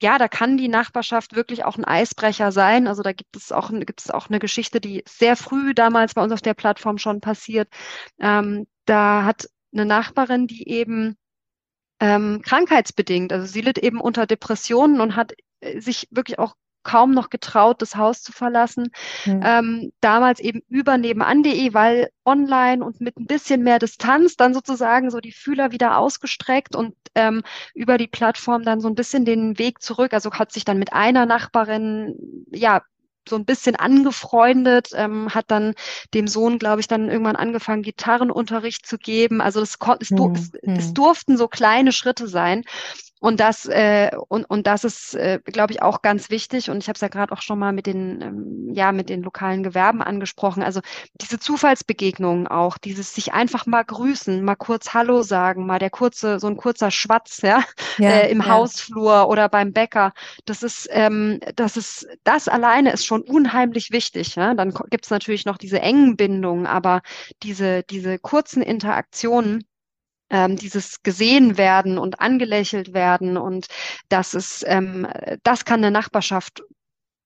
ja, 0.02 0.18
da 0.18 0.28
kann 0.28 0.58
die 0.58 0.68
Nachbarschaft 0.68 1.34
wirklich 1.34 1.64
auch 1.64 1.78
ein 1.78 1.86
Eisbrecher 1.86 2.52
sein. 2.52 2.88
Also 2.88 3.04
da 3.04 3.14
gibt 3.14 3.38
es 3.38 3.54
auch, 3.54 3.70
gibt 3.72 4.02
es 4.02 4.12
auch 4.12 4.28
eine 4.30 4.40
Geschichte, 4.40 4.82
die 4.82 5.02
sehr 5.08 5.38
früh 5.38 5.74
damals 5.74 6.14
bei 6.14 6.22
uns 6.22 6.34
auf 6.34 6.42
der 6.42 6.54
Plattform 6.56 6.98
schon 6.98 7.22
passiert. 7.22 7.70
Ähm, 8.20 8.68
da 8.86 9.24
hat 9.24 9.48
eine 9.74 9.86
Nachbarin, 9.86 10.48
die 10.48 10.68
eben 10.68 11.16
ähm, 12.02 12.42
krankheitsbedingt, 12.44 13.32
also 13.32 13.46
sie 13.48 13.62
litt 13.62 13.78
eben 13.78 14.02
unter 14.02 14.28
Depressionen 14.28 15.00
und 15.00 15.16
hat 15.16 15.34
äh, 15.62 15.80
sich 15.80 16.08
wirklich 16.12 16.38
auch 16.40 16.56
kaum 16.84 17.12
noch 17.12 17.30
getraut, 17.30 17.82
das 17.82 17.96
Haus 17.96 18.22
zu 18.22 18.32
verlassen. 18.32 18.92
Mhm. 19.26 19.42
Ähm, 19.44 19.92
damals 20.02 20.40
eben 20.40 20.62
über 20.70 20.98
nebenan.de, 20.98 21.74
weil 21.74 22.10
online 22.26 22.84
und 22.84 23.02
mit 23.02 23.18
ein 23.18 23.26
bisschen 23.26 23.64
mehr 23.64 23.80
Distanz 23.80 24.36
dann 24.36 24.54
sozusagen 24.54 25.10
so 25.12 25.20
die 25.20 25.32
Fühler 25.32 25.72
wieder 25.72 25.98
ausgestreckt 25.98 26.76
und 26.76 26.96
ähm, 27.16 27.44
über 27.74 27.98
die 27.98 28.08
Plattform 28.08 28.64
dann 28.64 28.80
so 28.82 28.88
ein 28.88 28.96
bisschen 28.96 29.26
den 29.26 29.58
Weg 29.58 29.82
zurück. 29.82 30.14
Also 30.14 30.32
hat 30.32 30.52
sich 30.52 30.66
dann 30.66 30.80
mit 30.80 30.94
einer 30.94 31.26
Nachbarin 31.26 32.16
ja 32.52 32.82
so 33.28 33.36
ein 33.36 33.46
bisschen 33.46 33.76
angefreundet, 33.76 34.90
ähm, 34.94 35.34
hat 35.34 35.46
dann 35.50 35.76
dem 36.14 36.28
Sohn, 36.28 36.60
glaube 36.60 36.82
ich, 36.82 36.88
dann 36.88 37.10
irgendwann 37.10 37.36
angefangen, 37.36 37.82
Gitarrenunterricht 37.82 38.86
zu 38.86 38.98
geben. 38.98 39.42
Also 39.42 39.62
es, 39.62 39.78
es, 40.00 40.12
es, 40.12 40.52
es 40.64 40.94
durften 40.94 41.38
so 41.38 41.48
kleine 41.48 41.92
Schritte 41.92 42.28
sein. 42.28 42.64
Und 43.24 43.40
das, 43.40 43.66
äh, 43.68 44.12
und, 44.28 44.44
und 44.44 44.68
das 44.68 44.84
ist, 44.84 45.16
äh, 45.16 45.40
glaube 45.46 45.72
ich, 45.72 45.82
auch 45.82 46.02
ganz 46.02 46.30
wichtig. 46.30 46.70
Und 46.70 46.80
ich 46.80 46.90
habe 46.90 46.96
es 46.96 47.02
ja 47.02 47.08
gerade 47.08 47.32
auch 47.32 47.42
schon 47.42 47.58
mal 47.58 47.72
mit 47.72 47.86
den, 47.86 48.22
ähm, 48.22 48.74
ja, 48.74 48.92
mit 48.92 49.08
den 49.08 49.24
lokalen 49.24 49.64
Gewerben 49.64 50.02
angesprochen. 50.02 50.62
Also 50.62 50.82
diese 51.22 51.40
Zufallsbegegnungen 51.40 52.50
auch, 52.50 52.78
dieses 52.78 53.16
sich 53.16 53.32
einfach 53.34 53.66
mal 53.66 53.84
grüßen, 53.86 54.44
mal 54.44 54.58
kurz 54.58 54.94
Hallo 54.94 55.22
sagen, 55.22 55.66
mal 55.66 55.80
der 55.80 55.90
kurze, 55.90 56.38
so 56.38 56.48
ein 56.48 56.58
kurzer 56.58 56.92
Schwatz, 56.92 57.42
ja, 57.44 57.64
ja 57.98 58.10
äh, 58.10 58.30
im 58.30 58.42
ja. 58.42 58.50
Hausflur 58.50 59.30
oder 59.30 59.48
beim 59.48 59.72
Bäcker. 59.72 60.12
Das 60.44 60.62
ist, 60.62 60.90
ähm, 60.92 61.40
das 61.56 61.78
ist, 61.78 62.06
das 62.26 62.50
alleine 62.50 62.92
ist 62.92 63.06
schon 63.06 63.22
unheimlich 63.22 63.92
wichtig. 63.92 64.36
Ja? 64.36 64.54
Dann 64.54 64.74
gibt 64.90 65.06
es 65.06 65.12
natürlich 65.12 65.46
noch 65.46 65.58
diese 65.58 65.80
engen 65.80 66.18
Bindungen, 66.18 66.68
aber 66.68 67.02
diese, 67.42 67.84
diese 67.84 68.20
kurzen 68.20 68.62
Interaktionen, 68.62 69.64
ähm, 70.34 70.56
dieses 70.56 71.04
gesehen 71.04 71.58
werden 71.58 72.00
und 72.00 72.20
angelächelt 72.20 72.94
werden 72.94 73.38
und 73.38 73.68
das 74.10 74.34
ist, 74.34 74.66
ähm, 74.68 75.08
das 75.44 75.64
kann 75.64 75.80
eine 75.80 75.92
Nachbarschaft 75.92 76.64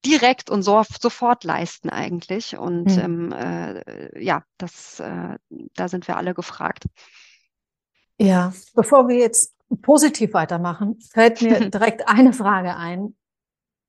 direkt 0.04 0.50
und 0.50 0.62
so, 0.62 0.82
sofort 1.00 1.42
leisten 1.42 1.88
eigentlich. 1.88 2.56
Und 2.56 2.96
mhm. 2.96 3.32
ähm, 3.32 3.32
äh, 3.32 4.22
ja, 4.22 4.44
das, 4.58 5.00
äh, 5.00 5.38
da 5.74 5.88
sind 5.88 6.06
wir 6.06 6.18
alle 6.18 6.34
gefragt. 6.34 6.84
Ja, 8.18 8.52
bevor 8.74 9.08
wir 9.08 9.16
jetzt 9.16 9.54
positiv 9.82 10.34
weitermachen, 10.34 10.98
fällt 11.10 11.40
mir 11.40 11.58
direkt 11.70 12.08
eine 12.08 12.34
Frage 12.34 12.76
ein. 12.76 13.16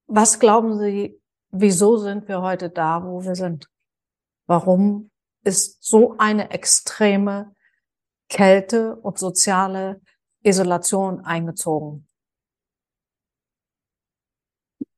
Was 0.07 0.39
glauben 0.39 0.79
Sie, 0.79 1.19
wieso 1.51 1.97
sind 1.97 2.27
wir 2.29 2.41
heute 2.41 2.69
da, 2.69 3.03
wo 3.03 3.23
wir 3.23 3.35
sind? 3.35 3.67
Warum 4.47 5.11
ist 5.43 5.83
so 5.83 6.15
eine 6.17 6.51
extreme 6.51 7.53
Kälte 8.29 8.95
und 8.95 9.17
soziale 9.17 10.01
Isolation 10.43 11.21
eingezogen? 11.21 12.07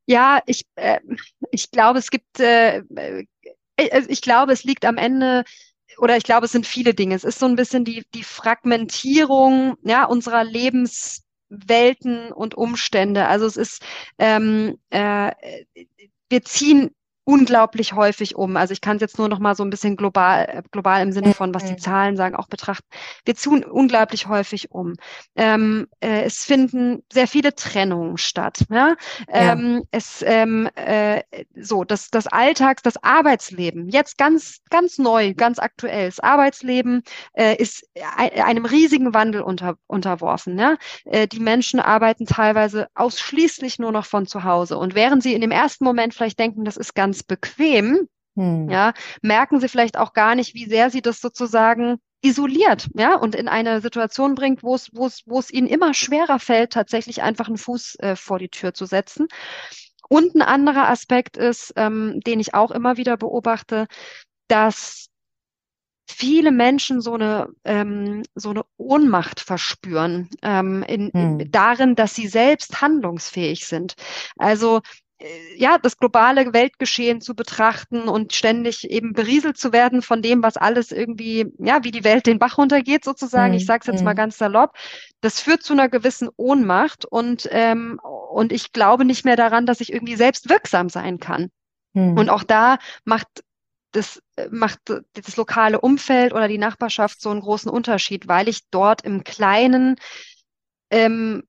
Ja, 0.05 0.41
ich, 0.45 0.63
äh, 0.75 0.99
ich 1.51 1.71
glaube, 1.71 1.99
es 1.99 2.09
gibt, 2.11 2.39
äh, 2.39 2.79
äh, 2.79 3.25
ich 4.07 4.21
glaube, 4.21 4.51
es 4.51 4.63
liegt 4.63 4.85
am 4.85 4.97
Ende 4.97 5.43
oder 5.97 6.17
ich 6.17 6.23
glaube, 6.23 6.45
es 6.45 6.51
sind 6.51 6.67
viele 6.67 6.93
Dinge. 6.93 7.15
Es 7.15 7.23
ist 7.23 7.39
so 7.39 7.45
ein 7.45 7.55
bisschen 7.55 7.85
die, 7.85 8.03
die 8.13 8.23
Fragmentierung 8.23 9.75
ja, 9.83 10.05
unserer 10.05 10.43
Lebenswelten 10.43 12.31
und 12.31 12.55
Umstände. 12.55 13.27
Also 13.27 13.45
es 13.45 13.57
ist, 13.57 13.81
ähm, 14.17 14.77
äh, 14.89 15.31
wir 16.29 16.43
ziehen 16.43 16.91
unglaublich 17.23 17.93
häufig 17.93 18.35
um. 18.35 18.57
Also 18.57 18.73
ich 18.73 18.81
kann 18.81 18.97
es 18.97 19.01
jetzt 19.01 19.19
nur 19.19 19.29
noch 19.29 19.39
mal 19.39 19.55
so 19.55 19.63
ein 19.63 19.69
bisschen 19.69 19.95
global, 19.95 20.63
global 20.71 21.01
im 21.01 21.11
Sinne 21.11 21.33
von, 21.33 21.53
was 21.53 21.65
die 21.65 21.75
Zahlen 21.75 22.17
sagen, 22.17 22.35
auch 22.35 22.47
betrachten. 22.47 22.87
Wir 23.25 23.35
tun 23.35 23.63
unglaublich 23.63 24.27
häufig 24.27 24.71
um. 24.71 24.95
Ähm, 25.35 25.87
äh, 25.99 26.23
es 26.23 26.43
finden 26.43 27.03
sehr 27.13 27.27
viele 27.27 27.53
Trennungen 27.53 28.17
statt. 28.17 28.65
Ja? 28.69 28.95
Ähm, 29.27 29.75
ja. 29.75 29.81
Es 29.91 30.23
ähm, 30.25 30.67
äh, 30.75 31.21
so 31.55 31.83
das 31.83 32.09
das 32.09 32.25
Alltags, 32.27 32.81
das 32.81 33.01
Arbeitsleben 33.03 33.89
jetzt 33.89 34.17
ganz 34.17 34.61
ganz 34.69 34.97
neu, 34.97 35.33
ganz 35.35 35.59
aktuell. 35.59 36.07
Das 36.07 36.19
Arbeitsleben 36.19 37.03
äh, 37.33 37.55
ist 37.55 37.87
einem 38.15 38.65
riesigen 38.65 39.13
Wandel 39.13 39.41
unter, 39.41 39.75
unterworfen. 39.85 40.57
Ja? 40.57 40.77
Äh, 41.05 41.27
die 41.27 41.39
Menschen 41.39 41.79
arbeiten 41.79 42.25
teilweise 42.25 42.87
ausschließlich 42.95 43.77
nur 43.77 43.91
noch 43.91 44.05
von 44.05 44.25
zu 44.25 44.43
Hause 44.43 44.77
und 44.77 44.95
während 44.95 45.21
sie 45.21 45.35
in 45.35 45.41
dem 45.41 45.51
ersten 45.51 45.83
Moment 45.83 46.15
vielleicht 46.15 46.39
denken, 46.39 46.65
das 46.65 46.77
ist 46.77 46.95
ganz 46.95 47.10
bequem, 47.23 48.07
hm. 48.35 48.69
ja, 48.69 48.93
merken 49.21 49.59
sie 49.59 49.67
vielleicht 49.67 49.97
auch 49.97 50.13
gar 50.13 50.35
nicht, 50.35 50.53
wie 50.53 50.65
sehr 50.65 50.89
sie 50.89 51.01
das 51.01 51.21
sozusagen 51.21 51.97
isoliert, 52.23 52.87
ja, 52.93 53.15
und 53.15 53.35
in 53.35 53.47
eine 53.47 53.81
Situation 53.81 54.35
bringt, 54.35 54.63
wo 54.63 54.75
es, 54.75 54.89
wo 54.93 55.07
es, 55.07 55.23
wo 55.25 55.39
es 55.39 55.51
ihnen 55.51 55.67
immer 55.67 55.93
schwerer 55.93 56.39
fällt, 56.39 56.73
tatsächlich 56.73 57.23
einfach 57.23 57.47
einen 57.47 57.57
Fuß 57.57 57.95
äh, 57.99 58.15
vor 58.15 58.39
die 58.39 58.49
Tür 58.49 58.73
zu 58.73 58.85
setzen. 58.85 59.27
Und 60.07 60.35
ein 60.35 60.41
anderer 60.41 60.89
Aspekt 60.89 61.37
ist, 61.37 61.73
ähm, 61.77 62.19
den 62.21 62.39
ich 62.39 62.53
auch 62.53 62.71
immer 62.71 62.97
wieder 62.97 63.17
beobachte, 63.17 63.87
dass 64.47 65.07
viele 66.05 66.51
Menschen 66.51 67.01
so 67.01 67.13
eine 67.13 67.47
ähm, 67.63 68.23
so 68.35 68.49
eine 68.49 68.63
Ohnmacht 68.77 69.39
verspüren 69.39 70.29
ähm, 70.41 70.83
in, 70.83 71.11
hm. 71.13 71.39
in, 71.39 71.51
darin, 71.51 71.95
dass 71.95 72.13
sie 72.13 72.27
selbst 72.27 72.81
handlungsfähig 72.81 73.65
sind. 73.65 73.95
Also 74.37 74.81
ja, 75.55 75.77
das 75.77 75.97
globale 75.97 76.53
Weltgeschehen 76.53 77.21
zu 77.21 77.35
betrachten 77.35 78.07
und 78.07 78.33
ständig 78.33 78.89
eben 78.89 79.13
berieselt 79.13 79.57
zu 79.57 79.71
werden 79.71 80.01
von 80.01 80.21
dem, 80.21 80.43
was 80.43 80.57
alles 80.57 80.91
irgendwie, 80.91 81.51
ja, 81.59 81.83
wie 81.83 81.91
die 81.91 82.03
Welt 82.03 82.25
den 82.25 82.39
Bach 82.39 82.57
runtergeht, 82.57 83.03
sozusagen. 83.03 83.53
Mm, 83.53 83.57
ich 83.57 83.65
sage 83.65 83.81
es 83.81 83.87
jetzt 83.87 84.03
mal 84.03 84.13
ganz 84.13 84.37
salopp. 84.37 84.75
Das 85.21 85.39
führt 85.39 85.63
zu 85.63 85.73
einer 85.73 85.89
gewissen 85.89 86.29
Ohnmacht 86.37 87.05
und, 87.05 87.47
ähm, 87.51 87.99
und 88.31 88.51
ich 88.51 88.71
glaube 88.71 89.05
nicht 89.05 89.25
mehr 89.25 89.35
daran, 89.35 89.65
dass 89.65 89.81
ich 89.81 89.93
irgendwie 89.93 90.15
selbst 90.15 90.49
wirksam 90.49 90.89
sein 90.89 91.19
kann. 91.19 91.49
Mm. 91.93 92.17
Und 92.17 92.29
auch 92.29 92.43
da 92.43 92.77
macht 93.03 93.27
das 93.93 94.21
macht 94.49 94.79
das 95.13 95.35
lokale 95.35 95.81
Umfeld 95.81 96.31
oder 96.31 96.47
die 96.47 96.57
Nachbarschaft 96.57 97.21
so 97.21 97.29
einen 97.29 97.41
großen 97.41 97.69
Unterschied, 97.69 98.29
weil 98.29 98.47
ich 98.47 98.61
dort 98.71 99.01
im 99.01 99.25
Kleinen 99.25 99.97
ähm, 100.89 101.43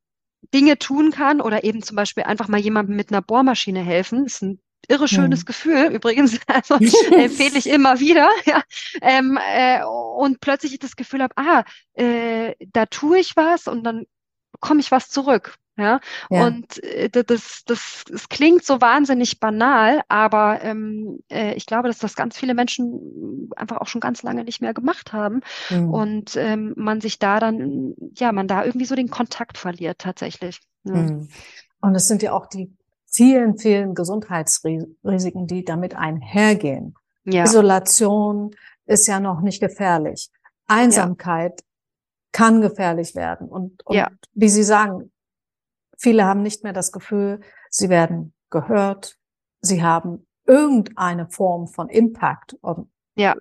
Dinge 0.54 0.78
tun 0.78 1.10
kann 1.10 1.40
oder 1.40 1.64
eben 1.64 1.82
zum 1.82 1.96
Beispiel 1.96 2.24
einfach 2.24 2.48
mal 2.48 2.60
jemandem 2.60 2.96
mit 2.96 3.10
einer 3.10 3.22
Bohrmaschine 3.22 3.80
helfen. 3.80 4.24
Das 4.24 4.34
ist 4.34 4.42
ein 4.42 4.60
irre 4.88 5.08
schönes 5.08 5.40
hm. 5.40 5.46
Gefühl 5.46 5.90
übrigens, 5.92 6.38
also 6.46 6.74
empfehle 7.12 7.58
ich 7.58 7.68
immer 7.68 8.00
wieder. 8.00 8.28
Ja. 8.44 8.62
Ähm, 9.00 9.38
äh, 9.54 9.84
und 9.84 10.40
plötzlich 10.40 10.74
ich 10.74 10.78
das 10.78 10.96
Gefühl 10.96 11.22
habe, 11.22 11.34
ah, 11.36 11.64
äh, 11.94 12.54
da 12.72 12.86
tue 12.86 13.18
ich 13.18 13.36
was 13.36 13.66
und 13.66 13.84
dann 13.84 14.04
bekomme 14.52 14.80
ich 14.80 14.90
was 14.90 15.08
zurück. 15.08 15.56
Ja, 15.76 16.00
ja. 16.28 16.46
und 16.46 16.82
äh, 16.84 17.08
das, 17.08 17.62
das, 17.64 18.04
das 18.06 18.28
klingt 18.28 18.62
so 18.62 18.82
wahnsinnig 18.82 19.40
banal, 19.40 20.02
aber 20.08 20.60
ähm, 20.62 21.20
äh, 21.30 21.54
ich 21.54 21.64
glaube, 21.64 21.88
dass 21.88 21.98
das 21.98 22.14
ganz 22.14 22.36
viele 22.36 22.52
Menschen 22.52 23.48
einfach 23.56 23.78
auch 23.78 23.86
schon 23.86 24.02
ganz 24.02 24.22
lange 24.22 24.44
nicht 24.44 24.60
mehr 24.60 24.74
gemacht 24.74 25.14
haben 25.14 25.40
mhm. 25.70 25.94
und 25.94 26.36
ähm, 26.36 26.74
man 26.76 27.00
sich 27.00 27.18
da 27.18 27.40
dann, 27.40 27.94
ja, 28.16 28.32
man 28.32 28.48
da 28.48 28.66
irgendwie 28.66 28.84
so 28.84 28.94
den 28.94 29.08
Kontakt 29.08 29.56
verliert 29.56 29.98
tatsächlich. 29.98 30.60
Ja. 30.84 30.94
Mhm. 30.94 31.28
Und 31.80 31.94
es 31.94 32.06
sind 32.06 32.22
ja 32.22 32.32
auch 32.32 32.46
die 32.46 32.76
vielen, 33.06 33.56
vielen 33.56 33.94
Gesundheitsrisiken, 33.94 35.46
die 35.46 35.64
damit 35.64 35.94
einhergehen. 35.96 36.94
Ja. 37.24 37.44
Isolation 37.44 38.54
ist 38.84 39.06
ja 39.06 39.20
noch 39.20 39.40
nicht 39.40 39.60
gefährlich. 39.60 40.30
Einsamkeit 40.66 41.62
kann 42.32 42.60
gefährlich 42.60 43.14
werden. 43.14 43.48
Und, 43.48 43.84
und 43.86 43.96
ja. 43.96 44.10
wie 44.34 44.48
Sie 44.48 44.62
sagen, 44.62 45.11
Viele 45.98 46.24
haben 46.24 46.42
nicht 46.42 46.64
mehr 46.64 46.72
das 46.72 46.92
Gefühl, 46.92 47.40
sie 47.70 47.88
werden 47.88 48.34
gehört, 48.50 49.18
sie 49.60 49.82
haben 49.82 50.26
irgendeine 50.46 51.28
Form 51.28 51.68
von 51.68 51.88
Impact. 51.88 52.56
Ja. 53.14 53.36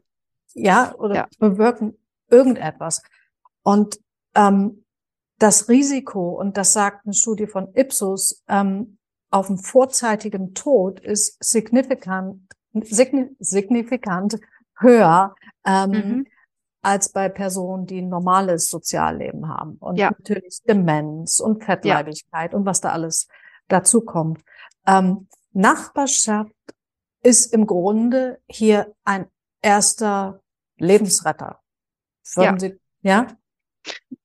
Ja, 0.53 0.93
oder 0.95 1.15
ja. 1.15 1.27
bewirken 1.39 1.97
irgendetwas. 2.29 3.01
Und 3.63 3.99
ähm, 4.35 4.85
das 5.39 5.69
Risiko, 5.69 6.39
und 6.39 6.57
das 6.57 6.73
sagt 6.73 7.05
eine 7.05 7.13
Studie 7.13 7.47
von 7.47 7.73
Ipsos, 7.73 8.43
ähm, 8.47 8.97
auf 9.29 9.49
einen 9.49 9.57
vorzeitigen 9.57 10.53
Tod 10.53 10.99
ist 10.99 11.41
signifikant, 11.43 12.41
signifikant 12.73 14.39
höher 14.77 15.35
ähm, 15.65 15.89
mhm 15.91 16.27
als 16.81 17.11
bei 17.11 17.29
Personen, 17.29 17.85
die 17.85 18.01
ein 18.01 18.09
normales 18.09 18.69
Sozialleben 18.69 19.47
haben. 19.47 19.77
Und 19.79 19.97
ja. 19.97 20.09
natürlich 20.09 20.61
Demenz 20.67 21.39
und 21.39 21.63
Fettleibigkeit 21.63 22.51
ja. 22.51 22.57
und 22.57 22.65
was 22.65 22.81
da 22.81 22.91
alles 22.91 23.27
dazu 23.67 24.01
kommt. 24.01 24.43
Ähm, 24.87 25.27
Nachbarschaft 25.53 26.51
ist 27.23 27.53
im 27.53 27.67
Grunde 27.67 28.39
hier 28.47 28.93
ein 29.03 29.27
erster 29.61 30.41
Lebensretter. 30.77 31.59
Würden 32.35 32.53
ja. 32.53 32.59
Sie, 32.59 32.79
ja? 33.01 33.27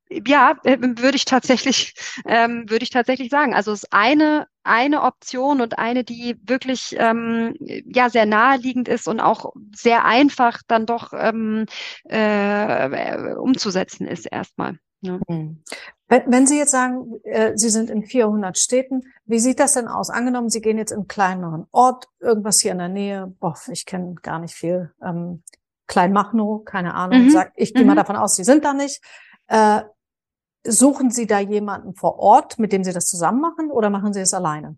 Ja, 0.08 0.56
äh, 0.64 0.78
würde 0.80 1.16
ich 1.16 1.24
tatsächlich, 1.24 1.94
ähm, 2.24 2.64
würde 2.68 2.84
ich 2.84 2.90
tatsächlich 2.90 3.28
sagen. 3.28 3.54
Also 3.54 3.72
das 3.72 3.84
eine 3.90 4.46
eine 4.66 5.02
Option 5.02 5.60
und 5.60 5.78
eine, 5.78 6.04
die 6.04 6.36
wirklich 6.42 6.96
ähm, 6.98 7.54
ja 7.58 8.10
sehr 8.10 8.26
naheliegend 8.26 8.88
ist 8.88 9.08
und 9.08 9.20
auch 9.20 9.52
sehr 9.74 10.04
einfach 10.04 10.62
dann 10.66 10.86
doch 10.86 11.12
ähm, 11.14 11.66
äh, 12.04 13.34
umzusetzen 13.34 14.06
ist 14.06 14.26
erstmal. 14.26 14.78
Ja. 15.00 15.18
Hm. 15.28 15.62
Wenn, 16.08 16.22
wenn 16.26 16.46
Sie 16.46 16.58
jetzt 16.58 16.70
sagen, 16.70 17.20
äh, 17.24 17.52
Sie 17.56 17.68
sind 17.68 17.90
in 17.90 18.04
400 18.04 18.58
Städten, 18.58 19.02
wie 19.24 19.38
sieht 19.38 19.60
das 19.60 19.74
denn 19.74 19.88
aus? 19.88 20.10
Angenommen, 20.10 20.48
Sie 20.48 20.60
gehen 20.60 20.78
jetzt 20.78 20.92
in 20.92 20.98
einen 20.98 21.08
kleineren 21.08 21.66
Ort, 21.72 22.08
irgendwas 22.20 22.60
hier 22.60 22.72
in 22.72 22.78
der 22.78 22.88
Nähe, 22.88 23.34
boah, 23.40 23.56
ich 23.70 23.86
kenne 23.86 24.14
gar 24.22 24.38
nicht 24.38 24.54
viel, 24.54 24.92
ähm, 25.02 25.42
Kleinmachnow, 25.88 26.64
keine 26.64 26.94
Ahnung, 26.94 27.24
mhm. 27.24 27.30
sagt, 27.30 27.52
ich 27.56 27.72
gehe 27.72 27.82
mhm. 27.82 27.88
mal 27.88 27.94
davon 27.94 28.16
aus, 28.16 28.36
Sie 28.36 28.44
sind 28.44 28.64
da 28.64 28.72
nicht. 28.72 29.02
Äh, 29.48 29.82
suchen 30.66 31.10
Sie 31.10 31.26
da 31.26 31.38
jemanden 31.38 31.94
vor 31.94 32.18
Ort, 32.18 32.58
mit 32.58 32.72
dem 32.72 32.84
Sie 32.84 32.92
das 32.92 33.06
zusammen 33.06 33.40
machen 33.40 33.70
oder 33.70 33.90
machen 33.90 34.12
Sie 34.12 34.20
es 34.20 34.34
alleine? 34.34 34.76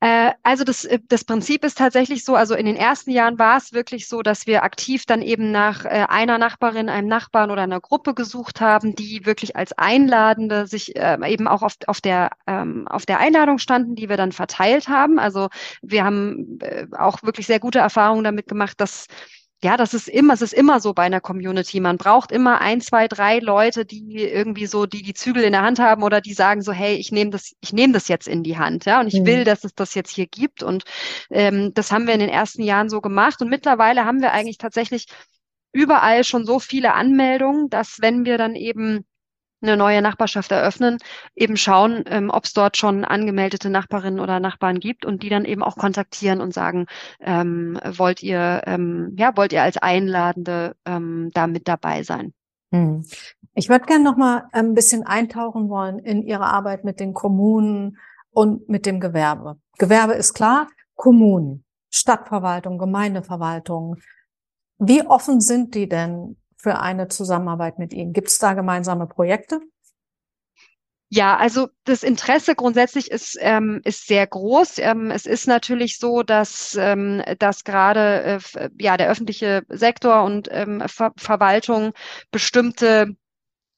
Äh, 0.00 0.32
also 0.42 0.64
das, 0.64 0.84
äh, 0.84 0.98
das 1.08 1.24
Prinzip 1.24 1.64
ist 1.64 1.78
tatsächlich 1.78 2.24
so, 2.24 2.34
also 2.34 2.54
in 2.54 2.66
den 2.66 2.76
ersten 2.76 3.10
Jahren 3.12 3.38
war 3.38 3.56
es 3.56 3.72
wirklich 3.72 4.08
so, 4.08 4.22
dass 4.22 4.48
wir 4.48 4.64
aktiv 4.64 5.06
dann 5.06 5.22
eben 5.22 5.52
nach 5.52 5.84
äh, 5.84 6.06
einer 6.08 6.38
Nachbarin, 6.38 6.88
einem 6.88 7.08
Nachbarn 7.08 7.52
oder 7.52 7.62
einer 7.62 7.80
Gruppe 7.80 8.14
gesucht 8.14 8.60
haben, 8.60 8.96
die 8.96 9.24
wirklich 9.26 9.54
als 9.54 9.72
Einladende 9.72 10.66
sich 10.66 10.96
eben 10.96 11.48
auch 11.48 11.62
auf, 11.62 11.74
auf, 11.86 12.00
der, 12.00 12.30
ähm, 12.46 12.88
auf 12.88 13.06
der 13.06 13.18
Einladung 13.18 13.58
standen, 13.58 13.94
die 13.94 14.08
wir 14.08 14.16
dann 14.16 14.32
verteilt 14.32 14.88
haben. 14.88 15.18
Also 15.18 15.48
wir 15.82 16.04
haben 16.04 16.58
auch 16.96 17.22
wirklich 17.22 17.46
sehr 17.46 17.60
gute 17.60 17.78
Erfahrungen 17.78 18.24
damit 18.24 18.48
gemacht, 18.48 18.80
dass 18.80 19.06
ja, 19.64 19.76
das 19.76 19.94
ist 19.94 20.08
immer, 20.08 20.34
es 20.34 20.42
ist 20.42 20.54
immer 20.54 20.80
so 20.80 20.92
bei 20.92 21.04
einer 21.04 21.20
Community. 21.20 21.78
Man 21.78 21.96
braucht 21.96 22.32
immer 22.32 22.60
ein, 22.60 22.80
zwei, 22.80 23.06
drei 23.06 23.38
Leute, 23.38 23.84
die 23.84 24.18
irgendwie 24.18 24.66
so, 24.66 24.86
die 24.86 25.02
die 25.02 25.14
Zügel 25.14 25.44
in 25.44 25.52
der 25.52 25.62
Hand 25.62 25.78
haben 25.78 26.02
oder 26.02 26.20
die 26.20 26.34
sagen 26.34 26.62
so, 26.62 26.72
hey, 26.72 26.96
ich 26.96 27.12
nehme 27.12 27.30
das, 27.30 27.54
ich 27.60 27.72
nehme 27.72 27.92
das 27.92 28.08
jetzt 28.08 28.26
in 28.26 28.42
die 28.42 28.58
Hand, 28.58 28.86
ja, 28.86 29.00
und 29.00 29.06
ich 29.06 29.20
mhm. 29.20 29.26
will, 29.26 29.44
dass 29.44 29.62
es 29.64 29.74
das 29.74 29.94
jetzt 29.94 30.10
hier 30.10 30.26
gibt. 30.26 30.62
Und 30.64 30.84
ähm, 31.30 31.72
das 31.74 31.92
haben 31.92 32.06
wir 32.06 32.14
in 32.14 32.20
den 32.20 32.28
ersten 32.28 32.62
Jahren 32.62 32.88
so 32.88 33.00
gemacht. 33.00 33.40
Und 33.40 33.50
mittlerweile 33.50 34.04
haben 34.04 34.20
wir 34.20 34.32
eigentlich 34.32 34.58
tatsächlich 34.58 35.06
überall 35.72 36.24
schon 36.24 36.44
so 36.44 36.58
viele 36.58 36.94
Anmeldungen, 36.94 37.70
dass 37.70 37.98
wenn 38.00 38.24
wir 38.24 38.38
dann 38.38 38.56
eben 38.56 39.04
eine 39.62 39.76
neue 39.76 40.02
Nachbarschaft 40.02 40.50
eröffnen, 40.52 40.98
eben 41.34 41.56
schauen, 41.56 42.04
ähm, 42.06 42.30
ob 42.30 42.44
es 42.44 42.52
dort 42.52 42.76
schon 42.76 43.04
angemeldete 43.04 43.70
Nachbarinnen 43.70 44.20
oder 44.20 44.40
Nachbarn 44.40 44.80
gibt 44.80 45.04
und 45.04 45.22
die 45.22 45.28
dann 45.28 45.44
eben 45.44 45.62
auch 45.62 45.76
kontaktieren 45.76 46.40
und 46.40 46.52
sagen, 46.52 46.86
ähm, 47.20 47.78
wollt 47.84 48.22
ihr, 48.22 48.62
ähm, 48.66 49.14
ja, 49.16 49.36
wollt 49.36 49.52
ihr 49.52 49.62
als 49.62 49.76
Einladende 49.76 50.76
ähm, 50.84 51.30
da 51.34 51.46
mit 51.46 51.68
dabei 51.68 52.02
sein? 52.02 52.32
Hm. 52.72 53.04
Ich 53.54 53.68
würde 53.68 53.84
gerne 53.84 54.04
noch 54.04 54.16
mal 54.16 54.48
ein 54.52 54.74
bisschen 54.74 55.04
eintauchen 55.04 55.68
wollen 55.68 55.98
in 55.98 56.22
Ihre 56.22 56.46
Arbeit 56.46 56.84
mit 56.84 57.00
den 57.00 57.12
Kommunen 57.12 57.98
und 58.30 58.68
mit 58.68 58.86
dem 58.86 58.98
Gewerbe. 58.98 59.58
Gewerbe 59.78 60.14
ist 60.14 60.32
klar, 60.32 60.68
Kommunen, 60.94 61.64
Stadtverwaltung, 61.90 62.78
Gemeindeverwaltung. 62.78 63.96
Wie 64.78 65.02
offen 65.02 65.40
sind 65.40 65.74
die 65.74 65.88
denn 65.88 66.36
für 66.62 66.78
eine 66.78 67.08
Zusammenarbeit 67.08 67.78
mit 67.78 67.92
Ihnen? 67.92 68.12
Gibt 68.12 68.28
es 68.28 68.38
da 68.38 68.54
gemeinsame 68.54 69.06
Projekte? 69.06 69.60
Ja, 71.14 71.36
also 71.36 71.68
das 71.84 72.04
Interesse 72.04 72.54
grundsätzlich 72.54 73.10
ist, 73.10 73.36
ähm, 73.40 73.82
ist 73.84 74.06
sehr 74.06 74.26
groß. 74.26 74.78
Ähm, 74.78 75.10
es 75.10 75.26
ist 75.26 75.46
natürlich 75.46 75.98
so, 75.98 76.22
dass, 76.22 76.74
ähm, 76.80 77.22
dass 77.38 77.64
gerade 77.64 78.40
äh, 78.54 78.70
ja, 78.80 78.96
der 78.96 79.10
öffentliche 79.10 79.62
Sektor 79.68 80.22
und 80.24 80.48
ähm, 80.50 80.82
Ver 80.86 81.12
Verwaltung 81.18 81.92
bestimmte 82.30 83.14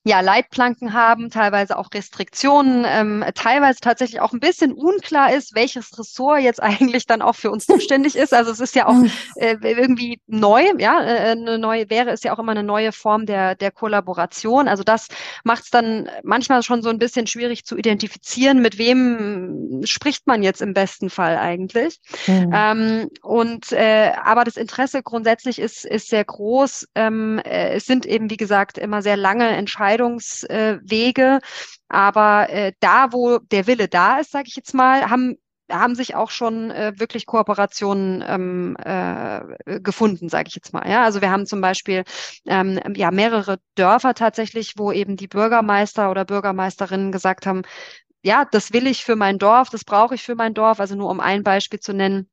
ja, 0.07 0.21
Leitplanken 0.21 0.93
haben, 0.93 1.31
teilweise 1.31 1.79
auch 1.79 1.89
Restriktionen, 1.95 2.85
ähm, 2.87 3.25
teilweise 3.35 3.81
tatsächlich 3.81 4.21
auch 4.21 4.35
ein 4.35 4.41
bisschen 4.41 4.75
unklar 4.75 5.33
ist, 5.33 5.55
welches 5.55 5.99
Ressort 5.99 6.43
jetzt 6.43 6.63
eigentlich 6.63 7.07
dann 7.07 7.23
auch 7.23 7.35
für 7.35 7.51
uns 7.51 7.65
zuständig 7.65 8.15
ist. 8.15 8.35
Also 8.35 8.51
es 8.51 8.61
ist 8.61 8.75
ja 8.75 8.87
auch 8.87 8.93
hm. 8.93 9.11
äh, 9.37 9.57
irgendwie 9.63 10.21
neu, 10.27 10.63
ja, 10.79 11.03
äh, 11.03 11.31
eine 11.31 11.59
neue 11.59 11.89
wäre 11.89 12.11
ist 12.11 12.23
ja 12.23 12.35
auch 12.35 12.39
immer 12.39 12.53
eine 12.53 12.63
neue 12.63 12.93
Form 12.93 13.25
der, 13.25 13.55
der 13.55 13.71
Kollaboration. 13.71 14.69
Also 14.69 14.85
das 14.85 15.09
macht 15.43 15.65
es 15.65 15.71
dann 15.71 16.11
manchmal 16.23 16.63
schon 16.63 16.83
so 16.83 16.91
ein 16.91 16.99
bisschen 16.99 17.27
schwierig 17.27 17.65
zu 17.65 17.75
identifizieren, 17.75 18.61
mit 18.61 18.77
wem 18.77 19.81
spricht 19.85 20.27
man 20.27 20.43
jetzt 20.43 20.61
im 20.61 20.75
besten 20.75 21.09
Fall 21.09 21.39
eigentlich. 21.39 21.99
Mhm. 22.27 22.53
Ähm, 22.55 23.11
und 23.23 23.73
äh, 23.73 24.13
aber 24.23 24.45
das 24.45 24.59
Interesse 24.59 25.03
grundsätzlich 25.03 25.59
ist, 25.59 25.87
ist 25.87 26.09
sehr 26.09 26.25
groß. 26.27 26.89
Ähm, 26.95 27.39
äh, 27.39 27.71
es 27.71 27.87
sind 27.87 28.05
eben, 28.05 28.29
wie 28.29 28.37
gesagt, 28.37 28.77
immer 28.77 29.01
sehr 29.01 29.17
lange 29.17 29.49
Entscheidungen 29.49 29.94
Entscheidungswege. 29.95 31.41
Aber 31.89 32.51
äh, 32.51 32.73
da, 32.81 33.13
wo 33.13 33.39
der 33.39 33.67
Wille 33.67 33.89
da 33.89 34.19
ist, 34.19 34.33
sage 34.33 34.49
ich 34.49 34.57
jetzt 34.57 34.75
mal, 34.75 35.11
haben 35.11 35.37
haben 35.73 35.95
sich 35.95 36.15
auch 36.15 36.31
schon 36.31 36.71
äh, 36.71 36.93
wirklich 36.99 37.25
Kooperationen 37.25 38.23
ähm, 38.27 38.77
äh, 38.85 39.81
gefunden, 39.81 40.29
sage 40.29 40.49
ich 40.49 40.55
jetzt 40.55 40.75
mal. 40.75 40.87
Ja, 40.89 41.05
also 41.05 41.23
wir 41.23 41.31
haben 41.31 41.47
zum 41.47 41.63
Beispiel 41.63 42.05
ähm, 42.47 42.79
ja 42.95 43.11
mehrere 43.11 43.59
Dörfer 43.75 44.13
tatsächlich, 44.15 44.75
wo 44.77 44.93
eben 44.93 45.17
die 45.17 45.27
Bürgermeister 45.27 46.11
oder 46.11 46.27
Bürgermeisterinnen 46.27 47.13
gesagt 47.13 47.47
haben, 47.47 47.63
ja, 48.23 48.45
das 48.51 48.75
will 48.75 48.87
ich 48.87 49.05
für 49.05 49.17
mein 49.17 49.39
Dorf, 49.39 49.71
das 49.71 49.85
brauche 49.85 50.15
ich 50.17 50.23
für 50.23 50.35
mein 50.35 50.53
Dorf. 50.53 50.81
Also 50.81 50.97
nur 50.97 51.11
um 51.11 51.21
ein 51.21 51.43
Beispiel 51.43 51.81
zu 51.81 51.95
nennen 51.95 52.29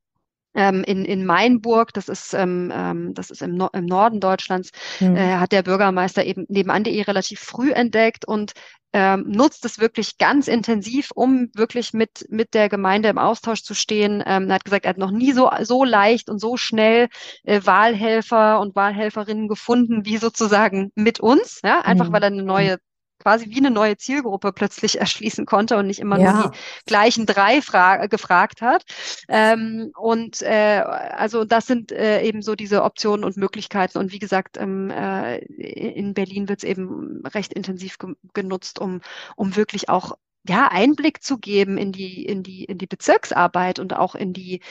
ähm, 0.53 0.83
in, 0.83 1.05
in 1.05 1.25
Mainburg, 1.25 1.93
das 1.93 2.09
ist, 2.09 2.33
ähm, 2.33 2.71
ähm, 2.73 3.13
das 3.13 3.29
ist 3.29 3.41
im, 3.41 3.55
no 3.55 3.69
im 3.73 3.85
Norden 3.85 4.19
Deutschlands, 4.19 4.71
mhm. 4.99 5.15
äh, 5.15 5.35
hat 5.35 5.51
der 5.51 5.63
Bürgermeister 5.63 6.25
eben 6.25 6.45
nebenan.de 6.49 7.01
relativ 7.03 7.39
früh 7.39 7.71
entdeckt 7.71 8.25
und 8.25 8.53
ähm, 8.93 9.23
nutzt 9.27 9.63
es 9.63 9.79
wirklich 9.79 10.17
ganz 10.17 10.47
intensiv, 10.47 11.11
um 11.15 11.49
wirklich 11.53 11.93
mit, 11.93 12.25
mit 12.29 12.53
der 12.53 12.67
Gemeinde 12.67 13.07
im 13.07 13.17
Austausch 13.17 13.63
zu 13.63 13.73
stehen. 13.73 14.21
Ähm, 14.25 14.49
er 14.49 14.55
hat 14.55 14.65
gesagt, 14.65 14.85
er 14.85 14.89
hat 14.89 14.97
noch 14.97 15.11
nie 15.11 15.31
so, 15.31 15.49
so 15.61 15.85
leicht 15.85 16.29
und 16.29 16.39
so 16.39 16.57
schnell 16.57 17.07
äh, 17.43 17.61
Wahlhelfer 17.63 18.59
und 18.59 18.75
Wahlhelferinnen 18.75 19.47
gefunden, 19.47 20.05
wie 20.05 20.17
sozusagen 20.17 20.91
mit 20.95 21.21
uns, 21.21 21.61
ja, 21.63 21.81
einfach 21.81 22.09
mhm. 22.09 22.13
weil 22.13 22.23
er 22.23 22.27
eine 22.27 22.43
neue 22.43 22.77
quasi 23.22 23.49
wie 23.49 23.57
eine 23.57 23.72
neue 23.72 23.97
Zielgruppe 23.97 24.51
plötzlich 24.51 24.99
erschließen 24.99 25.45
konnte 25.45 25.78
und 25.78 25.88
nicht 25.88 25.99
immer 25.99 26.19
ja. 26.19 26.34
nur 26.34 26.51
die 26.51 26.57
gleichen 26.86 27.26
drei 27.26 27.61
fra 27.61 28.07
gefragt 28.07 28.61
hat. 28.61 28.84
Ähm, 29.28 29.91
und 29.97 30.41
äh, 30.41 30.82
also 30.82 31.45
das 31.45 31.67
sind 31.67 31.91
äh, 31.91 32.22
eben 32.24 32.41
so 32.41 32.55
diese 32.55 32.84
Optionen 32.84 33.24
und 33.24 33.38
Möglichkeiten. 33.38 33.97
Und 33.97 34.11
wie 34.11 34.19
gesagt, 34.19 34.57
ähm, 34.57 34.89
äh, 34.89 35.38
in 35.38 36.13
Berlin 36.13 36.49
wird 36.49 36.59
es 36.59 36.69
eben 36.69 37.22
recht 37.26 37.53
intensiv 37.53 37.97
ge 37.97 38.13
genutzt, 38.34 38.80
um, 38.80 39.01
um 39.36 39.55
wirklich 39.55 39.89
auch 39.89 40.13
ja, 40.47 40.67
Einblick 40.69 41.22
zu 41.24 41.38
geben 41.38 41.78
in 41.78 41.91
die, 41.91 42.26
in 42.26 42.43
die, 42.43 42.63
in 42.65 42.78
die 42.78 42.88
Bezirksarbeit 42.88 43.80
und 43.80 43.95
auch 43.95 44.15
in 44.15 44.34
die, 44.34 44.61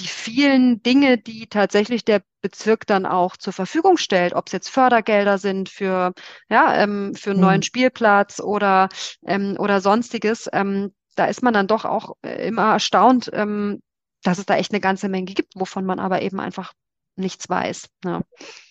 die 0.00 0.08
vielen 0.08 0.82
Dinge, 0.82 1.18
die 1.18 1.46
tatsächlich 1.46 2.04
der 2.04 2.22
Bezirk 2.40 2.86
dann 2.86 3.06
auch 3.06 3.36
zur 3.36 3.52
Verfügung 3.52 3.96
stellt, 3.96 4.34
ob 4.34 4.46
es 4.48 4.52
jetzt 4.52 4.68
Fördergelder 4.68 5.38
sind 5.38 5.68
für, 5.68 6.12
ja, 6.48 6.76
ähm, 6.76 7.14
für 7.14 7.30
einen 7.30 7.38
mhm. 7.38 7.46
neuen 7.46 7.62
Spielplatz 7.62 8.40
oder, 8.40 8.88
ähm, 9.24 9.56
oder 9.58 9.80
sonstiges, 9.80 10.48
ähm, 10.52 10.92
da 11.16 11.26
ist 11.26 11.42
man 11.42 11.54
dann 11.54 11.66
doch 11.66 11.84
auch 11.84 12.16
äh, 12.22 12.46
immer 12.48 12.72
erstaunt, 12.72 13.30
ähm, 13.32 13.80
dass 14.22 14.38
es 14.38 14.46
da 14.46 14.56
echt 14.56 14.72
eine 14.72 14.80
ganze 14.80 15.08
Menge 15.08 15.32
gibt, 15.32 15.54
wovon 15.54 15.84
man 15.84 16.00
aber 16.00 16.22
eben 16.22 16.40
einfach 16.40 16.72
nichts 17.16 17.48
weiß. 17.48 17.88
Ja. 18.04 18.22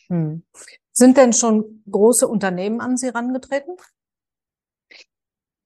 Mhm. 0.10 0.44
Sind 0.92 1.18
denn 1.18 1.34
schon 1.34 1.84
große 1.90 2.28
Unternehmen 2.28 2.82
an 2.82 2.98
Sie 2.98 3.08
herangetreten? 3.08 3.78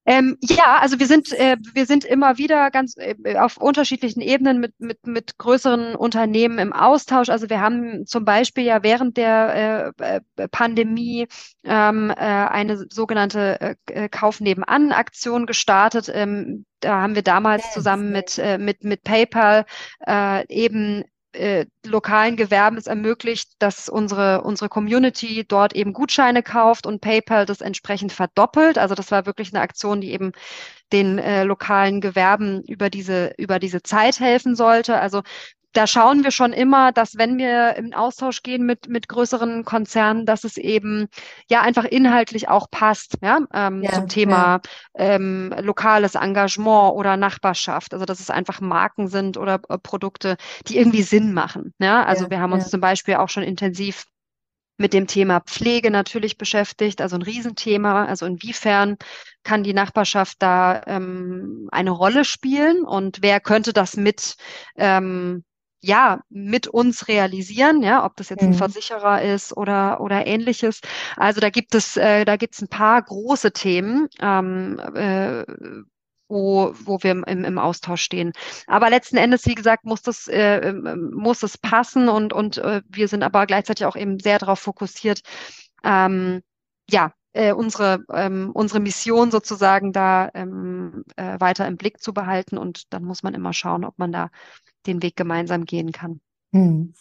Ähm, 0.10 0.38
ja, 0.42 0.78
also 0.80 1.00
wir 1.00 1.06
sind, 1.06 1.34
äh, 1.34 1.58
wir 1.74 1.86
sind 1.86 2.06
immer 2.06 2.38
wieder 2.38 2.72
ganz 2.72 2.96
äh, 2.96 3.36
auf 3.36 3.58
unterschiedlichen 3.58 4.22
Ebenen 4.22 4.62
mit, 4.62 4.74
mit, 4.80 5.06
mit 5.06 5.38
größeren 5.38 5.96
Unternehmen 5.96 6.60
im 6.60 6.72
Austausch. 6.72 7.28
Also 7.28 7.50
wir 7.50 7.60
haben 7.60 8.06
zum 8.06 8.24
Beispiel 8.24 8.64
ja 8.64 8.84
während 8.84 9.18
der 9.18 9.94
äh, 10.00 10.16
äh 10.16 10.48
Pandemie 10.50 11.28
ähm, 11.66 12.10
äh, 12.12 12.14
eine 12.16 12.86
sogenannte 12.90 13.76
äh, 13.88 14.08
Kauf 14.08 14.40
nebenan 14.40 14.94
Aktion 14.94 15.46
gestartet. 15.46 16.10
Ähm, 16.14 16.66
da 16.80 17.02
haben 17.02 17.16
wir 17.16 17.24
damals 17.24 17.74
zusammen 17.74 18.12
mit, 18.12 18.40
mit, 18.60 18.84
mit 18.84 19.04
PayPal 19.04 19.66
eben 20.48 21.04
äh, 21.38 21.66
lokalen 21.86 22.36
Gewerben 22.36 22.78
es 22.78 22.88
ermöglicht, 22.88 23.52
dass 23.60 23.90
unsere, 23.90 24.42
unsere 24.42 24.70
Community 24.70 25.46
dort 25.48 25.74
eben 25.74 25.94
Gutscheine 25.94 26.44
kauft 26.44 26.86
und 26.86 27.02
PayPal 27.02 27.46
das 27.46 27.62
entsprechend 27.62 28.12
verdoppelt. 28.12 28.78
Also 28.78 28.96
das 28.96 29.12
war 29.12 29.26
wirklich 29.26 29.54
eine 29.54 29.62
Aktion, 29.62 30.02
die 30.02 30.12
eben 30.12 30.32
den 30.92 31.20
äh, 31.20 31.44
lokalen 31.44 32.02
Gewerben 32.02 32.64
über 32.64 32.90
diese, 32.90 33.34
über 33.38 33.60
diese 33.60 33.84
Zeit 33.84 34.20
helfen 34.20 34.56
sollte. 34.56 35.00
Also 35.00 35.22
da 35.78 35.86
schauen 35.86 36.24
wir 36.24 36.32
schon 36.32 36.54
immer, 36.54 36.92
dass 36.92 37.20
wenn 37.20 37.38
wir 37.38 37.76
im 37.76 37.94
Austausch 37.94 38.42
gehen 38.42 38.66
mit, 38.66 38.90
mit 38.90 39.08
größeren 39.08 39.64
Konzernen, 39.64 40.26
dass 40.26 40.44
es 40.44 40.58
eben 40.58 41.08
ja 41.52 41.62
einfach 41.62 41.86
inhaltlich 41.86 42.50
auch 42.50 42.72
passt, 42.72 43.18
ja, 43.22 43.42
ähm, 43.54 43.84
ja 43.84 43.92
zum 43.92 44.08
Thema 44.08 44.62
ja. 44.98 45.16
ähm, 45.16 45.54
lokales 45.60 46.16
Engagement 46.16 46.94
oder 46.94 47.16
Nachbarschaft. 47.16 47.94
Also 47.94 48.06
dass 48.06 48.20
es 48.20 48.32
einfach 48.32 48.60
Marken 48.60 49.08
sind 49.08 49.38
oder 49.38 49.60
äh, 49.70 49.78
Produkte, 49.78 50.38
die 50.68 50.80
irgendwie 50.80 51.04
Sinn 51.04 51.32
machen. 51.32 51.76
Ja, 51.78 52.04
also 52.06 52.24
ja, 52.24 52.32
wir 52.32 52.40
haben 52.40 52.54
uns 52.54 52.72
zum 52.72 52.82
Beispiel 52.82 53.14
auch 53.16 53.30
schon 53.30 53.44
intensiv 53.44 54.06
mit 54.78 54.94
dem 54.94 55.06
Thema 55.06 55.42
Pflege 55.42 55.92
natürlich 55.92 56.40
beschäftigt, 56.40 57.02
also 57.02 57.18
ein 57.18 57.22
Riesenthema. 57.22 58.06
Also 58.06 58.26
inwiefern 58.26 58.98
kann 59.44 59.64
die 59.64 59.74
Nachbarschaft 59.74 60.38
da 60.40 60.82
ähm, 60.88 61.68
eine 61.72 61.92
Rolle 61.92 62.26
spielen 62.26 62.84
und 62.84 63.20
wer 63.22 63.40
könnte 63.40 63.74
das 63.74 63.96
mit 63.96 64.38
ähm, 64.76 65.44
ja, 65.82 66.22
mit 66.30 66.68
uns 66.68 67.08
realisieren, 67.08 67.84
ja, 67.84 68.04
ob 68.04 68.16
das 68.16 68.30
jetzt 68.30 68.42
ein 68.42 68.50
mhm. 68.50 68.56
Versicherer 68.56 69.22
ist 69.22 69.56
oder, 69.56 70.02
oder 70.02 70.26
ähnliches. 70.26 70.82
Also 71.16 71.40
da 71.40 71.50
gibt 71.50 71.76
es, 71.76 71.98
äh, 71.98 72.26
da 72.26 72.36
gibt 72.36 72.56
es 72.56 72.62
ein 72.62 72.68
paar 72.68 73.02
große 73.02 73.52
Themen, 73.52 74.08
ähm, 74.20 74.80
äh, 74.96 75.44
wo, 76.30 76.74
wo 76.84 77.02
wir 77.04 77.12
im, 77.12 77.24
im 77.24 77.58
Austausch 77.58 78.02
stehen. 78.02 78.34
Aber 78.66 78.90
letzten 78.90 79.18
Endes, 79.18 79.46
wie 79.46 79.56
gesagt, 79.56 79.86
muss 79.86 80.02
das, 80.02 80.28
äh, 80.28 80.58
ähm, 80.70 81.12
muss 81.16 81.44
es 81.44 81.58
passen 81.58 82.10
und, 82.10 82.34
und 82.34 82.58
äh, 82.58 82.82
wir 82.90 83.08
sind 83.08 83.24
aber 83.24 83.46
gleichzeitig 83.46 83.86
auch 83.86 83.96
eben 83.96 84.20
sehr 84.20 84.40
darauf 84.40 84.60
fokussiert, 84.60 85.22
ähm, 85.84 86.42
ja, 86.90 87.14
äh, 87.34 87.54
unsere, 87.54 88.04
ähm, 88.12 88.52
unsere 88.54 88.80
Mission 88.80 89.30
sozusagen 89.32 89.94
da 89.94 90.30
ähm, 90.34 91.04
äh, 91.18 91.40
weiter 91.40 91.68
im 91.68 91.78
Blick 91.78 92.02
zu 92.02 92.14
behalten. 92.14 92.58
Und 92.58 92.92
dann 92.94 93.04
muss 93.04 93.24
man 93.24 93.36
immer 93.36 93.54
schauen, 93.54 93.86
ob 93.86 93.98
man 94.00 94.12
da 94.12 94.30
den 94.88 95.02
Weg 95.04 95.16
gemeinsam 95.16 95.66
gehen 95.66 95.92
kann. 95.92 96.20
Hm. 96.52 96.94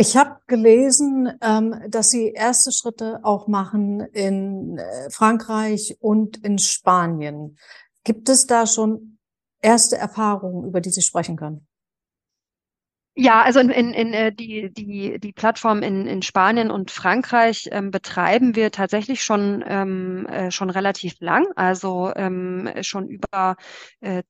Ich 0.00 0.16
habe 0.16 0.36
gelesen, 0.46 1.28
ähm, 1.42 1.74
dass 1.88 2.10
Sie 2.10 2.28
erste 2.28 2.70
Schritte 2.70 3.18
auch 3.24 3.48
machen 3.48 4.00
in 4.12 4.78
äh, 4.78 5.10
Frankreich 5.10 5.96
und 5.98 6.36
in 6.44 6.58
Spanien. 6.58 7.58
Gibt 8.04 8.28
es 8.28 8.46
da 8.46 8.66
schon 8.66 9.18
erste 9.60 9.96
Erfahrungen, 9.96 10.68
über 10.68 10.80
die 10.80 10.90
Sie 10.90 11.02
sprechen 11.02 11.36
können? 11.36 11.66
Ja, 13.20 13.42
also 13.42 13.58
in, 13.58 13.70
in, 13.70 13.92
in 13.92 14.12
äh, 14.12 14.32
die, 14.32 14.72
die, 14.72 15.18
die 15.18 15.32
Plattform 15.32 15.82
in, 15.82 16.06
in 16.06 16.22
Spanien 16.22 16.70
und 16.70 16.92
Frankreich 16.92 17.68
ähm, 17.72 17.90
betreiben 17.90 18.54
wir 18.54 18.70
tatsächlich 18.70 19.24
schon, 19.24 19.64
ähm, 19.66 20.26
äh, 20.26 20.52
schon 20.52 20.70
relativ 20.70 21.16
lang, 21.18 21.48
also 21.56 22.12
ähm, 22.14 22.70
schon 22.82 23.08
über 23.08 23.56
äh, 24.00 24.22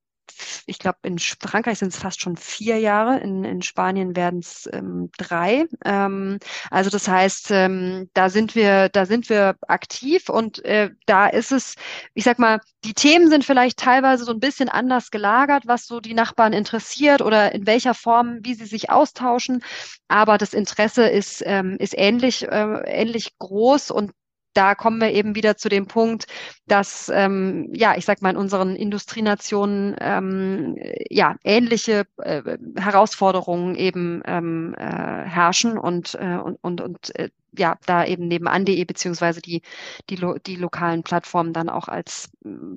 ich 0.67 0.79
glaube, 0.79 0.99
in 1.03 1.19
Frankreich 1.19 1.79
sind 1.79 1.93
es 1.93 1.99
fast 1.99 2.21
schon 2.21 2.37
vier 2.37 2.79
Jahre, 2.79 3.19
in, 3.19 3.45
in 3.45 3.63
Spanien 3.63 4.17
werden 4.17 4.41
es 4.41 4.69
ähm, 4.73 5.11
drei. 5.17 5.67
Ähm, 5.85 6.39
also 6.71 6.91
das 6.91 7.09
heißt, 7.09 7.51
ähm, 7.51 8.11
da 8.15 8.31
sind 8.31 8.55
wir, 8.55 8.89
da 8.89 9.07
sind 9.07 9.29
wir 9.29 9.57
aktiv 9.67 10.29
und 10.29 10.65
äh, 10.65 10.91
da 11.07 11.27
ist 11.27 11.53
es, 11.53 11.75
ich 12.15 12.25
sag 12.25 12.39
mal, 12.39 12.61
die 12.85 12.95
Themen 12.95 13.29
sind 13.29 13.45
vielleicht 13.45 13.79
teilweise 13.79 14.25
so 14.25 14.33
ein 14.33 14.41
bisschen 14.41 14.69
anders 14.69 15.11
gelagert, 15.11 15.65
was 15.67 15.87
so 15.87 16.01
die 16.01 16.15
Nachbarn 16.15 16.53
interessiert 16.53 17.23
oder 17.23 17.53
in 17.53 17.67
welcher 17.67 17.95
Form, 17.95 18.39
wie 18.43 18.55
sie 18.55 18.67
sich 18.67 18.91
austauschen. 18.91 19.63
Aber 20.09 20.39
das 20.39 20.55
Interesse 20.55 21.09
ist, 21.09 21.43
ähm, 21.47 21.77
ist 21.79 21.95
ähnlich, 21.97 22.45
äh, 22.45 22.83
ähnlich 22.87 23.39
groß 23.39 23.91
und 23.91 24.13
da 24.55 24.75
kommen 24.75 25.01
wir 25.01 25.13
eben 25.13 25.35
wieder 25.35 25.57
zu 25.57 25.69
dem 25.69 25.87
Punkt, 25.87 26.27
dass, 26.67 27.11
ähm, 27.15 27.71
ja, 27.73 27.97
ich 27.97 28.05
sag 28.05 28.23
mal, 28.23 28.31
in 28.31 28.37
unseren 28.37 28.77
Industrienationen 28.77 29.97
ähm, 30.01 30.77
ja 31.11 31.37
ähnliche 31.45 32.07
äh, 32.19 32.59
Herausforderungen 32.77 33.75
eben 33.75 34.23
ähm, 34.27 34.75
äh, 34.77 34.83
herrschen 34.83 35.79
und, 35.79 36.15
äh, 36.21 36.39
und, 36.39 36.59
und, 36.63 36.81
und 36.81 37.15
äh, 37.17 37.31
ja, 37.57 37.77
da 37.87 38.05
eben 38.05 38.29
nebenan.de 38.29 38.85
beziehungsweise 38.85 39.41
die, 39.41 39.63
die, 40.11 40.19
die 40.47 40.57
lokalen 40.57 41.03
Plattformen 41.03 41.53
dann 41.53 41.69
auch 41.69 41.89
als, 41.89 42.31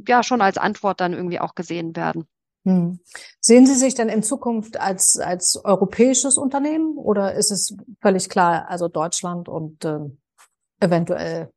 ja, 0.07 0.23
schon 0.23 0.41
als 0.41 0.57
Antwort 0.57 1.01
dann 1.01 1.13
irgendwie 1.13 1.39
auch 1.39 1.55
gesehen 1.55 1.95
werden. 1.95 2.25
Hm. 2.63 2.99
Sehen 3.39 3.65
Sie 3.65 3.73
sich 3.73 3.95
denn 3.95 4.09
in 4.09 4.21
Zukunft 4.21 4.79
als, 4.79 5.17
als 5.17 5.59
europäisches 5.63 6.37
Unternehmen 6.37 6.95
oder 6.97 7.33
ist 7.33 7.51
es 7.51 7.75
völlig 8.01 8.29
klar, 8.29 8.69
also 8.69 8.87
Deutschland 8.87 9.49
und 9.49 9.83
äh, 9.83 9.99
eventuell 10.79 11.51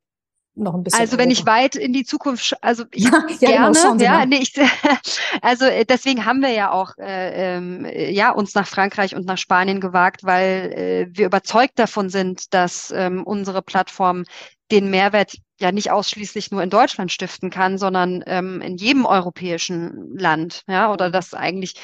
noch 0.55 0.73
ein 0.73 0.83
bisschen. 0.83 0.99
Also 0.99 1.17
wenn 1.17 1.31
ich 1.31 1.45
weit 1.45 1.75
in 1.75 1.93
die 1.93 2.05
Zukunft, 2.05 2.55
also 2.61 2.83
ich 2.91 3.03
ja, 3.03 3.23
ja, 3.39 3.67
genau, 3.67 3.95
gerne, 3.97 4.03
ja, 4.03 4.25
nee, 4.25 4.39
ich, 4.41 4.53
also 5.41 5.65
äh, 5.65 5.85
deswegen 5.85 6.25
haben 6.25 6.41
wir 6.41 6.51
ja 6.51 6.71
auch 6.71 6.97
äh, 6.97 7.57
ähm, 7.57 7.85
ja 7.93 8.31
uns 8.31 8.55
nach 8.55 8.67
Frankreich 8.67 9.15
und 9.15 9.25
nach 9.25 9.37
Spanien 9.37 9.79
gewagt, 9.79 10.23
weil 10.23 11.07
äh, 11.11 11.17
wir 11.17 11.25
überzeugt 11.25 11.79
davon 11.79 12.09
sind, 12.09 12.53
dass 12.53 12.91
ähm, 12.95 13.23
unsere 13.23 13.61
Plattform 13.61 14.23
den 14.71 14.89
Mehrwert 14.89 15.37
ja 15.59 15.71
nicht 15.71 15.91
ausschließlich 15.91 16.51
nur 16.51 16.61
in 16.63 16.69
Deutschland 16.69 17.11
stiften 17.11 17.49
kann, 17.49 17.77
sondern 17.77 18.23
ähm, 18.27 18.61
in 18.61 18.77
jedem 18.77 19.05
europäischen 19.05 20.17
Land, 20.17 20.63
ja, 20.67 20.91
oder 20.91 21.09
dass 21.09 21.33
eigentlich 21.33 21.75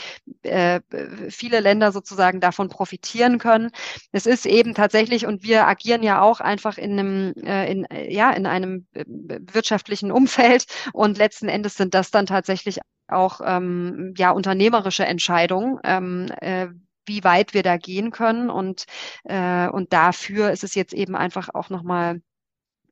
äh, 0.44 0.82
viele 1.30 1.62
Länder 1.62 1.92
sozusagen 1.92 2.42
davon 2.42 2.70
profitieren 2.70 3.38
können. 3.40 3.72
Es 4.12 4.26
ist 4.26 4.46
eben 4.46 4.74
tatsächlich, 4.74 5.26
und 5.26 5.44
wir 5.44 5.68
agieren 5.68 6.04
ja 6.04 6.22
auch 6.22 6.42
einfach 6.42 6.78
in 6.78 7.00
einem, 7.00 7.34
äh, 7.46 7.72
in, 7.72 7.88
ja, 8.10 8.32
in 8.32 8.46
einem 8.46 8.88
äh, 8.94 9.06
wirtschaftlichen 9.08 10.12
Umfeld 10.12 10.66
und 10.94 11.18
letzten 11.18 11.48
Endes 11.48 11.76
sind 11.76 11.94
das 11.94 12.12
dann 12.12 12.26
tatsächlich 12.26 12.80
auch 13.08 13.42
ähm, 13.46 14.14
ja 14.18 14.32
unternehmerische 14.32 15.06
Entscheidungen. 15.06 15.80
Ähm, 15.84 16.28
äh, 16.42 16.68
wie 17.08 17.24
weit 17.24 17.56
wir 17.56 17.64
da 17.64 17.78
gehen 17.78 18.12
können 18.12 18.50
und 18.52 18.86
äh, 19.24 19.68
und 19.70 19.92
dafür 19.92 20.52
ist 20.52 20.64
es 20.64 20.76
jetzt 20.76 20.94
eben 20.94 21.16
einfach 21.16 21.50
auch 21.54 21.70
nochmal 21.70 22.18
äh, 22.18 22.20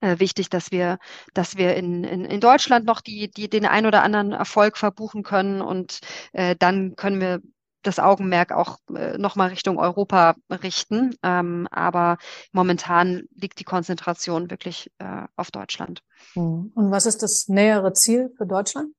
wichtig, 0.01 0.49
dass 0.49 0.71
wir, 0.71 0.97
dass 1.33 1.57
wir 1.57 1.75
in, 1.75 2.03
in, 2.03 2.25
in 2.25 2.39
Deutschland 2.39 2.85
noch 2.85 3.01
die, 3.01 3.29
die, 3.29 3.49
den 3.49 3.65
ein 3.65 3.85
oder 3.85 4.03
anderen 4.03 4.31
Erfolg 4.31 4.77
verbuchen 4.77 5.23
können 5.23 5.61
und 5.61 5.99
äh, 6.33 6.55
dann 6.57 6.95
können 6.95 7.19
wir 7.19 7.41
das 7.81 7.99
Augenmerk 7.99 8.51
auch 8.51 8.77
äh, 8.93 9.17
nochmal 9.17 9.49
Richtung 9.49 9.77
Europa 9.77 10.35
richten. 10.49 11.15
Ähm, 11.23 11.67
aber 11.71 12.17
momentan 12.51 13.23
liegt 13.35 13.59
die 13.59 13.63
Konzentration 13.63 14.49
wirklich 14.49 14.91
äh, 14.99 15.23
auf 15.35 15.51
Deutschland. 15.51 16.03
Hm. 16.33 16.71
Und 16.75 16.91
was 16.91 17.05
ist 17.05 17.23
das 17.23 17.47
nähere 17.47 17.93
Ziel 17.93 18.31
für 18.37 18.45
Deutschland? 18.45 18.93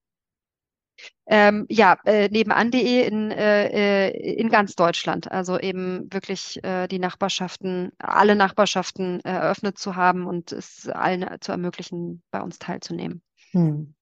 Ähm, 1.27 1.67
ja, 1.69 1.97
äh, 2.05 2.29
nebenan.de 2.29 3.07
in, 3.07 3.31
äh, 3.31 4.09
äh, 4.09 4.35
in 4.35 4.49
ganz 4.49 4.75
Deutschland. 4.75 5.31
Also 5.31 5.59
eben 5.59 6.13
wirklich 6.13 6.63
äh, 6.65 6.89
die 6.89 6.99
Nachbarschaften, 6.99 7.93
alle 7.99 8.35
Nachbarschaften 8.35 9.21
eröffnet 9.21 9.79
zu 9.79 9.95
haben 9.95 10.27
und 10.27 10.51
es 10.51 10.89
allen 10.89 11.25
zu 11.41 11.53
ermöglichen, 11.53 12.23
bei 12.31 12.41
uns 12.41 12.59
teilzunehmen. 12.59 13.23
Hm. 13.53 13.95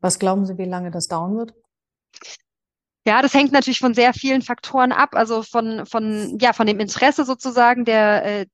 Was 0.00 0.18
glauben 0.18 0.44
Sie, 0.44 0.58
wie 0.58 0.66
lange 0.66 0.90
das 0.90 1.08
dauern 1.08 1.38
wird? 1.38 1.54
Ja, 3.06 3.20
das 3.20 3.34
hängt 3.34 3.52
natürlich 3.52 3.80
von 3.80 3.92
sehr 3.92 4.14
vielen 4.14 4.40
Faktoren 4.40 4.90
ab, 4.90 5.14
also 5.14 5.42
von, 5.42 5.84
von, 5.84 6.38
ja, 6.40 6.54
von 6.54 6.66
dem 6.66 6.80
Interesse 6.80 7.26
sozusagen 7.26 7.84
der, 7.84 8.24
äh, 8.24 8.46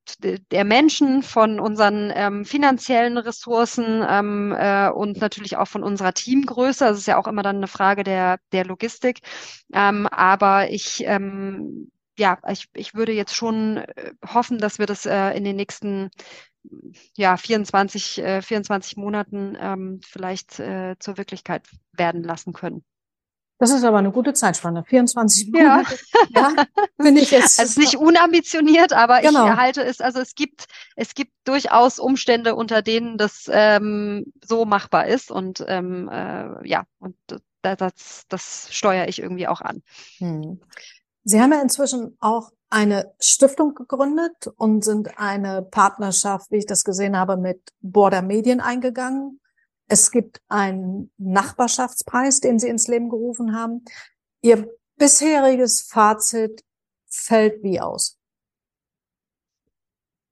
der 0.50 0.64
Menschen, 0.64 1.22
von 1.22 1.60
unseren 1.60 2.10
ähm, 2.12 2.44
finanziellen 2.44 3.16
Ressourcen 3.16 4.04
ähm, 4.08 4.52
äh, 4.58 4.88
und 4.90 5.20
natürlich 5.20 5.56
auch 5.56 5.68
von 5.68 5.84
unserer 5.84 6.14
Teamgröße. 6.14 6.84
Das 6.84 6.98
ist 6.98 7.06
ja 7.06 7.16
auch 7.16 7.28
immer 7.28 7.42
dann 7.44 7.56
eine 7.58 7.68
Frage 7.68 8.02
der, 8.02 8.40
der 8.50 8.64
Logistik. 8.64 9.20
Ähm, 9.72 10.08
aber 10.08 10.68
ich, 10.70 11.04
ähm, 11.06 11.92
ja, 12.18 12.38
ich, 12.50 12.68
ich 12.74 12.94
würde 12.94 13.12
jetzt 13.12 13.36
schon 13.36 13.76
äh, 13.76 14.12
hoffen, 14.26 14.58
dass 14.58 14.80
wir 14.80 14.86
das 14.86 15.06
äh, 15.06 15.30
in 15.36 15.44
den 15.44 15.54
nächsten 15.54 16.10
ja, 17.16 17.36
24, 17.36 18.18
äh, 18.18 18.42
24 18.42 18.96
Monaten 18.96 19.56
ähm, 19.60 20.00
vielleicht 20.04 20.58
äh, 20.58 20.96
zur 20.98 21.18
Wirklichkeit 21.18 21.68
werden 21.92 22.24
lassen 22.24 22.52
können. 22.52 22.84
Das 23.60 23.70
ist 23.70 23.84
aber 23.84 23.98
eine 23.98 24.10
gute 24.10 24.32
Zeitspanne. 24.32 24.84
24 24.84 25.52
Monate. 25.52 25.98
Ja, 26.30 26.50
ja 26.56 26.64
finde 26.98 27.20
ich 27.20 27.30
jetzt. 27.30 27.60
Also 27.60 27.78
nicht 27.78 27.94
unambitioniert, 27.94 28.94
aber 28.94 29.20
genau. 29.20 29.44
ich 29.44 29.50
erhalte 29.50 29.84
es, 29.84 30.00
also 30.00 30.18
es 30.18 30.34
gibt, 30.34 30.64
es 30.96 31.14
gibt 31.14 31.32
durchaus 31.44 31.98
Umstände, 31.98 32.54
unter 32.54 32.80
denen 32.80 33.18
das 33.18 33.50
ähm, 33.52 34.32
so 34.42 34.64
machbar 34.64 35.08
ist. 35.08 35.30
Und 35.30 35.62
ähm, 35.68 36.08
äh, 36.08 36.66
ja, 36.66 36.84
und 37.00 37.14
das, 37.60 37.76
das, 37.76 38.22
das 38.30 38.68
steuere 38.70 39.08
ich 39.08 39.20
irgendwie 39.20 39.46
auch 39.46 39.60
an. 39.60 39.82
Hm. 40.18 40.58
Sie 41.24 41.38
haben 41.38 41.52
ja 41.52 41.60
inzwischen 41.60 42.16
auch 42.18 42.52
eine 42.70 43.12
Stiftung 43.20 43.74
gegründet 43.74 44.46
und 44.56 44.84
sind 44.84 45.18
eine 45.18 45.60
Partnerschaft, 45.60 46.50
wie 46.50 46.56
ich 46.56 46.66
das 46.66 46.82
gesehen 46.82 47.14
habe, 47.14 47.36
mit 47.36 47.60
Border 47.82 48.22
Medien 48.22 48.62
eingegangen. 48.62 49.38
Es 49.90 50.12
gibt 50.12 50.40
einen 50.48 51.10
Nachbarschaftspreis, 51.18 52.38
den 52.38 52.60
Sie 52.60 52.68
ins 52.68 52.86
Leben 52.86 53.08
gerufen 53.08 53.56
haben. 53.56 53.84
Ihr 54.40 54.68
bisheriges 54.96 55.82
Fazit 55.82 56.62
fällt 57.08 57.60
wie 57.64 57.80
aus? 57.80 58.16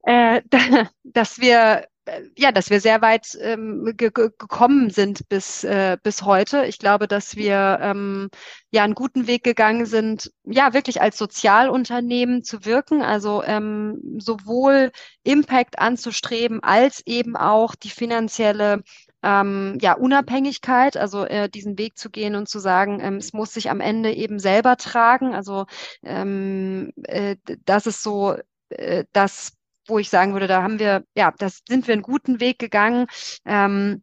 Äh, 0.04 0.42
dass 1.02 1.40
wir 1.40 1.88
äh, 2.04 2.22
ja, 2.36 2.52
dass 2.52 2.70
wir 2.70 2.80
sehr 2.80 3.02
weit 3.02 3.36
ähm, 3.40 3.92
ge 3.96 4.10
gekommen 4.10 4.90
sind 4.90 5.28
bis, 5.28 5.64
äh, 5.64 5.96
bis 6.02 6.22
heute. 6.22 6.64
Ich 6.66 6.78
glaube, 6.78 7.08
dass 7.08 7.34
wir 7.34 7.78
ähm, 7.82 8.30
ja 8.70 8.84
einen 8.84 8.94
guten 8.94 9.26
Weg 9.26 9.42
gegangen 9.42 9.86
sind, 9.86 10.30
ja, 10.44 10.72
wirklich 10.72 11.00
als 11.02 11.18
Sozialunternehmen 11.18 12.44
zu 12.44 12.64
wirken, 12.64 13.02
also 13.02 13.42
ähm, 13.42 14.18
sowohl 14.18 14.92
Impact 15.24 15.80
anzustreben, 15.80 16.62
als 16.62 17.02
eben 17.06 17.36
auch 17.36 17.74
die 17.74 17.90
finanzielle 17.90 18.82
ähm, 19.22 19.78
ja, 19.80 19.94
Unabhängigkeit, 19.94 20.96
also 20.96 21.24
äh, 21.24 21.48
diesen 21.48 21.78
Weg 21.78 21.98
zu 21.98 22.10
gehen 22.10 22.34
und 22.36 22.48
zu 22.48 22.58
sagen, 22.58 23.00
ähm, 23.00 23.16
es 23.16 23.32
muss 23.32 23.52
sich 23.54 23.70
am 23.70 23.80
Ende 23.80 24.12
eben 24.12 24.38
selber 24.38 24.76
tragen. 24.76 25.34
Also 25.34 25.66
ähm, 26.04 26.92
äh, 27.04 27.36
das 27.64 27.86
ist 27.86 28.02
so 28.02 28.36
äh, 28.70 29.04
das 29.12 29.52
wo 29.88 29.98
ich 29.98 30.10
sagen 30.10 30.32
würde, 30.34 30.46
da 30.46 30.62
haben 30.62 30.78
wir, 30.78 31.04
ja, 31.14 31.32
das 31.38 31.62
sind 31.66 31.86
wir 31.86 31.94
einen 31.94 32.02
guten 32.02 32.40
Weg 32.40 32.58
gegangen. 32.58 33.06
Ähm, 33.44 34.02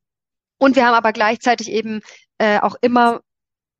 und 0.58 0.76
wir 0.76 0.86
haben 0.86 0.96
aber 0.96 1.14
gleichzeitig 1.14 1.72
eben 1.72 2.02
äh, 2.38 2.60
auch 2.60 2.76
immer 2.82 3.22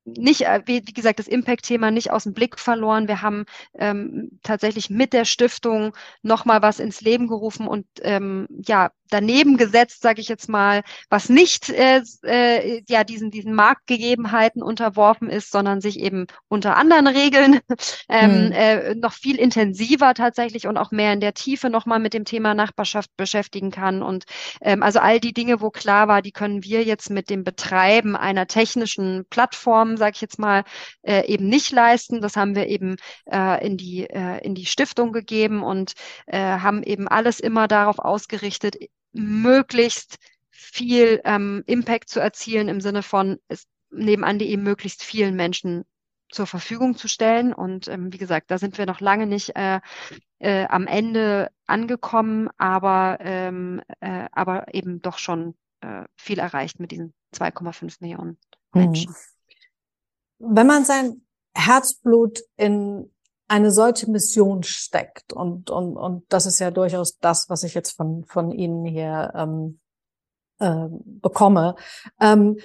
nicht, 0.06 0.42
äh, 0.42 0.62
wie, 0.66 0.82
gesagt, 0.82 1.20
das 1.20 1.28
Impact-Thema 1.28 1.92
nicht 1.92 2.12
aus 2.12 2.24
dem 2.24 2.34
Blick 2.34 2.60
verloren. 2.60 3.08
Wir 3.08 3.22
haben 3.22 3.46
ähm, 3.78 4.40
tatsächlich 4.44 4.90
mit 4.90 5.14
der 5.14 5.26
Stiftung 5.26 5.94
nochmal 6.22 6.62
was 6.62 6.80
ins 6.80 7.02
Leben 7.02 7.28
gerufen 7.28 7.68
und 7.68 7.86
ähm, 8.02 8.48
ja, 8.50 8.92
daneben 9.10 9.58
gesetzt, 9.58 10.02
sage 10.02 10.22
ich 10.22 10.28
jetzt 10.28 10.50
mal, 10.50 10.82
was 11.10 11.30
nicht 11.30 11.70
äh, 11.70 12.02
äh, 12.24 12.82
ja 12.88 13.04
diesen 13.04 13.32
diesen 13.32 13.54
Marktgegebenheiten 13.54 14.64
unterworfen 14.64 15.30
ist, 15.30 15.52
sondern 15.52 15.82
sich 15.82 16.00
eben 16.00 16.26
unter 16.48 16.76
anderen 16.78 17.08
Regeln 17.08 17.60
ähm, 18.10 18.32
hm. 18.32 18.52
äh, 18.52 18.96
noch 18.96 19.14
viel 19.14 19.38
intensiver 19.38 20.14
tatsächlich 20.14 20.68
und 20.68 20.78
auch 20.78 20.92
mehr 20.92 21.14
in 21.14 21.20
der 21.20 21.34
Tiefe 21.34 21.70
nochmal 21.70 22.00
mit 22.00 22.14
dem 22.14 22.26
Thema 22.26 22.54
Nachbarschaft 22.54 23.10
beschäftigen 23.18 23.72
kann. 23.72 24.02
Und 24.02 24.26
ähm, 24.62 24.84
also 24.84 25.00
all 25.00 25.20
die 25.20 25.34
Dinge, 25.34 25.62
wo 25.62 25.70
klar 25.70 26.08
war, 26.08 26.22
die 26.22 26.32
können 26.32 26.64
wir 26.64 26.84
jetzt 26.84 27.10
mit 27.10 27.30
dem 27.30 27.44
Betreiben 27.44 28.16
einer 28.16 28.48
technischen 28.48 29.26
Plattform, 29.30 29.95
sage 29.98 30.14
ich 30.16 30.22
jetzt 30.22 30.40
mal, 30.40 30.64
äh, 31.04 31.26
eben 31.28 31.48
nicht 31.48 31.72
leisten. 31.72 32.22
Das 32.22 32.36
haben 32.36 32.56
wir 32.56 32.68
eben 32.68 32.96
äh, 33.32 33.66
in 33.66 33.78
die 33.78 34.10
äh, 34.10 34.44
in 34.44 34.56
die 34.56 34.66
Stiftung 34.66 35.12
gegeben 35.12 35.64
und 35.64 35.94
äh, 36.28 36.40
haben 36.40 36.84
eben 36.84 37.08
alles 37.08 37.40
immer 37.40 37.68
darauf 37.68 38.00
ausgerichtet, 38.00 38.78
möglichst 39.14 40.18
viel 40.52 41.22
ähm, 41.26 41.64
Impact 41.68 42.10
zu 42.10 42.20
erzielen 42.20 42.68
im 42.68 42.82
Sinne 42.82 43.04
von 43.04 43.38
es 43.48 43.68
nebenan.de 43.92 44.58
möglichst 44.58 45.04
vielen 45.04 45.36
Menschen 45.36 45.86
zur 46.30 46.48
Verfügung 46.48 46.96
zu 46.96 47.08
stellen. 47.08 47.54
Und 47.54 47.88
ähm, 47.88 48.12
wie 48.12 48.18
gesagt, 48.18 48.52
da 48.52 48.58
sind 48.58 48.78
wir 48.78 48.86
noch 48.86 49.00
lange 49.00 49.26
nicht 49.26 49.56
äh, 49.56 49.80
äh, 50.40 50.66
am 50.66 50.88
Ende 50.88 51.50
angekommen, 51.66 52.50
aber, 52.58 53.18
ähm, 53.22 53.82
äh, 54.00 54.28
aber 54.32 54.74
eben 54.74 55.02
doch 55.02 55.18
schon 55.18 55.56
äh, 55.82 56.04
viel 56.16 56.40
erreicht 56.40 56.80
mit 56.80 56.92
diesen 56.92 57.14
2,5 57.34 57.98
Millionen 58.02 58.38
mhm. 58.74 58.82
Menschen. 58.82 59.16
Wenn 60.40 60.68
man 60.68 60.86
sein 60.86 61.22
Herzblut 61.54 62.42
in 62.58 63.10
eine 63.48 63.72
solche 63.72 64.10
Mission 64.10 64.64
steckt. 64.64 65.34
Und, 65.34 65.70
und, 65.70 65.98
und 65.98 66.24
das 66.30 66.46
ist 66.46 66.60
ja 66.60 66.72
durchaus 66.72 67.20
das, 67.20 67.50
was 67.50 67.64
ich 67.64 67.74
jetzt 67.74 67.96
von, 67.96 68.26
von 68.26 68.52
Ihnen 68.52 68.86
hier 68.86 69.32
ähm, 69.36 69.80
äh, 70.60 70.88
bekomme. 70.90 71.76
Ähm, 72.20 72.58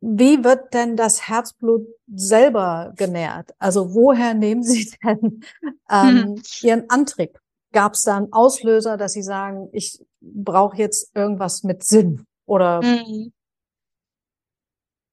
wie 0.00 0.42
wird 0.44 0.72
denn 0.72 0.96
das 0.96 1.28
Herzblut 1.28 1.86
selber 2.10 2.94
genährt? 2.96 3.50
Also 3.58 3.92
woher 3.94 4.32
nehmen 4.32 4.62
Sie 4.62 4.90
denn 5.04 5.44
ähm, 5.90 6.36
hm. 6.36 6.42
Ihren 6.62 6.90
Antrieb? 6.90 7.38
Gab 7.72 7.94
es 7.94 8.02
da 8.02 8.16
einen 8.16 8.32
Auslöser, 8.32 8.96
dass 8.96 9.12
Sie 9.12 9.22
sagen, 9.22 9.68
ich 9.72 10.02
brauche 10.20 10.76
jetzt 10.78 11.14
irgendwas 11.14 11.62
mit 11.64 11.84
Sinn? 11.84 12.24
Oder 12.46 12.80
hm. 12.80 13.32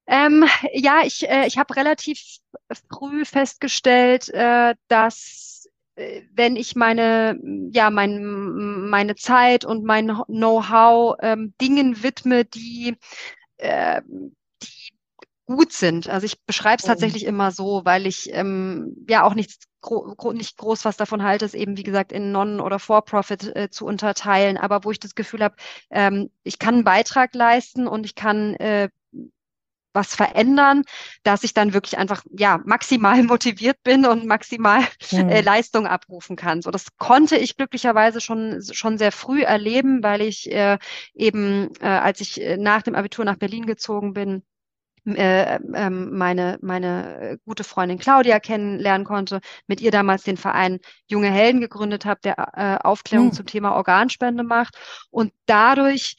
Ähm, 0.08 0.46
ja, 0.72 1.02
ich, 1.04 1.28
äh, 1.28 1.46
ich 1.46 1.58
habe 1.58 1.76
relativ 1.76 2.18
früh 2.90 3.26
festgestellt, 3.26 4.30
äh, 4.30 4.74
dass 4.88 5.68
äh, 5.96 6.22
wenn 6.32 6.56
ich 6.56 6.76
meine, 6.76 7.38
ja, 7.72 7.90
mein, 7.90 8.88
meine 8.88 9.16
Zeit 9.16 9.66
und 9.66 9.84
mein 9.84 10.06
Know-how 10.26 11.16
ähm, 11.20 11.52
Dingen 11.60 12.02
widme, 12.02 12.46
die, 12.46 12.96
äh, 13.58 14.00
die 14.62 14.88
gut 15.44 15.72
sind. 15.72 16.08
Also 16.08 16.24
ich 16.24 16.40
beschreibe 16.46 16.78
es 16.78 16.84
oh. 16.84 16.88
tatsächlich 16.88 17.24
immer 17.26 17.50
so, 17.50 17.82
weil 17.84 18.06
ich 18.06 18.30
ähm, 18.32 19.04
ja 19.08 19.24
auch 19.24 19.34
nichts 19.34 19.66
gro 19.80 20.14
gro 20.16 20.32
nicht 20.32 20.56
groß 20.56 20.84
was 20.84 20.96
davon 20.96 21.22
halte, 21.22 21.44
es 21.44 21.54
eben 21.54 21.76
wie 21.76 21.82
gesagt 21.82 22.12
in 22.12 22.32
Non- 22.32 22.60
oder 22.60 22.78
For-Profit 22.78 23.56
äh, 23.56 23.70
zu 23.70 23.86
unterteilen, 23.86 24.56
aber 24.56 24.84
wo 24.84 24.90
ich 24.90 25.00
das 25.00 25.14
Gefühl 25.14 25.42
habe, 25.44 25.56
ähm, 25.90 26.30
ich 26.42 26.58
kann 26.58 26.76
einen 26.76 26.84
Beitrag 26.84 27.34
leisten 27.34 27.86
und 27.86 28.04
ich 28.04 28.14
kann 28.14 28.54
äh, 28.54 28.88
was 29.92 30.14
verändern, 30.14 30.82
dass 31.22 31.44
ich 31.44 31.54
dann 31.54 31.72
wirklich 31.72 31.98
einfach 31.98 32.22
ja 32.30 32.60
maximal 32.64 33.22
motiviert 33.24 33.82
bin 33.82 34.06
und 34.06 34.26
maximal 34.26 34.80
mhm. 35.12 35.28
äh, 35.28 35.40
Leistung 35.40 35.86
abrufen 35.86 36.36
kann. 36.36 36.62
So, 36.62 36.70
das 36.70 36.96
konnte 36.98 37.36
ich 37.36 37.56
glücklicherweise 37.56 38.20
schon 38.20 38.62
schon 38.72 38.98
sehr 38.98 39.12
früh 39.12 39.42
erleben, 39.42 40.02
weil 40.02 40.22
ich 40.22 40.50
äh, 40.50 40.78
eben 41.14 41.70
äh, 41.80 41.86
als 41.86 42.20
ich 42.20 42.40
äh, 42.40 42.56
nach 42.56 42.82
dem 42.82 42.94
Abitur 42.94 43.24
nach 43.24 43.36
Berlin 43.36 43.66
gezogen 43.66 44.12
bin, 44.12 44.42
äh, 45.16 45.56
äh, 45.56 45.90
meine, 45.90 46.58
meine 46.60 47.38
gute 47.46 47.64
Freundin 47.64 47.98
Claudia 47.98 48.40
kennenlernen 48.40 49.06
konnte, 49.06 49.40
mit 49.66 49.80
ihr 49.80 49.90
damals 49.90 50.22
den 50.22 50.36
Verein 50.36 50.80
Junge 51.06 51.30
Helden 51.30 51.60
gegründet 51.60 52.04
habe, 52.04 52.20
der 52.22 52.36
äh, 52.54 52.86
Aufklärung 52.86 53.28
mhm. 53.28 53.32
zum 53.32 53.46
Thema 53.46 53.74
Organspende 53.74 54.42
macht 54.42 54.76
und 55.10 55.32
dadurch 55.46 56.16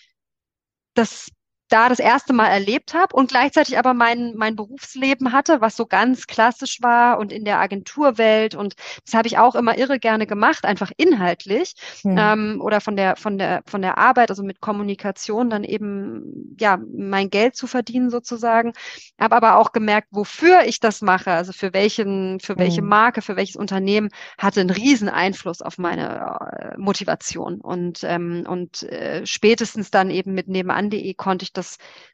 das 0.96 1.30
da 1.70 1.88
das 1.88 2.00
erste 2.00 2.34
Mal 2.34 2.48
erlebt 2.48 2.94
habe 2.94 3.16
und 3.16 3.30
gleichzeitig 3.30 3.78
aber 3.78 3.94
mein, 3.94 4.34
mein 4.36 4.56
Berufsleben 4.56 5.32
hatte, 5.32 5.62
was 5.62 5.78
so 5.78 5.86
ganz 5.86 6.28
klassisch 6.28 6.82
war 6.82 7.20
und 7.20 7.32
in 7.32 7.46
der 7.46 7.60
Agenturwelt. 7.60 8.56
Und 8.56 8.76
das 9.06 9.14
habe 9.14 9.28
ich 9.28 9.38
auch 9.38 9.56
immer 9.56 9.78
irre 9.78 10.00
gerne 10.00 10.26
gemacht, 10.28 10.66
einfach 10.66 10.92
inhaltlich 10.98 11.76
hm. 12.02 12.16
ähm, 12.18 12.62
oder 12.62 12.82
von 12.82 12.96
der, 12.96 13.16
von, 13.16 13.38
der, 13.38 13.62
von 13.68 13.82
der 13.82 13.98
Arbeit, 13.98 14.32
also 14.32 14.44
mit 14.44 14.62
Kommunikation, 14.62 15.50
dann 15.50 15.64
eben 15.64 16.56
ja 16.60 16.80
mein 16.92 17.30
Geld 17.30 17.56
zu 17.56 17.68
verdienen 17.68 18.10
sozusagen. 18.10 18.74
Habe 19.20 19.36
aber 19.36 19.58
auch 19.58 19.72
gemerkt, 19.72 20.08
wofür 20.12 20.64
ich 20.66 20.80
das 20.80 21.02
mache, 21.02 21.32
also 21.32 21.54
für 21.54 21.74
welchen, 21.74 22.40
für 22.40 22.58
welche 22.58 22.82
hm. 22.82 22.88
Marke, 22.88 23.22
für 23.22 23.36
welches 23.36 23.56
Unternehmen, 23.56 24.10
hatte 24.40 24.60
einen 24.62 24.72
riesen 24.72 25.10
Einfluss 25.10 25.62
auf 25.62 25.78
meine 25.78 26.40
äh, 26.52 26.78
Motivation. 26.78 27.62
Und, 27.62 28.04
ähm, 28.04 28.46
und 28.48 28.84
äh, 28.84 29.26
spätestens 29.26 29.92
dann 29.92 30.10
eben 30.10 30.34
mit 30.34 30.48
nebenan.de 30.48 31.14
konnte 31.14 31.44
ich 31.44 31.54
das 31.54 31.59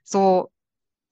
so 0.03 0.49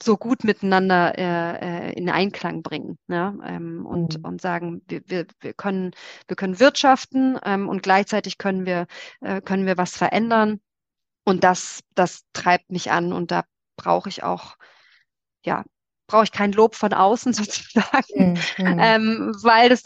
so 0.03 0.17
gut 0.17 0.43
miteinander 0.43 1.17
äh, 1.17 1.89
äh, 1.89 1.93
in 1.93 2.09
Einklang 2.09 2.61
bringen 2.61 2.97
ne? 3.07 3.37
ähm, 3.45 3.85
und, 3.85 4.19
mhm. 4.19 4.25
und 4.25 4.41
sagen, 4.41 4.81
wir, 4.87 5.01
wir, 5.05 5.25
wir, 5.39 5.53
können, 5.53 5.91
wir 6.27 6.35
können 6.35 6.59
wirtschaften 6.59 7.39
ähm, 7.43 7.69
und 7.69 7.83
gleichzeitig 7.83 8.37
können 8.37 8.65
wir, 8.65 8.87
äh, 9.21 9.41
können 9.41 9.65
wir 9.65 9.77
was 9.77 9.95
verändern. 9.95 10.59
Und 11.25 11.43
das, 11.45 11.81
das 11.95 12.23
treibt 12.33 12.69
mich 12.69 12.91
an 12.91 13.13
und 13.13 13.31
da 13.31 13.45
brauche 13.77 14.09
ich 14.09 14.23
auch, 14.23 14.55
ja, 15.45 15.63
brauche 16.07 16.25
ich 16.25 16.33
kein 16.33 16.51
Lob 16.51 16.75
von 16.75 16.93
außen 16.93 17.31
sozusagen, 17.33 18.33
mhm. 18.57 18.79
ähm, 18.79 19.31
weil 19.41 19.69
das, 19.69 19.83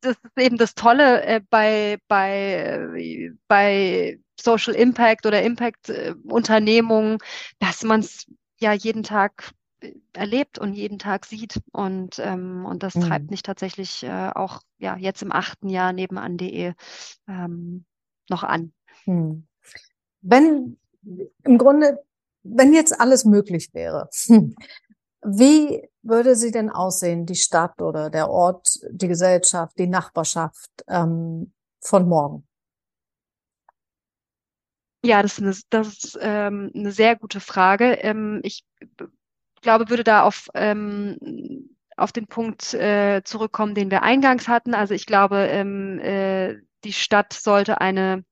das, 0.00 0.16
ist 0.22 0.38
eben 0.38 0.56
das 0.56 0.74
Tolle 0.74 1.22
äh, 1.22 1.40
bei, 1.50 1.98
bei, 2.08 3.32
bei 3.48 4.20
Social 4.40 4.74
Impact 4.74 5.26
oder 5.26 5.42
Impact-Unternehmungen, 5.42 7.18
dass 7.58 7.82
man 7.82 8.00
es 8.00 8.26
ja 8.58 8.72
jeden 8.72 9.02
Tag 9.02 9.50
äh, 9.80 9.92
erlebt 10.12 10.58
und 10.58 10.74
jeden 10.74 10.98
Tag 10.98 11.26
sieht. 11.26 11.60
Und, 11.72 12.18
ähm, 12.18 12.64
und 12.66 12.82
das 12.82 12.94
mhm. 12.94 13.02
treibt 13.02 13.30
mich 13.30 13.42
tatsächlich 13.42 14.02
äh, 14.02 14.30
auch 14.34 14.60
ja 14.78 14.96
jetzt 14.96 15.22
im 15.22 15.32
achten 15.32 15.68
Jahr 15.68 15.92
nebenan.de 15.92 16.74
ähm, 17.28 17.84
noch 18.28 18.42
an. 18.42 18.72
Mhm. 19.06 19.46
Wenn 20.20 20.76
im 21.44 21.58
Grunde, 21.58 22.02
wenn 22.42 22.72
jetzt 22.72 23.00
alles 23.00 23.24
möglich 23.24 23.70
wäre, 23.72 24.08
wie 25.26 25.88
würde 26.02 26.36
sie 26.36 26.52
denn 26.52 26.70
aussehen, 26.70 27.26
die 27.26 27.34
Stadt 27.34 27.82
oder 27.82 28.10
der 28.10 28.30
Ort, 28.30 28.78
die 28.90 29.08
Gesellschaft, 29.08 29.76
die 29.78 29.88
Nachbarschaft 29.88 30.70
ähm, 30.88 31.52
von 31.80 32.08
morgen? 32.08 32.46
Ja, 35.04 35.22
das 35.22 35.38
ist 35.38 35.42
eine, 35.42 35.56
das 35.70 35.88
ist, 35.88 36.18
ähm, 36.20 36.70
eine 36.74 36.92
sehr 36.92 37.16
gute 37.16 37.40
Frage. 37.40 37.92
Ähm, 38.02 38.40
ich 38.44 38.64
glaube, 39.62 39.90
würde 39.90 40.04
da 40.04 40.22
auf, 40.22 40.48
ähm, 40.54 41.76
auf 41.96 42.12
den 42.12 42.26
Punkt 42.26 42.74
äh, 42.74 43.22
zurückkommen, 43.24 43.74
den 43.74 43.90
wir 43.90 44.02
eingangs 44.02 44.46
hatten. 44.46 44.74
Also 44.74 44.94
ich 44.94 45.06
glaube, 45.06 45.38
ähm, 45.48 45.98
äh, 45.98 46.56
die 46.84 46.92
Stadt 46.92 47.32
sollte 47.32 47.80
eine 47.80 48.24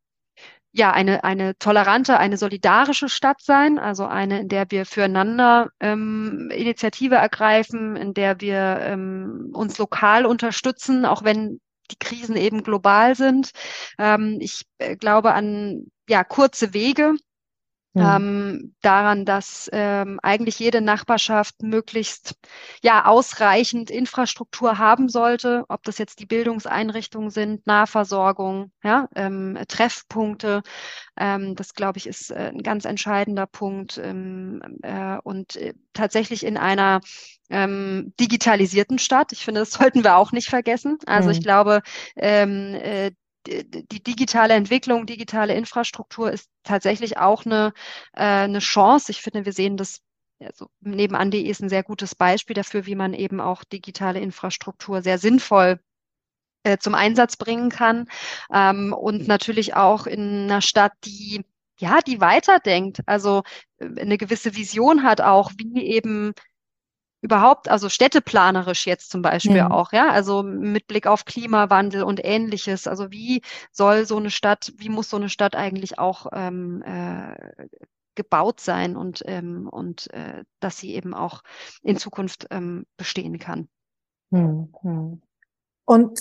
ja, 0.77 0.91
eine, 0.91 1.22
eine 1.22 1.57
tolerante, 1.59 2.18
eine 2.18 2.37
solidarische 2.37 3.09
Stadt 3.09 3.41
sein, 3.41 3.79
also 3.79 4.07
eine, 4.07 4.41
in 4.41 4.49
der 4.49 4.66
wir 4.70 4.87
füreinander 4.87 5.70
ähm, 5.79 6.51
Initiative 6.53 7.14
ergreifen, 7.14 7.95
in 7.95 8.12
der 8.12 8.41
wir 8.41 8.79
ähm, 8.81 9.51
uns 9.55 9.79
lokal 9.79 10.27
unterstützen, 10.27 11.05
auch 11.05 11.22
wenn 11.22 11.61
die 11.93 11.99
Krisen 12.01 12.37
eben 12.37 12.64
global 12.64 13.14
sind. 13.14 13.53
Ähm, 13.99 14.39
ich 14.41 14.64
äh, 14.79 14.97
glaube 14.97 15.33
an 15.33 15.87
ja, 16.09 16.25
kurze 16.25 16.75
Wege, 16.75 17.14
Mhm. 17.95 18.03
Ähm, 18.03 18.74
daran, 18.82 19.24
dass 19.24 19.70
ähm, 19.72 20.18
eigentlich 20.20 20.59
jede 20.59 20.80
Nachbarschaft 20.80 21.62
möglichst 21.62 22.34
ja 22.82 23.07
ausreichend 23.07 23.88
Infrastruktur 23.88 24.78
haben 24.78 25.09
sollte, 25.09 25.64
ob 25.68 25.84
das 25.84 25.99
jetzt 25.99 26.18
die 26.18 26.26
Bildungseinrichtungen 26.26 27.30
sind, 27.30 27.66
Nahversorgung, 27.68 28.72
ja, 28.82 29.09
ähm, 29.14 29.57
Treffpunkte. 29.68 30.62
Ähm, 31.16 31.55
das 31.55 31.74
glaube 31.74 31.99
ich 31.99 32.09
ist 32.09 32.32
äh, 32.32 32.51
ein 32.53 32.64
ganz 32.64 32.84
entscheidender 32.84 33.47
Punkt 33.47 34.01
ähm, 34.03 34.61
äh, 34.82 35.18
und 35.22 35.55
äh, 35.55 35.74
tatsächlich 35.92 36.45
in 36.45 36.57
einer 36.57 37.01
ähm, 37.49 38.12
digitalisierten 38.18 38.99
Stadt. 38.99 39.30
Ich 39.30 39.45
finde, 39.45 39.61
das 39.61 39.70
sollten 39.72 40.03
wir 40.03 40.16
auch 40.16 40.32
nicht 40.32 40.49
vergessen. 40.49 40.99
Also 41.07 41.28
mhm. 41.28 41.32
ich 41.32 41.42
glaube, 41.42 41.82
ähm, 42.16 42.74
äh, 42.74 43.12
die 43.47 44.03
digitale 44.03 44.55
Entwicklung, 44.55 45.07
digitale 45.07 45.55
Infrastruktur 45.55 46.32
ist 46.32 46.49
tatsächlich 46.62 47.18
auch 47.18 47.45
eine, 47.45 47.72
äh, 48.14 48.22
eine 48.22 48.61
Chance. 48.61 49.11
Ich 49.12 49.22
finde, 49.22 49.45
wir 49.45 49.53
sehen 49.53 49.76
das 49.76 50.01
also 50.40 50.68
nebenan.de 50.80 51.40
ist 51.42 51.62
ein 51.62 51.68
sehr 51.68 51.84
gutes 51.84 52.14
Beispiel 52.14 52.55
dafür, 52.55 52.86
wie 52.86 52.97
man 52.97 53.14
eben 53.14 53.40
auch 53.40 53.64
digitale 53.64 54.20
Infrastruktur 54.20 55.01
sehr 55.01 55.18
sinnvoll 55.18 55.80
äh, 56.64 56.78
zum 56.78 56.95
Einsatz 56.95 57.36
bringen 57.36 57.70
kann. 57.70 58.09
Ähm, 58.53 58.92
und 58.92 59.28
natürlich 59.28 59.74
auch 59.74 60.07
in 60.07 60.45
einer 60.45 60.61
Stadt, 60.61 60.92
die 61.05 61.45
ja, 61.78 62.01
die 62.01 62.20
weiterdenkt, 62.20 63.01
also 63.07 63.42
äh, 63.78 64.01
eine 64.01 64.18
gewisse 64.18 64.55
Vision 64.57 65.03
hat 65.03 65.20
auch, 65.20 65.53
wie 65.57 65.82
eben 65.84 66.32
überhaupt, 67.25 67.70
also 67.70 67.89
städteplanerisch 67.89 68.87
jetzt 68.87 69.11
zum 69.11 69.22
Beispiel 69.22 69.57
ja. 69.57 69.70
auch, 69.70 69.95
ja, 69.95 70.11
also 70.11 70.43
mit 70.43 70.87
Blick 70.87 71.07
auf 71.07 71.25
Klimawandel 71.25 72.03
und 72.03 72.22
ähnliches. 72.22 72.87
Also 72.87 73.11
wie 73.11 73.41
soll 73.72 74.05
so 74.05 74.18
eine 74.18 74.31
Stadt, 74.31 74.75
wie 74.77 74.91
muss 74.91 75.09
so 75.09 75.16
eine 75.16 75.31
Stadt 75.31 75.57
eigentlich 75.57 75.99
auch 75.99 76.27
ähm, 76.33 76.83
äh, 76.83 77.66
gebaut 78.14 78.61
sein 78.61 78.95
und, 78.95 79.22
ähm, 79.25 79.70
und 79.70 80.12
äh, 80.12 80.45
dass 80.61 80.77
sie 80.77 80.95
eben 80.95 81.14
auch 81.14 81.43
in 81.83 81.97
Zukunft 81.97 82.47
ähm, 82.51 82.85
bestehen 82.99 83.39
kann. 83.39 83.68
Hm, 84.31 84.75
hm. 84.83 85.22
Und 85.87 86.20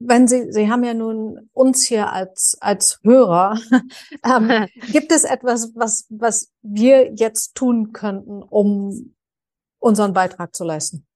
wenn 0.00 0.26
Sie, 0.26 0.50
Sie 0.50 0.68
haben 0.68 0.82
ja 0.82 0.94
nun 0.94 1.48
uns 1.52 1.84
hier 1.84 2.12
als, 2.12 2.58
als 2.60 2.98
Hörer, 3.04 3.56
ähm, 4.24 4.66
gibt 4.92 5.12
es 5.12 5.22
etwas, 5.22 5.70
was, 5.76 6.06
was 6.10 6.50
wir 6.62 7.14
jetzt 7.14 7.54
tun 7.54 7.92
könnten, 7.92 8.42
um 8.42 9.14
unseren 9.84 10.14
Beitrag 10.14 10.56
zu 10.56 10.64
leisten? 10.64 11.06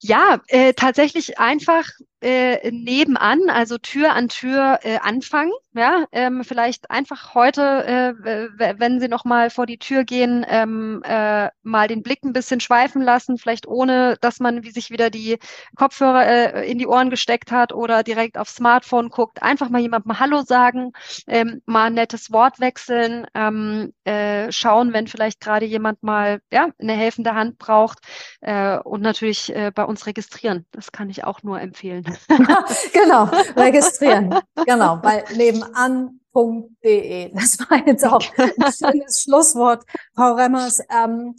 Ja, 0.00 0.42
äh, 0.48 0.74
tatsächlich 0.74 1.38
einfach 1.38 1.88
äh, 2.24 2.70
nebenan, 2.70 3.50
also 3.50 3.76
Tür 3.76 4.12
an 4.14 4.28
Tür 4.28 4.78
äh, 4.82 4.98
anfangen. 4.98 5.52
Ja, 5.74 6.06
ähm, 6.12 6.44
vielleicht 6.44 6.90
einfach 6.90 7.34
heute, 7.34 8.14
äh, 8.24 8.78
wenn 8.78 9.00
Sie 9.00 9.08
noch 9.08 9.24
mal 9.24 9.50
vor 9.50 9.66
die 9.66 9.78
Tür 9.78 10.04
gehen, 10.04 10.46
ähm, 10.48 11.02
äh, 11.04 11.50
mal 11.64 11.88
den 11.88 12.02
Blick 12.02 12.24
ein 12.24 12.32
bisschen 12.32 12.60
schweifen 12.60 13.02
lassen, 13.02 13.38
vielleicht 13.38 13.66
ohne, 13.66 14.16
dass 14.20 14.38
man 14.40 14.62
wie 14.62 14.70
sich 14.70 14.90
wieder 14.90 15.10
die 15.10 15.38
Kopfhörer 15.76 16.26
äh, 16.26 16.70
in 16.70 16.78
die 16.78 16.86
Ohren 16.86 17.10
gesteckt 17.10 17.50
hat 17.50 17.72
oder 17.72 18.02
direkt 18.04 18.38
aufs 18.38 18.54
Smartphone 18.54 19.08
guckt. 19.10 19.42
Einfach 19.42 19.68
mal 19.68 19.80
jemandem 19.80 20.18
Hallo 20.20 20.42
sagen, 20.42 20.92
ähm, 21.26 21.60
mal 21.66 21.86
ein 21.86 21.94
nettes 21.94 22.30
Wort 22.32 22.60
wechseln, 22.60 23.26
ähm, 23.34 23.92
äh, 24.04 24.50
schauen, 24.52 24.92
wenn 24.92 25.08
vielleicht 25.08 25.40
gerade 25.40 25.66
jemand 25.66 26.02
mal 26.02 26.40
ja 26.52 26.68
eine 26.80 26.92
helfende 26.94 27.34
Hand 27.34 27.58
braucht 27.58 27.98
äh, 28.40 28.78
und 28.78 29.02
natürlich 29.02 29.54
äh, 29.54 29.72
bei 29.74 29.84
uns 29.84 30.06
registrieren. 30.06 30.66
Das 30.70 30.92
kann 30.92 31.10
ich 31.10 31.24
auch 31.24 31.42
nur 31.42 31.60
empfehlen. 31.60 32.04
genau, 32.92 33.24
registrieren. 33.56 34.34
Genau, 34.66 34.96
bei 34.96 35.24
nebenan.de. 35.34 37.32
Das 37.34 37.58
war 37.60 37.86
jetzt 37.86 38.06
auch 38.06 38.22
ein 38.38 38.72
schönes 38.72 39.22
Schlusswort, 39.22 39.84
Frau 40.14 40.34
Remmers. 40.34 40.78
Ähm, 40.90 41.36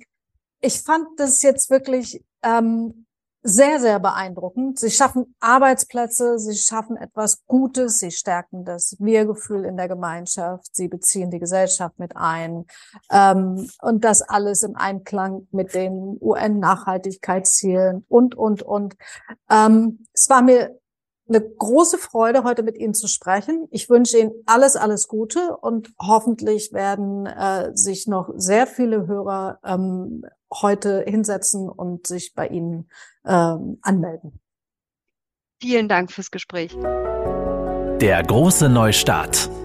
ich 0.62 0.82
fand 0.82 1.08
das 1.18 1.42
jetzt 1.42 1.70
wirklich 1.70 2.24
ähm, 2.44 3.05
sehr, 3.48 3.80
sehr 3.80 4.00
beeindruckend. 4.00 4.80
Sie 4.80 4.90
schaffen 4.90 5.36
Arbeitsplätze, 5.40 6.40
sie 6.40 6.56
schaffen 6.56 6.98
etwas 6.98 7.46
Gutes, 7.46 8.00
sie 8.00 8.10
stärken 8.10 8.66
das 8.66 8.96
Wir-Gefühl 9.00 9.66
in 9.66 9.78
der 9.78 9.88
Gemeinschaft, 9.88 10.76
sie 10.76 10.88
beziehen 10.88 11.30
die 11.30 11.38
Gesellschaft 11.38 12.00
mit 12.00 12.18
ein 12.18 12.66
ähm, 13.12 13.70
und 13.82 14.04
das 14.04 14.24
alles 14.24 14.64
im 14.64 14.76
Einklang 14.76 15.48
mit 15.52 15.76
den 15.76 16.18
UN-Nachhaltigkeitszielen 16.20 18.04
und, 18.10 18.34
und, 18.34 18.64
und. 18.64 18.96
Ähm, 19.52 20.06
es 20.12 20.28
war 20.28 20.42
mir 20.42 20.80
eine 21.28 21.42
große 21.42 21.98
Freude, 21.98 22.44
heute 22.44 22.64
mit 22.64 22.78
Ihnen 22.78 22.94
zu 22.94 23.08
sprechen. 23.08 23.68
Ich 23.72 23.90
wünsche 23.90 24.18
Ihnen 24.20 24.32
alles, 24.46 24.76
alles 24.76 25.08
Gute 25.08 25.58
und 25.58 25.94
hoffentlich 26.00 26.72
werden 26.74 27.26
äh, 27.26 27.72
sich 27.76 28.08
noch 28.08 28.30
sehr 28.36 28.68
viele 28.68 29.08
Hörer 29.08 29.60
ähm, 29.64 30.24
heute 30.54 31.04
hinsetzen 31.08 31.70
und 31.70 32.08
sich 32.08 32.34
bei 32.34 32.48
Ihnen 32.48 32.90
ähm, 33.26 33.80
anmelden. 33.82 34.40
Vielen 35.62 35.88
Dank 35.88 36.12
fürs 36.12 36.32
Gespräch. 36.32 36.78
Der 38.02 38.24
große 38.24 38.70
Neustart. 38.70 39.50